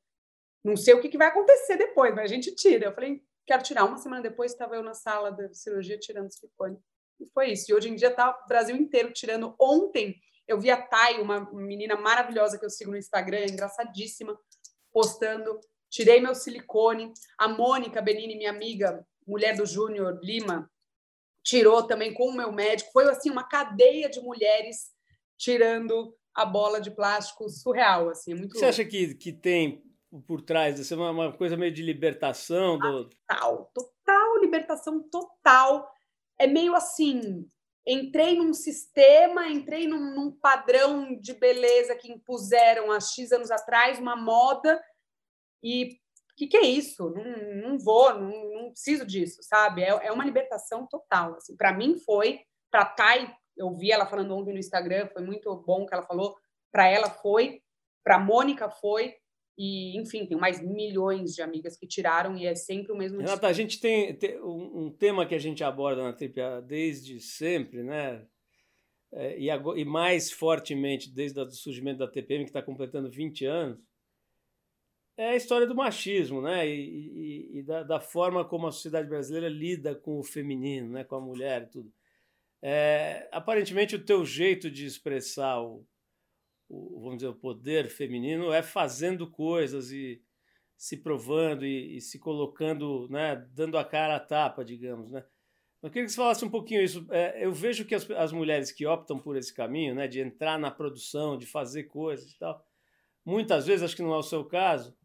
Não 0.64 0.76
sei 0.76 0.94
o 0.94 1.00
que, 1.00 1.08
que 1.08 1.18
vai 1.18 1.28
acontecer 1.28 1.76
depois, 1.76 2.14
mas 2.14 2.30
a 2.30 2.34
gente 2.34 2.54
tira. 2.54 2.86
Eu 2.86 2.94
falei, 2.94 3.22
quero 3.46 3.62
tirar. 3.62 3.84
Uma 3.84 3.96
semana 3.96 4.22
depois 4.22 4.52
estava 4.52 4.74
eu 4.74 4.82
na 4.82 4.94
sala 4.94 5.30
da 5.30 5.52
cirurgia 5.52 5.98
tirando 5.98 6.32
silicone. 6.32 6.78
E 7.20 7.26
foi 7.26 7.52
isso. 7.52 7.70
E 7.70 7.74
hoje 7.74 7.88
em 7.88 7.94
dia 7.94 8.08
está 8.08 8.30
o 8.30 8.46
Brasil 8.48 8.76
inteiro 8.76 9.12
tirando. 9.12 9.54
Ontem 9.58 10.20
eu 10.48 10.58
vi 10.58 10.70
a 10.70 10.80
Thay, 10.80 11.20
uma 11.20 11.48
menina 11.52 11.94
maravilhosa 11.94 12.58
que 12.58 12.64
eu 12.64 12.70
sigo 12.70 12.90
no 12.90 12.96
Instagram, 12.96 13.44
engraçadíssima, 13.44 14.36
postando. 14.90 15.60
Tirei 15.90 16.20
meu 16.20 16.34
silicone. 16.34 17.12
A 17.38 17.46
Mônica 17.46 18.00
Benini, 18.00 18.36
minha 18.36 18.50
amiga, 18.50 19.06
mulher 19.26 19.56
do 19.56 19.66
Júnior 19.66 20.18
Lima, 20.22 20.70
tirou 21.44 21.86
também 21.86 22.14
com 22.14 22.28
o 22.28 22.34
meu 22.34 22.50
médico. 22.50 22.90
Foi 22.92 23.04
assim 23.10 23.30
uma 23.30 23.44
cadeia 23.44 24.08
de 24.08 24.20
mulheres 24.20 24.90
tirando 25.36 26.16
a 26.34 26.44
bola 26.44 26.80
de 26.80 26.90
plástico 26.90 27.48
surreal, 27.48 28.08
assim, 28.10 28.32
é 28.32 28.34
muito 28.34 28.56
Você 28.56 28.64
acha 28.64 28.84
que, 28.84 29.14
que 29.14 29.32
tem 29.32 29.82
por 30.26 30.40
trás, 30.40 30.78
ser 30.86 30.94
uma, 30.94 31.10
uma 31.10 31.32
coisa 31.36 31.56
meio 31.56 31.72
de 31.72 31.82
libertação 31.82 32.78
do 32.78 33.10
total, 33.10 33.70
total 33.74 34.38
libertação 34.40 35.02
total. 35.10 35.92
É 36.38 36.46
meio 36.46 36.74
assim, 36.74 37.46
entrei 37.88 38.36
num 38.36 38.52
sistema, 38.52 39.48
entrei 39.48 39.88
num, 39.88 40.14
num, 40.14 40.30
padrão 40.30 41.18
de 41.18 41.32
beleza 41.32 41.96
que 41.96 42.12
impuseram 42.12 42.92
há 42.92 43.00
X 43.00 43.32
anos 43.32 43.50
atrás, 43.50 43.98
uma 43.98 44.14
moda, 44.14 44.80
e 45.62 45.98
o 46.30 46.36
que, 46.36 46.46
que, 46.46 46.56
é 46.58 46.66
isso? 46.66 47.10
Não, 47.10 47.70
não 47.70 47.78
vou, 47.78 48.14
não, 48.14 48.52
não, 48.52 48.70
preciso 48.70 49.06
disso, 49.06 49.42
sabe? 49.42 49.82
É, 49.82 49.88
é 49.88 50.12
uma 50.12 50.24
libertação 50.24 50.86
total. 50.86 51.34
Assim. 51.34 51.56
Para 51.56 51.72
mim 51.72 51.98
foi, 51.98 52.40
para 52.70 52.84
Thay, 52.84 53.34
eu 53.56 53.74
vi 53.74 53.90
ela 53.90 54.06
falando 54.06 54.36
ontem 54.36 54.52
no 54.52 54.58
Instagram, 54.58 55.08
foi 55.08 55.22
muito 55.22 55.52
bom 55.56 55.86
que 55.86 55.94
ela 55.94 56.04
falou, 56.04 56.36
para 56.70 56.86
ela 56.86 57.08
foi, 57.08 57.62
para 58.04 58.18
Mônica 58.18 58.68
foi, 58.68 59.16
E, 59.58 59.98
enfim, 59.98 60.24
tem 60.24 60.38
mais 60.38 60.62
milhões 60.62 61.34
de 61.34 61.42
amigas 61.42 61.76
que 61.76 61.84
tiraram 61.84 62.36
e 62.36 62.46
é 62.46 62.54
sempre 62.54 62.92
o 62.92 62.96
mesmo. 62.96 63.18
Renata, 63.18 63.48
a 63.48 63.52
gente 63.52 63.80
tem, 63.80 64.14
tem, 64.14 64.40
um 64.40 64.88
tema 64.88 65.26
que 65.26 65.34
a 65.34 65.38
gente 65.38 65.64
aborda 65.64 66.04
na 66.04 66.12
TPA 66.12 66.62
desde 66.64 67.18
sempre, 67.18 67.82
né? 67.82 68.24
É, 69.10 69.36
e, 69.36 69.50
agora, 69.50 69.80
e, 69.80 69.84
mais 69.84 70.30
fortemente 70.30 71.10
desde 71.10 71.40
o 71.40 71.50
surgimento 71.50 71.98
da 71.98 72.06
TPM, 72.06 72.44
que 72.44 72.50
está 72.50 72.62
completando 72.62 73.10
20 73.10 73.46
anos, 73.46 73.80
é 75.16 75.30
a 75.30 75.36
história 75.36 75.66
do 75.66 75.74
machismo, 75.74 76.40
né? 76.40 76.64
E, 76.68 76.78
e, 76.78 77.58
e 77.58 77.62
da, 77.64 77.82
da, 77.82 77.98
forma 77.98 78.44
como 78.44 78.68
a 78.68 78.70
sociedade 78.70 79.08
brasileira 79.08 79.48
lida 79.48 79.92
com 79.92 80.20
o 80.20 80.22
feminino, 80.22 80.90
né? 80.90 81.02
com 81.02 81.16
a 81.16 81.20
mulher 81.20 81.62
e 81.62 81.66
tudo. 81.66 81.92
É, 82.62 83.28
aparentemente, 83.32 83.96
o 83.96 84.04
teu 84.04 84.24
jeito 84.24 84.70
de 84.70 84.86
expressar 84.86 85.60
o, 85.60 85.84
o, 86.68 87.00
vamos 87.00 87.16
dizer, 87.16 87.28
o 87.28 87.34
poder 87.34 87.88
feminino 87.88 88.52
é 88.52 88.62
fazendo 88.62 89.30
coisas 89.30 89.90
e 89.90 90.22
se 90.76 90.96
provando 90.96 91.66
e, 91.66 91.96
e, 91.96 92.00
se 92.00 92.18
colocando, 92.18 93.08
né, 93.08 93.36
dando 93.52 93.76
a 93.76 93.84
cara 93.84 94.16
à 94.16 94.20
tapa, 94.20 94.64
digamos, 94.64 95.10
né? 95.10 95.24
Eu 95.82 95.90
queria 95.90 96.06
que 96.06 96.10
você 96.10 96.16
falasse 96.16 96.44
um 96.44 96.50
pouquinho 96.50 96.82
isso. 96.82 97.06
É, 97.10 97.44
eu 97.44 97.52
vejo 97.52 97.84
que 97.84 97.94
as, 97.94 98.08
as, 98.10 98.32
mulheres 98.32 98.72
que 98.72 98.84
optam 98.84 99.18
por 99.18 99.36
esse 99.36 99.54
caminho, 99.54 99.94
né, 99.94 100.08
de 100.08 100.20
entrar 100.20 100.58
na 100.58 100.70
produção, 100.70 101.38
de 101.38 101.46
fazer 101.46 101.84
coisas 101.84 102.32
e 102.32 102.38
tal, 102.38 102.64
muitas 103.24 103.66
vezes, 103.66 103.82
acho 103.82 103.96
que 103.96 104.02
não 104.02 104.14
é 104.14 104.18
o 104.18 104.22
seu 104.22 104.44
caso, 104.44 104.96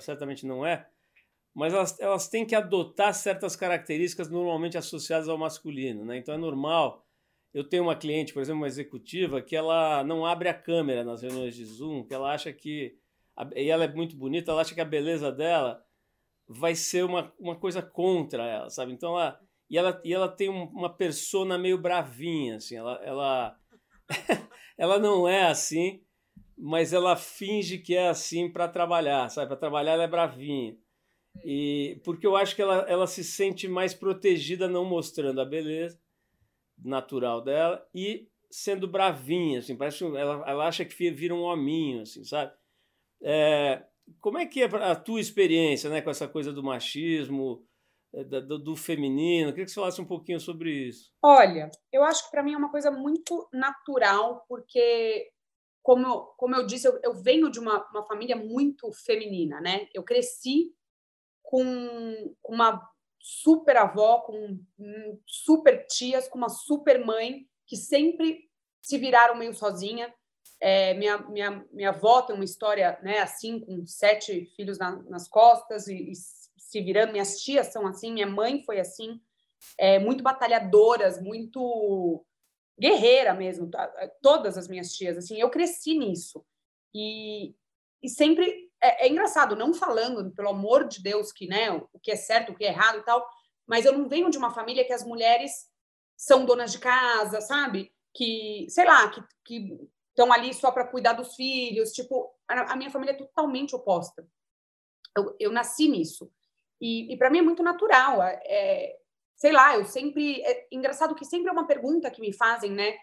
certamente 0.00 0.46
não 0.46 0.64
é, 0.66 0.88
mas 1.54 1.72
elas, 1.72 2.00
elas 2.00 2.28
têm 2.28 2.44
que 2.44 2.54
adotar 2.54 3.14
certas 3.14 3.54
características 3.54 4.28
normalmente 4.28 4.76
associadas 4.76 5.28
ao 5.28 5.38
masculino, 5.38 6.04
né? 6.04 6.18
Então 6.18 6.34
é 6.34 6.38
normal 6.38 7.03
eu 7.54 7.62
tenho 7.62 7.84
uma 7.84 7.94
cliente, 7.94 8.34
por 8.34 8.42
exemplo, 8.42 8.62
uma 8.62 8.66
executiva, 8.66 9.40
que 9.40 9.54
ela 9.54 10.02
não 10.02 10.26
abre 10.26 10.48
a 10.48 10.54
câmera 10.54 11.04
nas 11.04 11.22
reuniões 11.22 11.54
de 11.54 11.64
Zoom, 11.64 12.04
que 12.04 12.12
ela 12.12 12.34
acha 12.34 12.52
que. 12.52 12.98
E 13.54 13.70
ela 13.70 13.84
é 13.84 13.88
muito 13.88 14.16
bonita, 14.16 14.50
ela 14.50 14.60
acha 14.60 14.74
que 14.74 14.80
a 14.80 14.84
beleza 14.84 15.30
dela 15.30 15.80
vai 16.48 16.74
ser 16.74 17.04
uma, 17.04 17.32
uma 17.38 17.54
coisa 17.54 17.80
contra 17.80 18.44
ela, 18.44 18.70
sabe? 18.70 18.92
Então 18.92 19.12
ela. 19.18 19.40
E 19.70 19.78
ela, 19.78 20.00
e 20.04 20.12
ela 20.12 20.28
tem 20.28 20.50
uma 20.50 20.90
persona 20.90 21.56
meio 21.56 21.78
bravinha, 21.78 22.56
assim. 22.56 22.76
Ela, 22.76 23.00
ela, 23.02 23.58
ela 24.76 24.98
não 24.98 25.26
é 25.26 25.46
assim, 25.46 26.02
mas 26.58 26.92
ela 26.92 27.16
finge 27.16 27.78
que 27.78 27.94
é 27.94 28.08
assim 28.08 28.50
para 28.50 28.68
trabalhar, 28.68 29.28
sabe? 29.30 29.46
Para 29.46 29.56
trabalhar 29.56 29.92
ela 29.92 30.04
é 30.04 30.08
bravinha. 30.08 30.76
E 31.44 32.00
porque 32.04 32.26
eu 32.26 32.36
acho 32.36 32.54
que 32.54 32.62
ela, 32.62 32.80
ela 32.88 33.06
se 33.06 33.24
sente 33.24 33.66
mais 33.68 33.94
protegida 33.94 34.68
não 34.68 34.84
mostrando 34.84 35.40
a 35.40 35.44
beleza 35.44 36.03
natural 36.82 37.40
dela 37.42 37.86
e 37.94 38.28
sendo 38.50 38.86
bravinha, 38.86 39.58
assim, 39.58 39.76
parece 39.76 40.04
ela, 40.04 40.48
ela 40.48 40.68
acha 40.68 40.84
que 40.84 41.10
vira 41.10 41.34
um 41.34 41.42
hominho, 41.42 42.02
assim, 42.02 42.24
sabe? 42.24 42.52
É, 43.22 43.84
como 44.20 44.38
é 44.38 44.46
que 44.46 44.62
é 44.62 44.66
a 44.66 44.94
tua 44.94 45.20
experiência, 45.20 45.90
né, 45.90 46.00
com 46.00 46.10
essa 46.10 46.28
coisa 46.28 46.52
do 46.52 46.62
machismo, 46.62 47.66
é, 48.12 48.22
do, 48.22 48.58
do 48.58 48.76
feminino? 48.76 49.48
Eu 49.48 49.52
queria 49.52 49.64
que 49.64 49.70
você 49.70 49.80
falasse 49.80 50.00
um 50.00 50.06
pouquinho 50.06 50.38
sobre 50.38 50.70
isso. 50.70 51.12
Olha, 51.22 51.70
eu 51.92 52.04
acho 52.04 52.24
que 52.24 52.30
para 52.30 52.42
mim 52.42 52.52
é 52.52 52.56
uma 52.56 52.70
coisa 52.70 52.90
muito 52.90 53.48
natural, 53.52 54.44
porque 54.48 55.30
como, 55.82 56.34
como 56.36 56.54
eu 56.54 56.66
disse, 56.66 56.88
eu, 56.88 56.98
eu 57.02 57.14
venho 57.14 57.50
de 57.50 57.58
uma, 57.58 57.86
uma 57.90 58.04
família 58.06 58.36
muito 58.36 58.90
feminina, 58.92 59.60
né? 59.60 59.88
Eu 59.92 60.02
cresci 60.02 60.72
com 61.42 61.62
uma 62.48 62.80
super 63.26 63.78
avó, 63.78 64.20
com 64.20 64.60
super 65.26 65.86
tias, 65.86 66.28
com 66.28 66.36
uma 66.36 66.50
super 66.50 67.02
mãe, 67.02 67.48
que 67.66 67.74
sempre 67.74 68.50
se 68.82 68.98
viraram 68.98 69.34
meio 69.34 69.54
sozinha. 69.54 70.14
É, 70.60 70.92
minha, 70.92 71.16
minha, 71.30 71.66
minha 71.72 71.88
avó 71.88 72.20
tem 72.20 72.36
uma 72.36 72.44
história 72.44 72.98
né, 73.02 73.20
assim, 73.20 73.60
com 73.60 73.86
sete 73.86 74.44
filhos 74.54 74.76
na, 74.76 75.02
nas 75.04 75.26
costas 75.26 75.88
e, 75.88 76.10
e, 76.10 76.12
se 76.14 76.82
virando. 76.82 77.12
Minhas 77.12 77.42
tias 77.42 77.68
são 77.68 77.86
assim, 77.86 78.12
minha 78.12 78.26
mãe 78.26 78.62
foi 78.62 78.78
assim, 78.78 79.18
é, 79.78 79.98
muito 79.98 80.22
batalhadoras, 80.22 81.18
muito 81.18 82.22
guerreira 82.78 83.32
mesmo. 83.32 83.70
Todas 84.20 84.58
as 84.58 84.68
minhas 84.68 84.92
tias, 84.92 85.16
assim, 85.16 85.40
eu 85.40 85.48
cresci 85.48 85.98
nisso. 85.98 86.44
E, 86.94 87.54
e 88.02 88.08
sempre 88.10 88.63
é, 88.84 89.06
é, 89.06 89.08
engraçado, 89.08 89.56
não 89.56 89.72
falando, 89.72 90.30
pelo 90.32 90.50
amor 90.50 90.86
de 90.86 91.02
Deus, 91.02 91.32
que 91.32 91.46
né, 91.46 91.70
o 91.70 91.98
que 92.02 92.10
é 92.10 92.16
certo, 92.16 92.52
o 92.52 92.54
que 92.54 92.64
é 92.64 92.68
errado 92.68 92.98
e 92.98 93.02
tal, 93.02 93.26
mas 93.66 93.84
eu 93.84 93.96
não 93.96 94.08
venho 94.08 94.30
de 94.30 94.38
uma 94.38 94.52
família 94.52 94.84
que 94.84 94.92
as 94.92 95.04
mulheres 95.04 95.52
são 96.16 96.44
donas 96.44 96.72
de 96.72 96.78
casa, 96.78 97.40
sabe? 97.40 97.92
Que, 98.14 98.66
sei 98.68 98.84
lá, 98.84 99.10
que, 99.44 99.88
estão 100.10 100.32
ali 100.32 100.54
só 100.54 100.70
para 100.70 100.86
cuidar 100.86 101.14
dos 101.14 101.34
filhos. 101.34 101.92
Tipo, 101.92 102.30
a, 102.46 102.72
a, 102.72 102.76
minha 102.76 102.90
família 102.90 103.12
é 103.12 103.16
totalmente 103.16 103.74
oposta. 103.74 104.26
Eu, 105.16 105.36
eu 105.40 105.52
nasci 105.52 105.88
nisso. 105.88 106.30
E, 106.80 107.12
e 107.12 107.16
para 107.16 107.30
mim 107.30 107.38
é 107.38 107.42
muito 107.42 107.62
natural. 107.62 108.22
É, 108.22 108.40
é, 108.44 108.96
sei 109.34 109.50
lá, 109.52 109.76
eu 109.76 109.84
sempre. 109.84 110.40
É 110.42 110.68
engraçado 110.70 111.14
que 111.14 111.24
sempre 111.24 111.48
é 111.48 111.52
uma 111.52 111.66
pergunta 111.66 112.10
que 112.10 112.20
me 112.20 112.32
fazem, 112.32 112.70
né? 112.70 112.96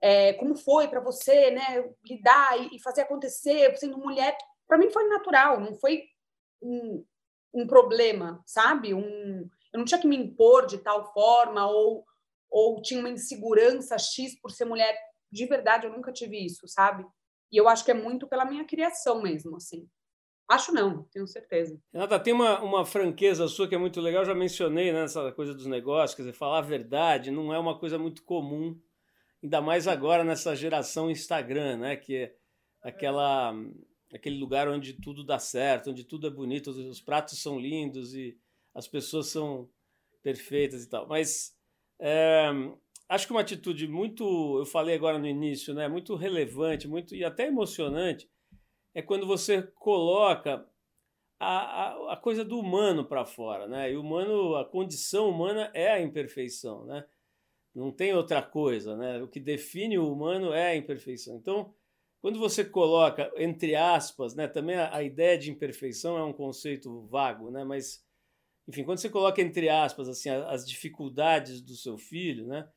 É, 0.00 0.34
como 0.34 0.54
foi 0.56 0.88
para 0.88 1.00
você, 1.00 1.50
né, 1.50 1.90
lidar 2.04 2.60
e, 2.60 2.76
e 2.76 2.82
fazer 2.82 3.02
acontecer 3.02 3.76
sendo 3.78 3.98
mulher? 3.98 4.36
Para 4.66 4.78
mim 4.78 4.90
foi 4.90 5.08
natural, 5.08 5.60
não 5.60 5.74
foi 5.74 6.04
um, 6.62 7.04
um 7.54 7.66
problema, 7.66 8.42
sabe? 8.46 8.94
Um, 8.94 9.48
eu 9.72 9.78
não 9.78 9.84
tinha 9.84 10.00
que 10.00 10.08
me 10.08 10.16
impor 10.16 10.66
de 10.66 10.78
tal 10.78 11.12
forma 11.12 11.66
ou, 11.66 12.04
ou 12.50 12.80
tinha 12.82 13.00
uma 13.00 13.10
insegurança 13.10 13.98
X 13.98 14.40
por 14.40 14.50
ser 14.50 14.64
mulher. 14.64 14.96
De 15.30 15.46
verdade, 15.46 15.86
eu 15.86 15.92
nunca 15.92 16.12
tive 16.12 16.44
isso, 16.44 16.66
sabe? 16.66 17.04
E 17.52 17.56
eu 17.56 17.68
acho 17.68 17.84
que 17.84 17.90
é 17.90 17.94
muito 17.94 18.26
pela 18.26 18.44
minha 18.44 18.64
criação 18.64 19.22
mesmo, 19.22 19.56
assim. 19.56 19.88
Acho 20.48 20.72
não, 20.72 21.02
tenho 21.04 21.26
certeza. 21.26 21.80
Renata, 21.92 22.20
tem 22.20 22.32
uma, 22.32 22.62
uma 22.62 22.84
franqueza 22.84 23.48
sua 23.48 23.66
que 23.66 23.74
é 23.74 23.78
muito 23.78 24.00
legal, 24.00 24.22
eu 24.22 24.26
já 24.26 24.34
mencionei 24.34 24.92
né, 24.92 25.02
essa 25.04 25.32
coisa 25.32 25.52
dos 25.52 25.66
negócios, 25.66 26.14
quer 26.14 26.22
dizer, 26.22 26.34
falar 26.34 26.58
a 26.58 26.62
verdade 26.62 27.32
não 27.32 27.52
é 27.52 27.58
uma 27.58 27.76
coisa 27.76 27.98
muito 27.98 28.22
comum, 28.22 28.80
ainda 29.42 29.60
mais 29.60 29.88
agora 29.88 30.22
nessa 30.22 30.54
geração 30.54 31.10
Instagram, 31.10 31.78
né? 31.78 31.96
Que 31.96 32.16
é 32.16 32.36
aquela 32.80 33.52
aquele 34.12 34.38
lugar 34.38 34.68
onde 34.68 34.94
tudo 34.94 35.24
dá 35.24 35.38
certo, 35.38 35.90
onde 35.90 36.04
tudo 36.04 36.26
é 36.26 36.30
bonito, 36.30 36.70
os 36.70 37.00
pratos 37.00 37.40
são 37.40 37.58
lindos 37.58 38.14
e 38.14 38.38
as 38.74 38.86
pessoas 38.86 39.28
são 39.28 39.68
perfeitas 40.22 40.84
e 40.84 40.88
tal. 40.88 41.06
Mas 41.06 41.56
é, 41.98 42.48
acho 43.08 43.26
que 43.26 43.32
uma 43.32 43.40
atitude 43.40 43.88
muito, 43.88 44.58
eu 44.58 44.66
falei 44.66 44.94
agora 44.94 45.18
no 45.18 45.26
início, 45.26 45.74
né, 45.74 45.88
muito 45.88 46.14
relevante, 46.14 46.88
muito 46.88 47.14
e 47.14 47.24
até 47.24 47.46
emocionante, 47.46 48.28
é 48.94 49.02
quando 49.02 49.26
você 49.26 49.62
coloca 49.62 50.66
a, 51.38 51.48
a, 51.48 52.12
a 52.14 52.16
coisa 52.16 52.44
do 52.44 52.58
humano 52.58 53.04
para 53.04 53.24
fora, 53.24 53.68
né? 53.68 53.92
E 53.92 53.96
o 53.96 54.00
humano, 54.00 54.56
a 54.56 54.64
condição 54.64 55.28
humana 55.28 55.70
é 55.74 55.90
a 55.90 56.00
imperfeição, 56.00 56.86
né? 56.86 57.04
Não 57.74 57.92
tem 57.92 58.14
outra 58.14 58.40
coisa, 58.40 58.96
né? 58.96 59.22
O 59.22 59.28
que 59.28 59.38
define 59.38 59.98
o 59.98 60.10
humano 60.10 60.52
é 60.52 60.68
a 60.68 60.76
imperfeição. 60.76 61.36
Então, 61.36 61.74
quando 62.26 62.40
você 62.40 62.64
coloca, 62.64 63.32
entre 63.36 63.76
aspas, 63.76 64.34
né, 64.34 64.48
também 64.48 64.74
a, 64.74 64.96
a, 64.96 65.00
ideia 65.00 65.38
de 65.38 65.48
imperfeição 65.48 66.18
é 66.18 66.24
um 66.24 66.32
conceito 66.32 67.06
vago, 67.06 67.52
né, 67.52 67.62
mas, 67.62 68.04
enfim, 68.66 68.82
quando 68.82 68.98
você 68.98 69.08
coloca 69.08 69.40
entre 69.40 69.68
aspas 69.68 70.08
assim, 70.08 70.28
as 70.28 70.66
dificuldades 70.66 71.60
do 71.60 71.76
seu 71.76 71.96
filho, 71.96 72.44
né, 72.48 72.68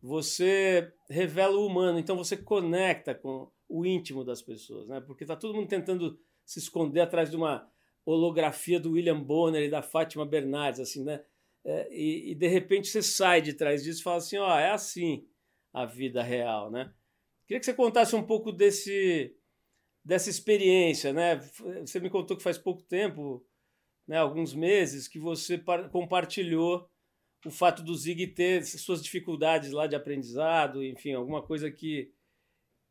você 0.00 0.90
revela 1.10 1.54
o 1.54 1.66
humano, 1.66 1.98
então 1.98 2.16
você 2.16 2.34
conecta 2.34 3.14
com 3.14 3.52
o 3.68 3.84
íntimo 3.84 4.24
das 4.24 4.40
pessoas, 4.40 4.88
né, 4.88 5.02
porque 5.02 5.24
está 5.24 5.36
todo 5.36 5.52
mundo 5.52 5.68
tentando 5.68 6.18
se 6.42 6.58
esconder 6.58 7.02
atrás 7.02 7.28
de 7.28 7.36
uma 7.36 7.70
holografia 8.06 8.80
do 8.80 8.92
William 8.92 9.22
Bonner 9.22 9.64
e 9.64 9.70
da 9.70 9.82
Fátima 9.82 10.24
Bernardes, 10.24 10.80
assim, 10.80 11.04
né, 11.04 11.22
é, 11.62 11.92
e, 11.92 12.32
e 12.32 12.34
de 12.34 12.46
repente 12.48 12.88
você 12.88 13.02
sai 13.02 13.42
de 13.42 13.52
trás 13.52 13.84
disso 13.84 14.00
e 14.00 14.02
fala 14.02 14.16
assim, 14.16 14.38
ó, 14.38 14.48
oh, 14.48 14.58
é 14.58 14.70
assim 14.70 15.28
a 15.74 15.84
vida 15.84 16.22
real, 16.22 16.70
né? 16.70 16.90
Queria 17.46 17.60
que 17.60 17.66
você 17.66 17.74
contasse 17.74 18.16
um 18.16 18.22
pouco 18.22 18.50
desse, 18.50 19.36
dessa 20.04 20.30
experiência, 20.30 21.12
né? 21.12 21.36
Você 21.80 22.00
me 22.00 22.10
contou 22.10 22.36
que 22.36 22.42
faz 22.42 22.56
pouco 22.58 22.82
tempo, 22.82 23.44
né, 24.06 24.18
alguns 24.18 24.54
meses, 24.54 25.08
que 25.08 25.18
você 25.18 25.62
compartilhou 25.90 26.88
o 27.44 27.50
fato 27.50 27.82
do 27.82 27.94
Zig 27.94 28.28
ter 28.28 28.64
suas 28.64 29.02
dificuldades 29.02 29.70
lá 29.70 29.86
de 29.86 29.94
aprendizado, 29.94 30.82
enfim, 30.82 31.12
alguma 31.12 31.42
coisa 31.42 31.70
que, 31.70 32.10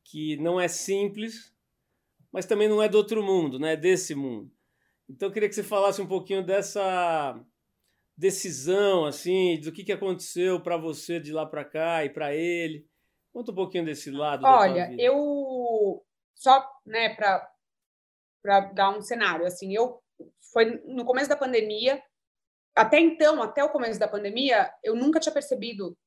que 0.04 0.38
não 0.38 0.60
é 0.60 0.68
simples, 0.68 1.54
mas 2.32 2.46
também 2.46 2.68
não 2.68 2.82
é 2.82 2.88
do 2.88 2.98
outro 2.98 3.24
mundo, 3.24 3.60
né? 3.60 3.74
É 3.74 3.78
desse 3.78 4.14
mundo. 4.14 4.52
Então 5.10 5.28
eu 5.30 5.34
queria 5.34 5.50
que 5.50 5.56
você 5.56 5.64
falasse 5.64 6.02
um 6.02 6.08
pouquinho 6.08 6.46
dessa 6.46 7.40
decisão, 8.16 9.06
assim, 9.06 9.60
do 9.60 9.72
que, 9.72 9.84
que 9.84 9.92
aconteceu 9.92 10.60
para 10.60 10.78
você 10.78 11.20
de 11.20 11.32
lá 11.32 11.46
para 11.46 11.66
cá 11.66 12.06
e 12.06 12.10
para 12.10 12.36
ele. 12.36 12.88
Conta 13.34 13.52
um 13.52 13.56
pouquinho 13.56 13.86
desse 13.86 14.12
lado. 14.12 14.46
Olha, 14.46 14.96
eu 15.00 16.06
só, 16.36 16.70
né, 16.86 17.16
para 17.16 17.50
para 18.44 18.60
dar 18.74 18.90
um 18.90 19.02
cenário, 19.02 19.46
assim, 19.46 19.74
eu 19.74 20.04
foi 20.52 20.82
no 20.86 21.06
começo 21.06 21.30
da 21.30 21.38
pandemia, 21.38 22.04
até 22.76 23.00
então, 23.00 23.42
até 23.42 23.64
o 23.64 23.70
começo 23.70 23.98
da 23.98 24.08
pandemia, 24.08 24.70
eu 24.84 24.96
nunca 24.96 25.20
tinha 25.20 25.34
percebido 25.34 25.98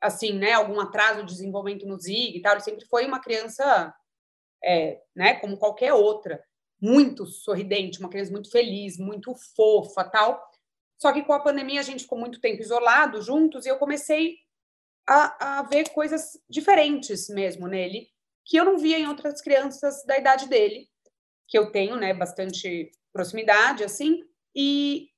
assim, 0.00 0.32
né, 0.32 0.52
algum 0.52 0.80
atraso 0.80 1.20
de 1.20 1.32
desenvolvimento 1.32 1.86
no 1.86 1.98
Zig 1.98 2.36
e 2.36 2.40
tal, 2.42 2.52
ele 2.52 2.62
sempre 2.62 2.84
foi 2.86 3.04
uma 3.04 3.20
criança 3.20 3.92
é, 4.64 5.00
né, 5.14 5.34
como 5.40 5.56
qualquer 5.56 5.92
outra. 5.92 6.42
muito 6.82 7.24
sorridente, 7.26 8.00
uma 8.00 8.08
criança 8.08 8.32
muito 8.32 8.50
feliz, 8.50 8.98
muito 8.98 9.32
fofa, 9.54 10.02
tal. 10.02 10.42
Só 11.00 11.12
que 11.12 11.22
com 11.22 11.32
a 11.32 11.40
pandemia 11.40 11.78
a 11.78 11.84
gente 11.84 12.02
ficou 12.02 12.18
muito 12.18 12.40
tempo 12.40 12.60
isolado 12.60 13.22
juntos 13.22 13.64
e 13.64 13.68
eu 13.68 13.78
comecei 13.78 14.36
a, 15.08 15.58
a 15.58 15.62
ver 15.62 15.90
coisas 15.90 16.40
diferentes 16.48 17.28
mesmo 17.28 17.66
nele 17.66 18.08
que 18.44 18.56
eu 18.56 18.64
não 18.64 18.78
via 18.78 18.98
em 18.98 19.06
outras 19.06 19.40
crianças 19.40 20.04
da 20.04 20.18
idade 20.18 20.48
dele, 20.48 20.88
que 21.46 21.56
eu 21.56 21.70
tenho, 21.70 21.96
né, 21.96 22.12
bastante 22.12 22.90
proximidade 23.12 23.84
assim. 23.84 24.24
E 24.54 25.08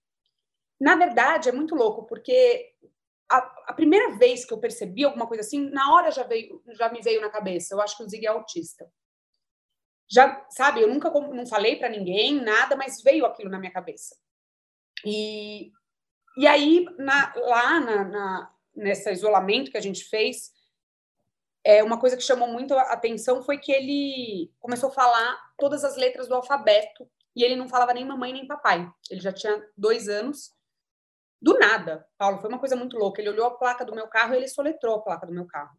na 0.80 0.96
verdade 0.96 1.48
é 1.48 1.52
muito 1.52 1.74
louco 1.74 2.06
porque 2.06 2.74
a, 3.30 3.38
a, 3.68 3.72
primeira 3.72 4.16
vez 4.16 4.44
que 4.44 4.52
eu 4.52 4.58
percebi 4.58 5.04
alguma 5.04 5.26
coisa 5.26 5.42
assim, 5.42 5.70
na 5.70 5.94
hora 5.94 6.10
já 6.10 6.22
veio, 6.22 6.62
já 6.72 6.90
me 6.90 7.00
veio 7.00 7.20
na 7.20 7.30
cabeça. 7.30 7.74
Eu 7.74 7.80
acho 7.80 7.96
que 7.96 8.02
o 8.02 8.08
Zig 8.08 8.26
é 8.26 8.28
autista. 8.28 8.90
Já, 10.10 10.46
sabe, 10.50 10.82
eu 10.82 10.88
nunca 10.88 11.10
não 11.10 11.46
falei 11.46 11.76
para 11.76 11.88
ninguém 11.88 12.40
nada, 12.40 12.76
mas 12.76 13.02
veio 13.02 13.24
aquilo 13.24 13.50
na 13.50 13.58
minha 13.58 13.72
cabeça. 13.72 14.14
E, 15.04 15.72
e 16.36 16.46
aí, 16.46 16.84
na, 16.98 17.32
lá 17.36 17.80
na, 17.80 18.04
na, 18.04 18.53
nesse 18.74 19.10
isolamento 19.10 19.70
que 19.70 19.76
a 19.76 19.82
gente 19.82 20.04
fez, 20.04 20.52
é, 21.64 21.82
uma 21.82 21.98
coisa 21.98 22.16
que 22.16 22.22
chamou 22.22 22.48
muito 22.48 22.74
a 22.74 22.92
atenção 22.92 23.42
foi 23.42 23.58
que 23.58 23.72
ele 23.72 24.52
começou 24.60 24.90
a 24.90 24.92
falar 24.92 25.52
todas 25.58 25.84
as 25.84 25.96
letras 25.96 26.28
do 26.28 26.34
alfabeto 26.34 27.08
e 27.34 27.42
ele 27.42 27.56
não 27.56 27.68
falava 27.68 27.94
nem 27.94 28.04
mamãe 28.04 28.32
nem 28.32 28.46
papai. 28.46 28.90
Ele 29.10 29.20
já 29.20 29.32
tinha 29.32 29.66
dois 29.76 30.08
anos 30.08 30.52
do 31.40 31.58
nada, 31.58 32.06
Paulo, 32.16 32.38
foi 32.38 32.48
uma 32.48 32.58
coisa 32.58 32.76
muito 32.76 32.96
louca. 32.96 33.20
Ele 33.20 33.30
olhou 33.30 33.46
a 33.46 33.56
placa 33.56 33.84
do 33.84 33.94
meu 33.94 34.08
carro 34.08 34.34
e 34.34 34.38
ele 34.38 34.48
soletrou 34.48 34.96
a 34.96 35.02
placa 35.02 35.26
do 35.26 35.32
meu 35.32 35.46
carro. 35.46 35.76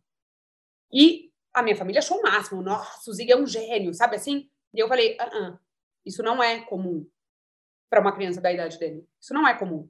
E 0.91 1.32
a 1.54 1.64
minha 1.64 1.76
família 1.76 2.00
achou 2.00 2.20
o 2.20 2.22
máximo. 2.22 2.62
Nossa, 2.62 3.10
o 3.10 3.14
Zig 3.14 3.32
é 3.32 3.38
um 3.38 3.48
gênio, 3.48 3.93
sabe 3.93 4.16
assim? 4.16 4.50
E 4.74 4.80
eu 4.80 4.88
falei, 4.88 5.18
ah, 5.20 5.30
ah 5.32 5.60
isso 6.06 6.22
não 6.22 6.41
é 6.41 6.62
comum 6.62 7.08
para 7.89 8.00
uma 8.00 8.12
criança 8.14 8.39
da 8.39 8.52
idade 8.52 8.78
dele. 8.78 9.08
Isso 9.20 9.34
não 9.34 9.48
é 9.48 9.58
comum. 9.58 9.88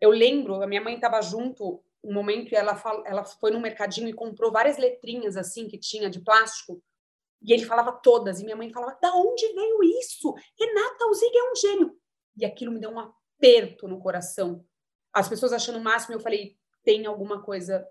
Eu 0.00 0.10
lembro, 0.10 0.62
a 0.62 0.66
minha 0.66 0.80
mãe 0.80 0.94
estava 0.94 1.20
junto 1.20 1.82
um 2.08 2.12
momento 2.12 2.54
ela, 2.54 2.74
fala, 2.74 3.02
ela 3.06 3.24
foi 3.24 3.50
no 3.50 3.60
mercadinho 3.60 4.08
e 4.08 4.12
comprou 4.12 4.50
várias 4.50 4.78
letrinhas 4.78 5.36
assim 5.36 5.68
que 5.68 5.78
tinha 5.78 6.08
de 6.08 6.20
plástico. 6.20 6.82
E 7.42 7.52
ele 7.52 7.64
falava 7.64 7.92
todas. 7.92 8.40
E 8.40 8.44
minha 8.44 8.56
mãe 8.56 8.70
falava, 8.70 8.98
da 9.00 9.14
onde 9.14 9.46
veio 9.52 9.82
isso? 10.00 10.34
Renata, 10.58 11.06
o 11.06 11.14
Zig 11.14 11.36
é 11.36 11.50
um 11.50 11.56
gênio. 11.56 11.98
E 12.36 12.44
aquilo 12.44 12.72
me 12.72 12.80
deu 12.80 12.90
um 12.90 12.98
aperto 12.98 13.86
no 13.86 14.00
coração 14.00 14.64
as 15.12 15.28
pessoas 15.28 15.52
achando 15.52 15.78
o 15.78 15.82
máximo, 15.82 16.14
eu 16.14 16.20
falei, 16.20 16.56
tem 16.84 17.06
alguma 17.06 17.42
coisa 17.42 17.86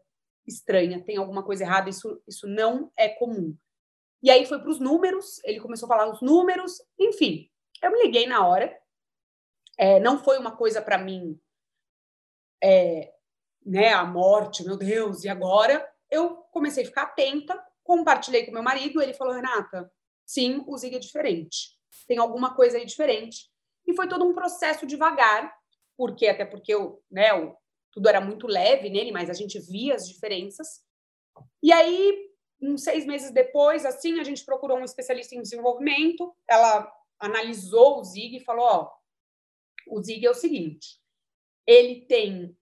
estranha, 0.46 1.04
tem 1.04 1.18
alguma 1.18 1.44
coisa 1.44 1.64
errada, 1.64 1.90
isso, 1.90 2.22
isso 2.28 2.48
não 2.48 2.92
é 2.96 3.10
comum. 3.10 3.56
E 4.22 4.32
aí 4.32 4.46
foi 4.46 4.60
para 4.60 4.70
os 4.70 4.80
números, 4.80 5.44
ele 5.44 5.60
começou 5.60 5.88
a 5.88 5.90
falar 5.90 6.10
os 6.10 6.22
números, 6.22 6.82
enfim, 6.98 7.50
eu 7.82 7.92
me 7.92 8.04
liguei 8.04 8.26
na 8.28 8.48
hora. 8.48 8.76
É, 9.78 10.00
não 10.00 10.24
foi 10.24 10.40
uma 10.40 10.56
coisa 10.56 10.82
para 10.82 10.98
mim, 10.98 11.40
é, 12.64 13.14
né, 13.68 13.92
a 13.94 14.06
morte, 14.06 14.64
meu 14.64 14.78
Deus, 14.78 15.26
e 15.26 15.30
agora? 15.30 15.86
Eu 16.10 16.38
comecei 16.52 16.84
a 16.84 16.88
ficar 16.88 17.04
atenta, 17.04 17.62
compartilhei 17.84 18.46
com 18.46 18.54
meu 18.54 18.64
marido, 18.64 19.02
ele 19.02 19.14
falou, 19.14 19.34
Renata, 19.34 19.92
sim, 20.26 20.64
o 20.66 20.78
Zig 20.78 20.96
é 20.96 21.00
diferente, 21.00 21.78
tem 22.08 22.18
alguma 22.18 22.56
coisa 22.56 22.78
aí 22.78 22.86
diferente. 22.86 23.50
E 23.86 23.94
foi 23.94 24.08
todo 24.08 24.26
um 24.26 24.34
processo 24.34 24.86
devagar, 24.86 25.54
porque 25.98 26.28
até 26.28 26.46
porque 26.46 26.74
o, 26.74 27.02
né, 27.12 27.34
o, 27.34 27.56
tudo 27.92 28.08
era 28.08 28.22
muito 28.22 28.48
leve 28.48 28.90
nele, 28.90 29.12
mas 29.12 29.30
a 29.30 29.34
gente 29.34 29.60
via 29.60 29.96
as 29.96 30.08
diferenças. 30.08 30.82
E 31.62 31.72
aí, 31.74 32.30
uns 32.62 32.84
seis 32.84 33.06
meses 33.06 33.32
depois, 33.32 33.86
assim, 33.86 34.20
a 34.20 34.24
gente 34.24 34.46
procurou 34.46 34.78
um 34.78 34.84
especialista 34.84 35.36
em 35.36 35.42
desenvolvimento. 35.42 36.34
Ela 36.48 36.92
analisou 37.20 38.00
o 38.00 38.04
Zig 38.04 38.38
e 38.38 38.44
falou: 38.44 38.66
ó, 38.66 38.92
o 39.88 40.02
Zig 40.02 40.26
é 40.26 40.30
o 40.30 40.36
seguinte, 40.36 41.00
ele 41.66 42.06
tem 42.06 42.58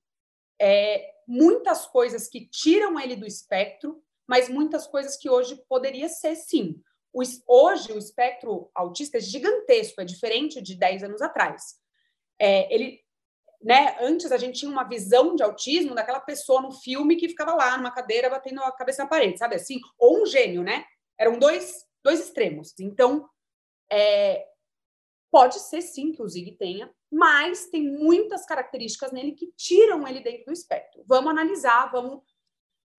é, 0.60 1.12
muitas 1.28 1.86
coisas 1.86 2.28
que 2.28 2.48
tiram 2.48 3.00
ele 3.00 3.16
do 3.16 3.26
espectro, 3.26 4.02
mas 4.28 4.50
muitas 4.50 4.88
coisas 4.88 5.18
que 5.18 5.30
hoje 5.30 5.56
poderia 5.70 6.10
ser 6.10 6.36
sim. 6.36 6.82
O, 7.14 7.22
hoje 7.48 7.92
o 7.92 7.98
espectro 7.98 8.70
autista 8.74 9.18
é 9.18 9.22
gigantesco, 9.22 10.02
é 10.02 10.06
diferente 10.06 10.62
de 10.62 10.76
10 10.76 11.04
anos 11.04 11.22
atrás. 11.22 11.76
É, 12.40 12.74
ele 12.74 13.06
né? 13.66 13.98
Antes 14.00 14.32
a 14.32 14.38
gente 14.38 14.60
tinha 14.60 14.72
uma 14.72 14.84
visão 14.84 15.36
de 15.36 15.42
autismo 15.42 15.96
daquela 15.96 16.20
pessoa 16.20 16.62
no 16.62 16.72
filme 16.72 17.16
que 17.16 17.28
ficava 17.28 17.56
lá 17.56 17.76
numa 17.76 17.90
cadeira 17.90 18.30
batendo 18.30 18.62
a 18.62 18.72
cabeça 18.72 19.02
na 19.02 19.10
parede, 19.10 19.40
sabe 19.40 19.56
assim? 19.56 19.80
Ou 19.98 20.22
um 20.22 20.26
gênio, 20.28 20.62
né? 20.62 20.86
Eram 21.18 21.40
dois, 21.40 21.84
dois 22.04 22.20
extremos. 22.20 22.76
Então, 22.80 23.28
é, 23.92 24.46
pode 25.32 25.60
ser 25.62 25.82
sim 25.82 26.12
que 26.12 26.22
o 26.22 26.28
Zig 26.28 26.52
tenha, 26.58 26.94
mas 27.16 27.68
tem 27.68 27.82
muitas 27.82 28.46
características 28.46 29.14
nele 29.14 29.32
que 29.32 29.54
tiram 29.56 30.06
ele 30.06 30.20
dentro 30.20 30.48
do 30.48 30.52
espectro. 30.52 31.02
Vamos 31.08 31.32
analisar, 31.32 31.90
vamos. 31.90 32.22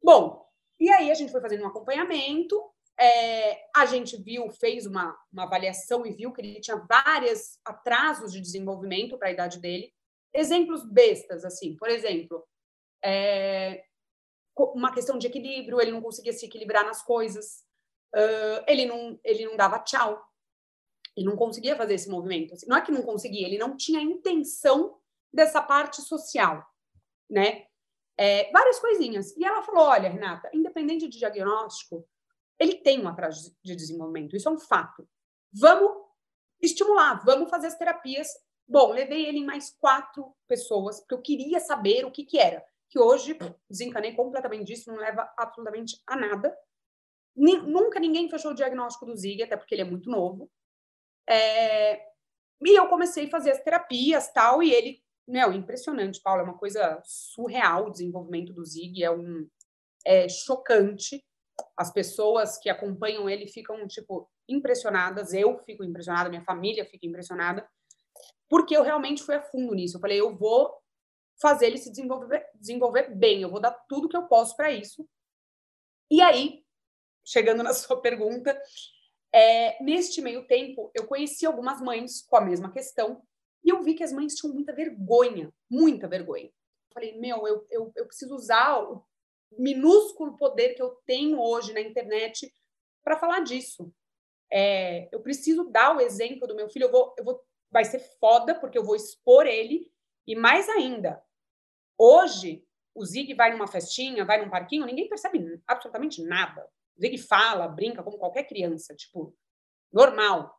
Bom, 0.03 0.43
e 0.81 0.91
aí 0.91 1.11
a 1.11 1.14
gente 1.14 1.31
foi 1.31 1.41
fazendo 1.43 1.64
um 1.64 1.67
acompanhamento. 1.67 2.59
É, 2.99 3.69
a 3.77 3.85
gente 3.85 4.17
viu, 4.17 4.49
fez 4.49 4.87
uma, 4.87 5.14
uma 5.31 5.43
avaliação 5.43 6.07
e 6.07 6.12
viu 6.14 6.33
que 6.33 6.41
ele 6.41 6.61
tinha 6.61 6.79
vários 6.89 7.59
atrasos 7.62 8.33
de 8.33 8.41
desenvolvimento 8.41 9.19
para 9.19 9.29
a 9.29 9.33
idade 9.33 9.61
dele 9.61 9.93
exemplos 10.33 10.83
bestas, 10.85 11.45
assim, 11.45 11.77
por 11.77 11.89
exemplo, 11.89 12.43
é, 13.05 13.85
uma 14.59 14.93
questão 14.93 15.19
de 15.19 15.27
equilíbrio, 15.27 15.81
ele 15.81 15.93
não 15.93 16.03
conseguia 16.03 16.33
se 16.33 16.47
equilibrar 16.47 16.85
nas 16.85 17.03
coisas, 17.03 17.64
uh, 18.14 18.64
ele, 18.67 18.87
não, 18.87 19.19
ele 19.25 19.47
não 19.47 19.57
dava 19.57 19.79
tchau, 19.79 20.23
ele 21.17 21.27
não 21.27 21.37
conseguia 21.37 21.77
fazer 21.77 21.95
esse 21.95 22.09
movimento. 22.09 22.55
Assim, 22.55 22.67
não 22.67 22.77
é 22.77 22.83
que 22.83 22.93
não 22.93 23.03
conseguia, 23.03 23.47
ele 23.47 23.59
não 23.59 23.77
tinha 23.77 24.01
intenção 24.01 24.99
dessa 25.33 25.62
parte 25.62 26.03
social, 26.03 26.64
né? 27.29 27.67
É, 28.19 28.51
várias 28.51 28.79
coisinhas. 28.79 29.37
E 29.37 29.45
ela 29.45 29.62
falou: 29.62 29.85
olha, 29.85 30.09
Renata, 30.09 30.51
independente 30.53 31.09
de 31.09 31.19
diagnóstico, 31.19 32.07
ele 32.59 32.77
tem 32.77 33.03
um 33.03 33.09
atraso 33.09 33.55
de 33.62 33.77
desenvolvimento, 33.77 34.37
isso 34.37 34.49
é 34.49 34.53
um 34.53 34.59
fato. 34.59 35.09
Vamos 35.53 36.05
estimular, 36.61 37.23
vamos 37.25 37.51
fazer 37.51 37.67
as 37.67 37.77
terapias 37.77 38.29
Bom, 38.69 38.91
levei 38.91 39.27
ele 39.27 39.39
em 39.39 39.45
mais 39.45 39.71
quatro 39.79 40.35
pessoas, 40.49 40.99
porque 40.99 41.14
eu 41.14 41.23
queria 41.23 41.61
saber 41.61 42.05
o 42.05 42.11
que, 42.11 42.25
que 42.25 42.39
era. 42.39 42.64
Que 42.91 42.99
hoje 42.99 43.39
desencanei 43.71 44.12
completamente 44.12 44.67
disso, 44.67 44.91
não 44.91 44.99
leva 44.99 45.33
absolutamente 45.37 46.03
a 46.07 46.17
nada. 46.17 46.57
nunca 47.37 48.01
ninguém 48.01 48.29
fechou 48.29 48.51
o 48.51 48.55
diagnóstico 48.55 49.07
do 49.07 49.17
Zig, 49.17 49.43
até 49.43 49.57
porque 49.57 49.75
ele 49.75 49.83
é 49.83 49.85
muito 49.85 50.11
novo. 50.11 50.51
É, 51.29 51.97
e 52.62 52.79
eu 52.79 52.89
comecei 52.89 53.27
a 53.27 53.31
fazer 53.31 53.51
as 53.51 53.62
terapias 53.62 54.33
tal, 54.33 54.62
e 54.62 54.72
ele, 54.72 55.03
meu, 55.27 55.53
impressionante, 55.53 56.20
Paulo, 56.22 56.41
é 56.41 56.45
uma 56.45 56.59
coisa 56.59 57.01
surreal 57.05 57.87
o 57.87 57.91
desenvolvimento 57.91 58.53
do 58.53 58.64
Zig, 58.64 59.03
é 59.03 59.11
um 59.11 59.49
é 60.05 60.29
chocante. 60.29 61.24
As 61.77 61.93
pessoas 61.93 62.59
que 62.59 62.70
acompanham 62.70 63.29
ele 63.29 63.49
ficam, 63.49 63.87
tipo, 63.89 64.31
impressionadas, 64.49 65.33
eu 65.35 65.59
fico 65.64 65.83
impressionada, 65.83 66.29
minha 66.29 66.45
família 66.45 66.87
fica 66.87 67.07
impressionada 67.07 67.68
porque 68.49 68.77
eu 68.77 68.83
realmente 68.83 69.22
fui 69.22 69.35
a 69.35 69.43
fundo 69.43 69.74
nisso. 69.74 69.97
Eu 69.97 70.01
falei, 70.01 70.20
eu 70.20 70.37
vou 70.37 70.72
fazer 71.41 71.66
ele 71.66 71.79
se 71.79 71.91
desenvolver, 71.91 72.47
desenvolver 72.55 73.14
bem, 73.14 73.43
eu 73.43 73.51
vou 73.51 73.61
dar 73.61 73.72
tudo 73.89 74.09
que 74.09 74.16
eu 74.16 74.27
posso 74.27 74.57
para 74.57 74.70
isso. 74.70 75.07
E 76.11 76.20
aí, 76.22 76.64
chegando 77.24 77.62
na 77.62 77.72
sua 77.74 78.01
pergunta, 78.01 78.59
é, 79.37 79.76
neste 79.82 80.22
meio 80.22 80.47
tempo, 80.47 80.91
eu 80.95 81.07
conheci 81.07 81.45
algumas 81.45 81.78
mães 81.82 82.22
com 82.22 82.39
a 82.39 82.41
mesma 82.41 82.72
questão 82.72 83.22
e 83.62 83.68
eu 83.68 83.82
vi 83.82 83.93
que 83.93 84.03
as 84.03 84.11
mães 84.11 84.34
tinham 84.34 84.55
muita 84.55 84.72
vergonha, 84.72 85.53
muita 85.68 86.09
vergonha. 86.09 86.47
Eu 86.47 86.95
falei, 86.95 87.18
meu, 87.18 87.47
eu, 87.47 87.66
eu, 87.70 87.93
eu 87.95 88.07
preciso 88.07 88.34
usar 88.34 88.82
o 88.82 89.05
minúsculo 89.59 90.39
poder 90.39 90.72
que 90.72 90.80
eu 90.80 90.97
tenho 91.05 91.39
hoje 91.39 91.74
na 91.74 91.82
internet 91.82 92.51
para 93.05 93.18
falar 93.18 93.41
disso. 93.41 93.93
É, 94.51 95.07
eu 95.12 95.20
preciso 95.20 95.64
dar 95.64 95.95
o 95.95 96.01
exemplo 96.01 96.49
do 96.49 96.55
meu 96.55 96.70
filho, 96.70 96.84
eu 96.84 96.93
vou, 96.93 97.14
eu 97.18 97.24
vou 97.24 97.45
vai 97.70 97.84
ser 97.84 97.99
foda, 98.18 98.55
porque 98.59 98.78
eu 98.78 98.84
vou 98.84 98.97
expor 98.97 99.47
ele. 99.47 99.87
E 100.26 100.34
mais 100.34 100.66
ainda, 100.70 101.22
hoje, 101.99 102.64
o 102.95 103.05
Zig 103.05 103.34
vai 103.34 103.53
numa 103.53 103.66
festinha, 103.66 104.24
vai 104.24 104.43
num 104.43 104.51
parquinho, 104.51 104.87
ninguém 104.87 105.11
percebe 105.11 105.61
absolutamente 105.66 106.22
nada. 106.22 106.66
Zig 107.01 107.19
fala, 107.19 107.69
brinca 107.69 108.03
como 108.03 108.19
qualquer 108.19 108.45
criança, 108.45 108.95
tipo, 108.95 109.35
normal. 109.93 110.55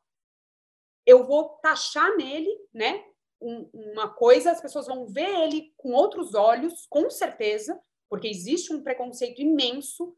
Eu 1.05 1.25
vou 1.25 1.57
taxar 1.59 2.15
nele, 2.15 2.49
né? 2.73 3.03
Um, 3.39 3.69
uma 3.73 4.13
coisa, 4.13 4.51
as 4.51 4.61
pessoas 4.61 4.87
vão 4.87 5.07
ver 5.07 5.29
ele 5.43 5.73
com 5.77 5.91
outros 5.93 6.33
olhos, 6.33 6.85
com 6.89 7.09
certeza, 7.09 7.79
porque 8.09 8.27
existe 8.27 8.73
um 8.73 8.83
preconceito 8.83 9.41
imenso. 9.41 10.15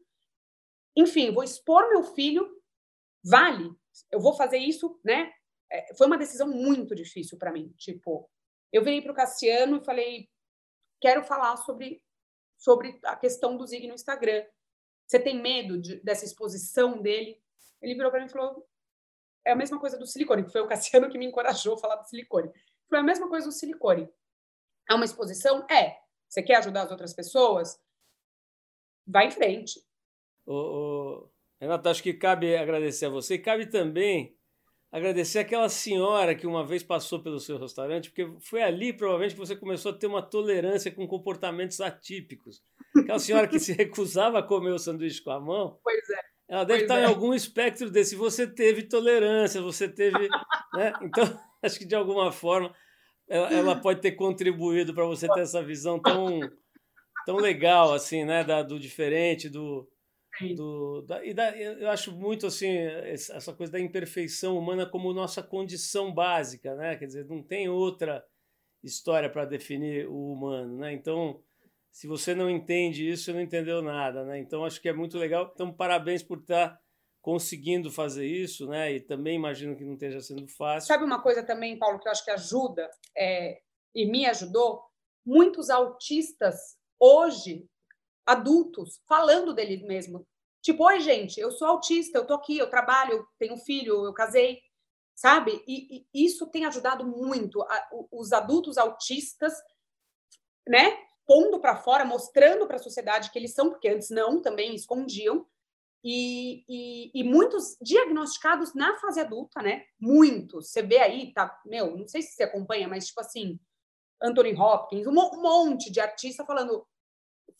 Enfim, 0.96 1.32
vou 1.32 1.44
expor 1.44 1.88
meu 1.88 2.02
filho, 2.02 2.48
vale. 3.24 3.70
Eu 4.10 4.20
vou 4.20 4.34
fazer 4.34 4.58
isso, 4.58 4.98
né? 5.04 5.32
é, 5.70 5.94
foi 5.94 6.06
uma 6.06 6.18
decisão 6.18 6.48
muito 6.48 6.94
difícil 6.94 7.38
para 7.38 7.52
mim. 7.52 7.72
Tipo, 7.78 8.28
eu 8.72 8.82
virei 8.82 9.00
para 9.00 9.12
o 9.12 9.14
Cassiano 9.14 9.76
e 9.76 9.84
falei: 9.84 10.28
quero 11.00 11.22
falar 11.24 11.56
sobre, 11.58 12.02
sobre 12.58 12.98
a 13.04 13.16
questão 13.16 13.56
do 13.56 13.66
Zig 13.66 13.86
no 13.86 13.94
Instagram. 13.94 14.44
Você 15.10 15.18
tem 15.18 15.42
medo 15.42 15.76
de, 15.76 15.96
dessa 16.04 16.24
exposição 16.24 17.02
dele? 17.02 17.36
Ele 17.82 17.96
virou 17.96 18.12
para 18.12 18.20
mim 18.20 18.26
e 18.26 18.30
falou: 18.30 18.64
é 19.44 19.50
a 19.50 19.56
mesma 19.56 19.80
coisa 19.80 19.98
do 19.98 20.06
silicone, 20.06 20.44
que 20.44 20.52
foi 20.52 20.60
o 20.60 20.68
Cassiano 20.68 21.10
que 21.10 21.18
me 21.18 21.26
encorajou 21.26 21.74
a 21.74 21.78
falar 21.78 21.96
do 21.96 22.08
silicone. 22.08 22.48
Foi 22.88 22.96
a 22.96 23.02
mesma 23.02 23.28
coisa 23.28 23.48
do 23.48 23.52
silicone. 23.52 24.08
É 24.88 24.94
uma 24.94 25.04
exposição? 25.04 25.66
É. 25.68 25.98
Você 26.28 26.44
quer 26.44 26.58
ajudar 26.58 26.82
as 26.82 26.92
outras 26.92 27.12
pessoas? 27.12 27.82
Vai 29.04 29.26
em 29.26 29.32
frente. 29.32 29.84
O, 30.46 30.54
o... 30.54 31.30
Renato, 31.60 31.88
acho 31.88 32.04
que 32.04 32.14
cabe 32.14 32.56
agradecer 32.56 33.06
a 33.06 33.10
você 33.10 33.36
cabe 33.36 33.66
também 33.66 34.38
agradecer 34.90 35.38
aquela 35.38 35.68
senhora 35.68 36.34
que 36.34 36.46
uma 36.46 36.66
vez 36.66 36.82
passou 36.82 37.22
pelo 37.22 37.38
seu 37.38 37.58
restaurante, 37.58 38.10
porque 38.10 38.28
foi 38.40 38.62
ali 38.62 38.92
provavelmente 38.92 39.34
que 39.34 39.40
você 39.40 39.54
começou 39.54 39.92
a 39.92 39.94
ter 39.96 40.06
uma 40.06 40.22
tolerância 40.22 40.90
com 40.90 41.06
comportamentos 41.06 41.80
atípicos. 41.80 42.62
Aquela 42.96 43.18
senhora 43.18 43.46
que 43.46 43.58
se 43.58 43.72
recusava 43.74 44.40
a 44.40 44.42
comer 44.42 44.70
o 44.70 44.78
sanduíche 44.78 45.22
com 45.22 45.30
a 45.30 45.40
mão. 45.40 45.78
Pois 45.82 46.10
é. 46.10 46.20
Ela 46.48 46.64
deve 46.64 46.80
pois 46.80 46.90
estar 46.90 47.00
é. 47.00 47.04
em 47.04 47.06
algum 47.06 47.32
espectro 47.32 47.88
desse. 47.88 48.16
Você 48.16 48.46
teve 48.46 48.82
tolerância, 48.82 49.62
você 49.62 49.88
teve. 49.88 50.28
né? 50.74 50.92
Então, 51.02 51.22
acho 51.62 51.78
que 51.78 51.84
de 51.84 51.94
alguma 51.94 52.32
forma 52.32 52.74
ela, 53.28 53.52
ela 53.52 53.76
pode 53.76 54.00
ter 54.00 54.12
contribuído 54.12 54.92
para 54.92 55.04
você 55.04 55.28
ter 55.28 55.42
essa 55.42 55.62
visão 55.62 56.00
tão, 56.00 56.40
tão 57.24 57.36
legal, 57.36 57.94
assim, 57.94 58.24
né? 58.24 58.42
Da, 58.42 58.64
do 58.64 58.80
diferente, 58.80 59.48
do, 59.48 59.88
do, 60.54 61.02
da, 61.02 61.24
e 61.24 61.34
da, 61.34 61.56
eu 61.56 61.90
acho 61.90 62.12
muito 62.12 62.46
assim 62.46 62.68
essa 62.68 63.52
coisa 63.52 63.72
da 63.72 63.80
imperfeição 63.80 64.56
humana 64.56 64.86
como 64.86 65.12
nossa 65.12 65.42
condição 65.42 66.12
básica, 66.12 66.74
né? 66.74 66.96
Quer 66.96 67.06
dizer, 67.06 67.26
não 67.26 67.42
tem 67.42 67.68
outra 67.68 68.24
história 68.82 69.28
para 69.28 69.44
definir 69.44 70.08
o 70.08 70.32
humano, 70.32 70.78
né? 70.78 70.92
Então, 70.92 71.42
se 71.92 72.06
você 72.06 72.34
não 72.34 72.48
entende 72.48 73.08
isso, 73.08 73.24
você 73.24 73.32
não 73.32 73.40
entendeu 73.40 73.82
nada, 73.82 74.24
né? 74.24 74.38
Então, 74.38 74.64
acho 74.64 74.80
que 74.80 74.88
é 74.88 74.92
muito 74.92 75.18
legal. 75.18 75.50
Então, 75.52 75.72
parabéns 75.72 76.22
por 76.22 76.38
estar 76.38 76.80
conseguindo 77.20 77.90
fazer 77.90 78.26
isso, 78.26 78.66
né? 78.66 78.92
E 78.92 79.00
também 79.00 79.36
imagino 79.36 79.76
que 79.76 79.84
não 79.84 79.94
esteja 79.94 80.20
sendo 80.20 80.46
fácil. 80.48 80.88
Sabe 80.88 81.04
uma 81.04 81.22
coisa 81.22 81.44
também, 81.44 81.78
Paulo, 81.78 81.98
que 81.98 82.08
eu 82.08 82.12
acho 82.12 82.24
que 82.24 82.30
ajuda 82.30 82.88
é, 83.16 83.60
e 83.94 84.06
me 84.06 84.24
ajudou? 84.26 84.82
Muitos 85.26 85.68
autistas 85.68 86.78
hoje 86.98 87.68
adultos 88.30 89.00
falando 89.08 89.52
dele 89.52 89.84
mesmo. 89.84 90.26
Tipo, 90.62 90.84
oi, 90.84 91.00
gente, 91.00 91.40
eu 91.40 91.50
sou 91.50 91.66
autista, 91.66 92.18
eu 92.18 92.26
tô 92.26 92.34
aqui, 92.34 92.56
eu 92.58 92.70
trabalho, 92.70 93.12
eu 93.14 93.26
tenho 93.38 93.56
filho, 93.56 94.04
eu 94.04 94.12
casei, 94.12 94.60
sabe? 95.14 95.62
E, 95.66 96.06
e 96.14 96.24
isso 96.24 96.46
tem 96.46 96.64
ajudado 96.64 97.04
muito 97.04 97.62
a, 97.62 97.88
os 98.12 98.32
adultos 98.32 98.78
autistas, 98.78 99.54
né? 100.68 100.96
Pondo 101.26 101.60
para 101.60 101.76
fora, 101.76 102.04
mostrando 102.04 102.66
para 102.66 102.76
a 102.76 102.82
sociedade 102.82 103.30
que 103.30 103.38
eles 103.38 103.54
são, 103.54 103.70
porque 103.70 103.88
antes 103.88 104.10
não, 104.10 104.40
também 104.40 104.74
escondiam. 104.74 105.46
E, 106.02 106.64
e, 106.66 107.10
e, 107.14 107.24
muitos 107.24 107.76
diagnosticados 107.80 108.72
na 108.74 108.96
fase 108.98 109.20
adulta, 109.20 109.60
né? 109.60 109.84
Muitos. 109.98 110.70
Você 110.70 110.82
vê 110.82 110.98
aí, 110.98 111.32
tá? 111.34 111.60
Meu, 111.66 111.96
não 111.96 112.06
sei 112.06 112.22
se 112.22 112.32
você 112.32 112.44
acompanha, 112.44 112.88
mas 112.88 113.06
tipo 113.08 113.20
assim, 113.20 113.60
Anthony 114.22 114.54
Hopkins, 114.54 115.06
um, 115.06 115.10
um 115.10 115.42
monte 115.42 115.90
de 115.90 116.00
artista 116.00 116.44
falando 116.44 116.86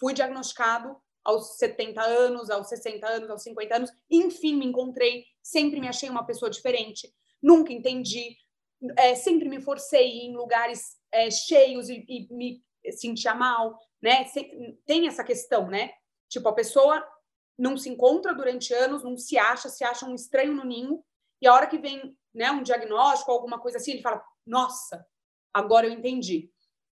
fui 0.01 0.15
diagnosticado 0.15 0.97
aos 1.23 1.59
70 1.59 2.01
anos, 2.01 2.51
aos 2.51 2.69
60 2.69 3.07
anos, 3.07 3.31
aos 3.31 3.43
50 3.43 3.77
anos, 3.77 3.91
enfim, 4.11 4.57
me 4.57 4.67
encontrei, 4.67 5.27
sempre 5.43 5.79
me 5.79 5.87
achei 5.87 6.09
uma 6.09 6.25
pessoa 6.25 6.51
diferente, 6.51 7.13
nunca 7.43 7.73
entendi, 7.73 8.37
é, 8.97 9.15
sempre 9.15 9.49
me 9.49 9.61
forcei 9.61 10.21
em 10.23 10.35
lugares 10.35 10.97
é, 11.13 11.31
cheios 11.31 11.91
e, 11.91 12.05
e, 12.09 12.35
me 12.35 12.65
sentia 12.93 13.35
mal, 13.35 13.79
né? 14.01 14.25
Tem 14.87 15.07
essa 15.07 15.23
questão, 15.23 15.69
né? 15.69 15.93
Tipo, 16.29 16.49
a 16.49 16.55
pessoa 16.55 17.07
não 17.59 17.77
se 17.77 17.91
encontra 17.91 18.35
durante 18.35 18.73
anos, 18.73 19.05
não 19.05 19.19
se 19.19 19.37
acha, 19.37 19.69
se 19.69 19.85
acha 19.85 20.07
um 20.07 20.15
estranho 20.15 20.55
no 20.55 20.65
ninho, 20.65 21.05
e 21.43 21.47
a 21.47 21.53
hora 21.53 21.67
que 21.67 21.77
vem 21.77 22.17
né, 22.35 22.51
um 22.51 22.63
diagnóstico, 22.63 23.31
alguma 23.31 23.59
coisa 23.59 23.77
assim, 23.77 23.93
ele 23.93 24.03
fala, 24.03 24.23
nossa, 24.47 25.05
agora 25.53 25.87
eu 25.87 25.93
entendi. 25.93 26.51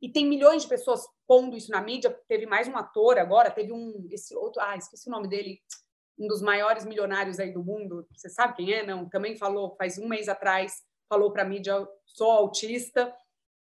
E 0.04 0.12
tem 0.12 0.28
milhões 0.28 0.64
de 0.64 0.68
pessoas 0.68 1.02
pondo 1.26 1.56
isso 1.56 1.70
na 1.70 1.80
mídia. 1.80 2.14
Teve 2.28 2.44
mais 2.44 2.68
um 2.68 2.76
ator 2.76 3.18
agora, 3.18 3.50
teve 3.50 3.72
um 3.72 4.06
esse 4.10 4.36
outro, 4.36 4.60
ah, 4.60 4.76
esqueci 4.76 5.08
o 5.08 5.10
nome 5.10 5.28
dele, 5.28 5.62
um 6.18 6.28
dos 6.28 6.42
maiores 6.42 6.84
milionários 6.84 7.40
aí 7.40 7.50
do 7.50 7.64
mundo. 7.64 8.06
Você 8.14 8.28
sabe 8.28 8.56
quem 8.56 8.70
é? 8.70 8.84
Não, 8.84 9.08
também 9.08 9.34
falou 9.34 9.74
faz 9.78 9.96
um 9.96 10.06
mês 10.06 10.28
atrás, 10.28 10.82
falou 11.08 11.32
para 11.32 11.40
a 11.40 11.46
mídia, 11.46 11.88
sou 12.04 12.30
autista. 12.30 13.16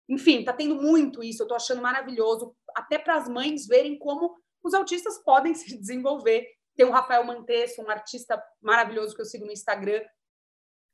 Enfim, 0.09 0.43
tá 0.43 0.51
tendo 0.51 0.75
muito 0.75 1.23
isso. 1.23 1.43
Eu 1.43 1.47
tô 1.47 1.55
achando 1.55 1.81
maravilhoso, 1.81 2.53
até 2.75 2.99
para 2.99 3.15
as 3.15 3.29
mães 3.29 3.65
verem 3.65 3.97
como 3.97 4.35
os 4.61 4.73
autistas 4.73 5.23
podem 5.23 5.55
se 5.55 5.77
desenvolver. 5.77 6.45
Tem 6.75 6.85
o 6.85 6.91
Rafael 6.91 7.23
Mantesso, 7.23 7.81
um 7.81 7.89
artista 7.89 8.37
maravilhoso 8.61 9.15
que 9.15 9.21
eu 9.21 9.25
sigo 9.25 9.45
no 9.45 9.51
Instagram. 9.53 10.03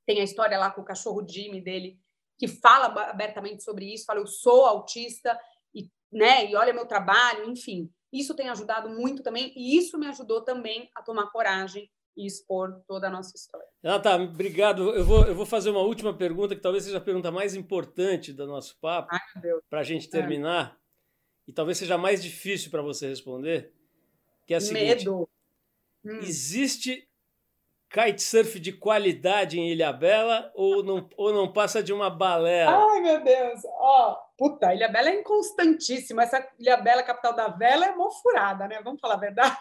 Tem 0.05 0.21
a 0.21 0.23
história 0.23 0.59
lá 0.59 0.69
com 0.69 0.81
o 0.81 0.85
cachorro 0.85 1.27
Jimmy 1.27 1.59
dele, 1.59 1.99
que 2.39 2.47
fala 2.47 2.85
abertamente 3.09 3.61
sobre 3.63 3.93
isso, 3.93 4.05
fala 4.05 4.21
eu 4.21 4.25
sou 4.25 4.65
autista 4.65 5.37
e, 5.75 5.91
né, 6.11 6.49
e 6.49 6.55
olha 6.55 6.73
meu 6.73 6.87
trabalho, 6.87 7.51
enfim. 7.51 7.91
Isso 8.11 8.33
tem 8.33 8.49
ajudado 8.49 8.89
muito 8.89 9.21
também 9.21 9.53
e 9.55 9.77
isso 9.77 9.99
me 9.99 10.07
ajudou 10.07 10.41
também 10.41 10.89
a 10.95 11.03
tomar 11.03 11.29
coragem 11.31 11.91
e 12.15 12.25
expor 12.25 12.81
toda 12.87 13.07
a 13.07 13.09
nossa 13.09 13.35
história. 13.35 13.67
Ah, 13.83 13.99
tá, 13.99 14.15
obrigado. 14.15 14.93
Eu 14.93 15.03
vou, 15.03 15.25
eu 15.25 15.35
vou 15.35 15.45
fazer 15.45 15.69
uma 15.69 15.81
última 15.81 16.13
pergunta, 16.17 16.55
que 16.55 16.61
talvez 16.61 16.85
seja 16.85 16.97
a 16.97 17.01
pergunta 17.01 17.29
mais 17.29 17.55
importante 17.55 18.31
do 18.33 18.47
nosso 18.47 18.77
papo, 18.79 19.13
para 19.69 19.81
a 19.81 19.83
gente 19.83 20.09
terminar, 20.09 20.75
é. 20.75 21.51
e 21.51 21.53
talvez 21.53 21.77
seja 21.77 21.97
mais 21.97 22.23
difícil 22.23 22.71
para 22.71 22.81
você 22.81 23.07
responder, 23.07 23.73
que 24.47 24.53
é 24.53 24.57
a 24.57 24.61
seguinte. 24.61 25.05
Medo. 25.05 25.29
Hum. 26.05 26.19
Existe 26.19 27.08
kitesurf 27.89 28.59
de 28.59 28.71
qualidade 28.71 29.59
em 29.59 29.71
Ilha 29.71 29.91
Bela 29.91 30.51
ou 30.53 30.83
não, 30.83 31.09
ou 31.17 31.33
não 31.33 31.51
passa 31.51 31.81
de 31.81 31.91
uma 31.91 32.09
balela? 32.09 32.87
Ai, 32.91 33.01
meu 33.01 33.23
Deus! 33.23 33.61
Ó, 33.65 34.11
oh, 34.11 34.17
puta, 34.37 34.73
Ilha 34.73 34.87
Bela 34.87 35.09
é 35.09 35.19
inconstantíssima. 35.19 36.23
Essa 36.23 36.47
Ilha 36.59 36.77
Bela, 36.77 37.03
capital 37.03 37.35
da 37.35 37.47
vela, 37.47 37.85
é 37.85 37.95
mó 37.95 38.11
furada, 38.11 38.67
né? 38.67 38.79
Vamos 38.83 39.01
falar 39.01 39.15
a 39.15 39.19
verdade? 39.19 39.59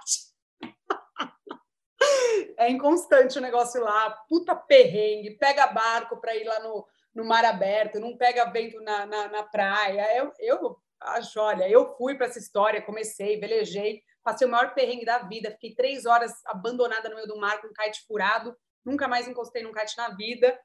é 2.58 2.70
inconstante 2.70 3.38
o 3.38 3.42
negócio 3.42 3.82
lá. 3.82 4.10
Puta 4.28 4.54
perrengue, 4.54 5.38
pega 5.38 5.66
barco 5.68 6.20
para 6.20 6.36
ir 6.36 6.44
lá 6.44 6.60
no, 6.60 6.86
no 7.14 7.24
mar 7.24 7.44
aberto, 7.44 7.98
não 7.98 8.16
pega 8.16 8.50
vento 8.50 8.80
na, 8.82 9.06
na, 9.06 9.28
na 9.28 9.42
praia. 9.42 10.16
Eu, 10.16 10.32
eu 10.38 10.76
acho, 11.00 11.40
olha, 11.40 11.68
eu 11.68 11.96
fui 11.96 12.14
para 12.14 12.26
essa 12.26 12.38
história, 12.38 12.82
comecei, 12.82 13.40
velejei, 13.40 14.02
passei 14.28 14.46
o 14.46 14.50
maior 14.50 14.74
perrengue 14.74 15.06
da 15.06 15.20
vida, 15.20 15.50
fiquei 15.52 15.74
três 15.74 16.04
horas 16.04 16.30
abandonada 16.44 17.08
no 17.08 17.14
meio 17.14 17.26
do 17.26 17.38
mar 17.38 17.62
com 17.62 17.68
um 17.68 17.72
kite 17.72 18.04
furado, 18.06 18.54
nunca 18.84 19.08
mais 19.08 19.26
encostei 19.26 19.62
num 19.62 19.72
kite 19.72 19.96
na 19.96 20.10
vida. 20.10 20.58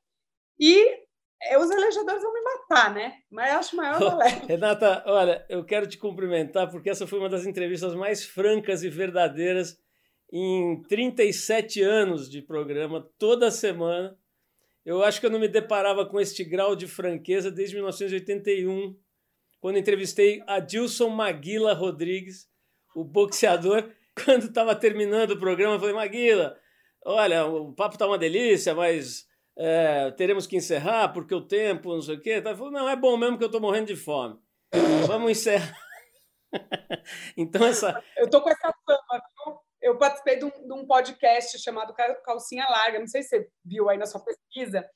E 0.59 0.85
é, 1.41 1.57
os 1.57 1.69
velejadores 1.69 2.21
vão 2.21 2.33
me 2.33 2.41
matar, 2.41 2.93
né? 2.93 3.13
Mas 3.31 3.53
eu 3.53 3.59
acho 3.59 3.75
maior 3.77 3.99
galera. 3.99 4.35
Renata, 4.45 5.03
olha, 5.05 5.45
eu 5.47 5.63
quero 5.63 5.87
te 5.87 5.97
cumprimentar 5.97 6.69
porque 6.69 6.89
essa 6.89 7.07
foi 7.07 7.19
uma 7.19 7.29
das 7.29 7.45
entrevistas 7.45 7.95
mais 7.95 8.25
francas 8.25 8.83
e 8.83 8.89
verdadeiras 8.89 9.77
em 10.29 10.81
37 10.89 11.81
anos 11.81 12.29
de 12.29 12.41
programa, 12.41 13.09
toda 13.17 13.49
semana. 13.49 14.17
Eu 14.83 15.01
acho 15.03 15.21
que 15.21 15.25
eu 15.25 15.31
não 15.31 15.39
me 15.39 15.47
deparava 15.47 16.05
com 16.05 16.19
este 16.19 16.43
grau 16.43 16.75
de 16.75 16.85
franqueza 16.85 17.49
desde 17.49 17.75
1981, 17.75 18.93
quando 19.61 19.77
entrevistei 19.77 20.43
a 20.45 20.59
Dilson 20.59 21.07
Maguila 21.07 21.73
Rodrigues, 21.73 22.51
o 22.95 23.03
boxeador, 23.03 23.89
quando 24.25 24.45
estava 24.45 24.75
terminando 24.75 25.31
o 25.31 25.39
programa, 25.39 25.75
eu 25.75 25.79
falei, 25.79 25.95
Maguila, 25.95 26.57
olha, 27.05 27.45
o 27.45 27.73
papo 27.73 27.95
está 27.95 28.07
uma 28.07 28.17
delícia, 28.17 28.73
mas 28.73 29.25
é, 29.57 30.11
teremos 30.11 30.47
que 30.47 30.55
encerrar 30.55 31.09
porque 31.09 31.33
o 31.33 31.45
tempo, 31.45 31.93
não 31.93 32.01
sei 32.01 32.15
o 32.15 32.21
quê. 32.21 32.31
Ele 32.31 32.55
falou, 32.55 32.71
não, 32.71 32.87
é 32.89 32.95
bom 32.95 33.17
mesmo 33.17 33.37
que 33.37 33.43
eu 33.43 33.47
estou 33.47 33.61
morrendo 33.61 33.87
de 33.87 33.95
fome. 33.95 34.39
Vamos 35.07 35.31
encerrar. 35.31 35.77
então, 37.37 37.65
essa... 37.65 38.03
Eu 38.17 38.25
estou 38.25 38.41
com 38.41 38.49
essa 38.49 38.73
fama, 38.85 39.23
eu 39.83 39.97
participei 39.97 40.37
de 40.37 40.45
um, 40.45 40.49
de 40.49 40.73
um, 40.73 40.87
podcast 40.87 41.59
chamado 41.59 41.93
Calcinha 42.23 42.65
Larga, 42.69 42.99
não 42.99 43.07
sei 43.07 43.21
se 43.21 43.29
você 43.29 43.49
viu 43.65 43.89
aí 43.89 43.97
na 43.97 44.05
sua 44.05 44.23
pesquisa. 44.23 44.89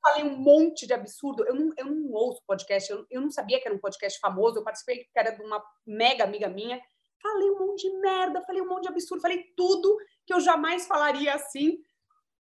Falei 0.00 0.24
um 0.24 0.36
monte 0.38 0.86
de 0.86 0.94
absurdo. 0.94 1.46
Eu 1.46 1.54
não, 1.54 1.70
eu 1.76 1.84
não 1.84 2.10
ouço 2.12 2.42
podcast, 2.46 2.90
eu, 2.90 3.06
eu 3.10 3.20
não 3.20 3.30
sabia 3.30 3.60
que 3.60 3.68
era 3.68 3.76
um 3.76 3.80
podcast 3.80 4.18
famoso. 4.18 4.58
Eu 4.58 4.64
participei 4.64 5.04
que 5.04 5.10
era 5.14 5.30
de 5.30 5.42
uma 5.42 5.62
mega 5.86 6.24
amiga 6.24 6.48
minha. 6.48 6.80
Falei 7.22 7.50
um 7.50 7.58
monte 7.58 7.88
de 7.88 7.96
merda, 8.00 8.42
falei 8.42 8.60
um 8.60 8.68
monte 8.68 8.82
de 8.82 8.88
absurdo, 8.88 9.22
falei 9.22 9.44
tudo 9.56 9.96
que 10.26 10.34
eu 10.34 10.40
jamais 10.40 10.86
falaria 10.86 11.34
assim. 11.34 11.78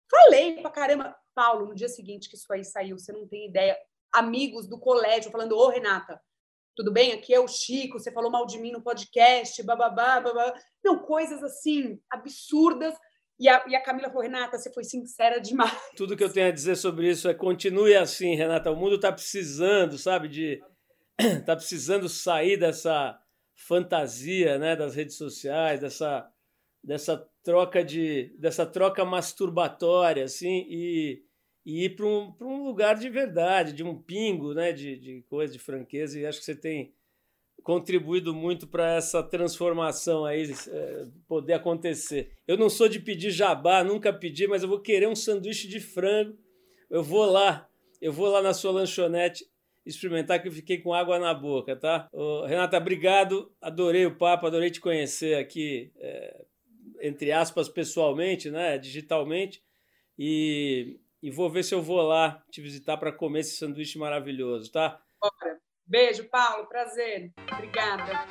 Falei 0.09 0.61
pra 0.61 0.71
caramba. 0.71 1.17
Paulo, 1.35 1.67
no 1.67 1.75
dia 1.75 1.89
seguinte 1.89 2.29
que 2.29 2.37
isso 2.37 2.53
aí 2.53 2.65
saiu, 2.65 2.99
você 2.99 3.13
não 3.13 3.27
tem 3.27 3.49
ideia. 3.49 3.77
Amigos 4.13 4.69
do 4.69 4.79
colégio 4.79 5.31
falando: 5.31 5.57
Ô, 5.57 5.69
Renata, 5.69 6.21
tudo 6.77 6.93
bem? 6.93 7.13
Aqui 7.13 7.33
é 7.33 7.41
o 7.41 7.49
Chico, 7.49 7.99
você 7.99 8.13
falou 8.13 8.31
mal 8.31 8.47
de 8.47 8.59
mim 8.59 8.73
no 8.73 8.83
podcast, 8.83 9.63
bababá, 9.63 10.21
babá. 10.21 10.53
Não, 10.85 10.99
coisas 10.99 11.43
assim, 11.43 12.01
absurdas. 12.11 12.95
E 13.39 13.49
a, 13.49 13.65
e 13.69 13.75
a 13.75 13.83
Camila 13.83 14.09
falou: 14.09 14.23
Renata, 14.23 14.59
você 14.59 14.73
foi 14.73 14.85
sincera 14.85 15.41
demais. 15.41 15.73
Tudo 15.97 16.17
que 16.17 16.25
eu 16.25 16.33
tenho 16.33 16.49
a 16.49 16.53
dizer 16.53 16.77
sobre 16.77 17.09
isso 17.09 17.29
é 17.29 17.35
continue 17.35 17.97
assim, 17.97 18.35
Renata. 18.35 18.71
O 18.71 18.77
mundo 18.77 18.97
está 18.97 19.13
precisando, 19.13 19.97
sabe, 19.97 20.29
de. 20.29 20.61
Está 21.19 21.55
precisando 21.57 22.09
sair 22.09 22.57
dessa 22.57 23.19
fantasia 23.61 24.59
né, 24.59 24.75
das 24.75 24.95
redes 24.95 25.17
sociais, 25.17 25.81
dessa, 25.81 26.29
dessa 26.83 27.29
troca 27.45 27.85
de 27.85 28.35
dessa 28.39 28.65
troca 28.65 29.05
masturbatória 29.05 30.25
assim 30.25 30.67
e, 30.69 31.23
e 31.65 31.85
ir 31.85 31.97
para 31.97 32.07
um, 32.07 32.35
um 32.41 32.65
lugar 32.65 32.97
de 32.97 33.09
verdade, 33.11 33.75
de 33.75 33.85
um 33.85 34.01
pingo, 34.01 34.55
né, 34.55 34.73
de, 34.73 34.97
de 34.97 35.23
coisa, 35.29 35.53
de 35.53 35.59
franqueza, 35.59 36.19
e 36.19 36.25
acho 36.25 36.39
que 36.39 36.45
você 36.47 36.57
tem 36.57 36.95
contribuído 37.63 38.35
muito 38.35 38.67
para 38.67 38.95
essa 38.95 39.23
transformação 39.23 40.25
aí 40.25 40.51
é, 40.69 41.07
poder 41.29 41.53
acontecer. 41.53 42.33
Eu 42.49 42.57
não 42.57 42.71
sou 42.71 42.89
de 42.89 42.99
pedir 42.99 43.31
jabá, 43.31 43.85
nunca 43.85 44.11
pedi, 44.11 44.47
mas 44.47 44.63
eu 44.63 44.69
vou 44.71 44.81
querer 44.81 45.07
um 45.07 45.15
sanduíche 45.15 45.69
de 45.69 45.79
frango. 45.79 46.39
Eu 46.89 47.03
vou 47.03 47.27
lá, 47.27 47.69
eu 48.01 48.11
vou 48.11 48.29
lá 48.29 48.41
na 48.41 48.55
sua 48.55 48.73
lanchonete 48.73 49.47
experimentar 49.91 50.41
que 50.41 50.49
eu 50.49 50.53
fiquei 50.53 50.79
com 50.79 50.95
água 50.95 51.19
na 51.19 51.35
boca, 51.35 51.77
tá? 51.77 52.09
Ô, 52.13 52.45
Renata, 52.47 52.77
obrigado, 52.77 53.53
adorei 53.61 54.07
o 54.07 54.17
papo, 54.17 54.47
adorei 54.47 54.71
te 54.71 54.81
conhecer 54.81 55.37
aqui, 55.37 55.93
é, 55.99 56.45
entre 57.03 57.33
aspas, 57.33 57.69
pessoalmente, 57.69 58.51
né, 58.51 58.79
digitalmente, 58.79 59.63
e, 60.19 60.99
e 61.23 61.31
vou 61.31 61.51
ver 61.51 61.65
se 61.65 61.75
eu 61.75 61.83
vou 61.83 62.03
lá 62.03 62.43
te 62.51 62.61
visitar 62.61 62.97
para 62.97 63.13
comer 63.13 63.41
esse 63.41 63.57
sanduíche 63.57 63.99
maravilhoso, 63.99 64.71
tá? 64.71 65.01
Bora. 65.21 65.59
Beijo, 65.87 66.25
Paulo, 66.29 66.67
prazer. 66.69 67.33
Obrigada. 67.53 68.27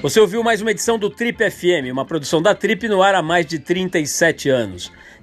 Você 0.00 0.20
ouviu 0.20 0.42
mais 0.42 0.60
uma 0.62 0.70
edição 0.70 0.98
do 0.98 1.10
Trip 1.10 1.50
FM, 1.50 1.90
uma 1.90 2.06
produção 2.06 2.40
da 2.40 2.54
Trip 2.54 2.86
no 2.86 3.02
ar 3.02 3.14
há 3.14 3.22
mais 3.22 3.46
de 3.46 3.58
37 3.58 4.48
anos. 4.48 4.92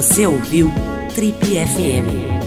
Você 0.00 0.26
ouviu 0.26 0.72
Trip 1.14 1.36
FM. 1.44 2.39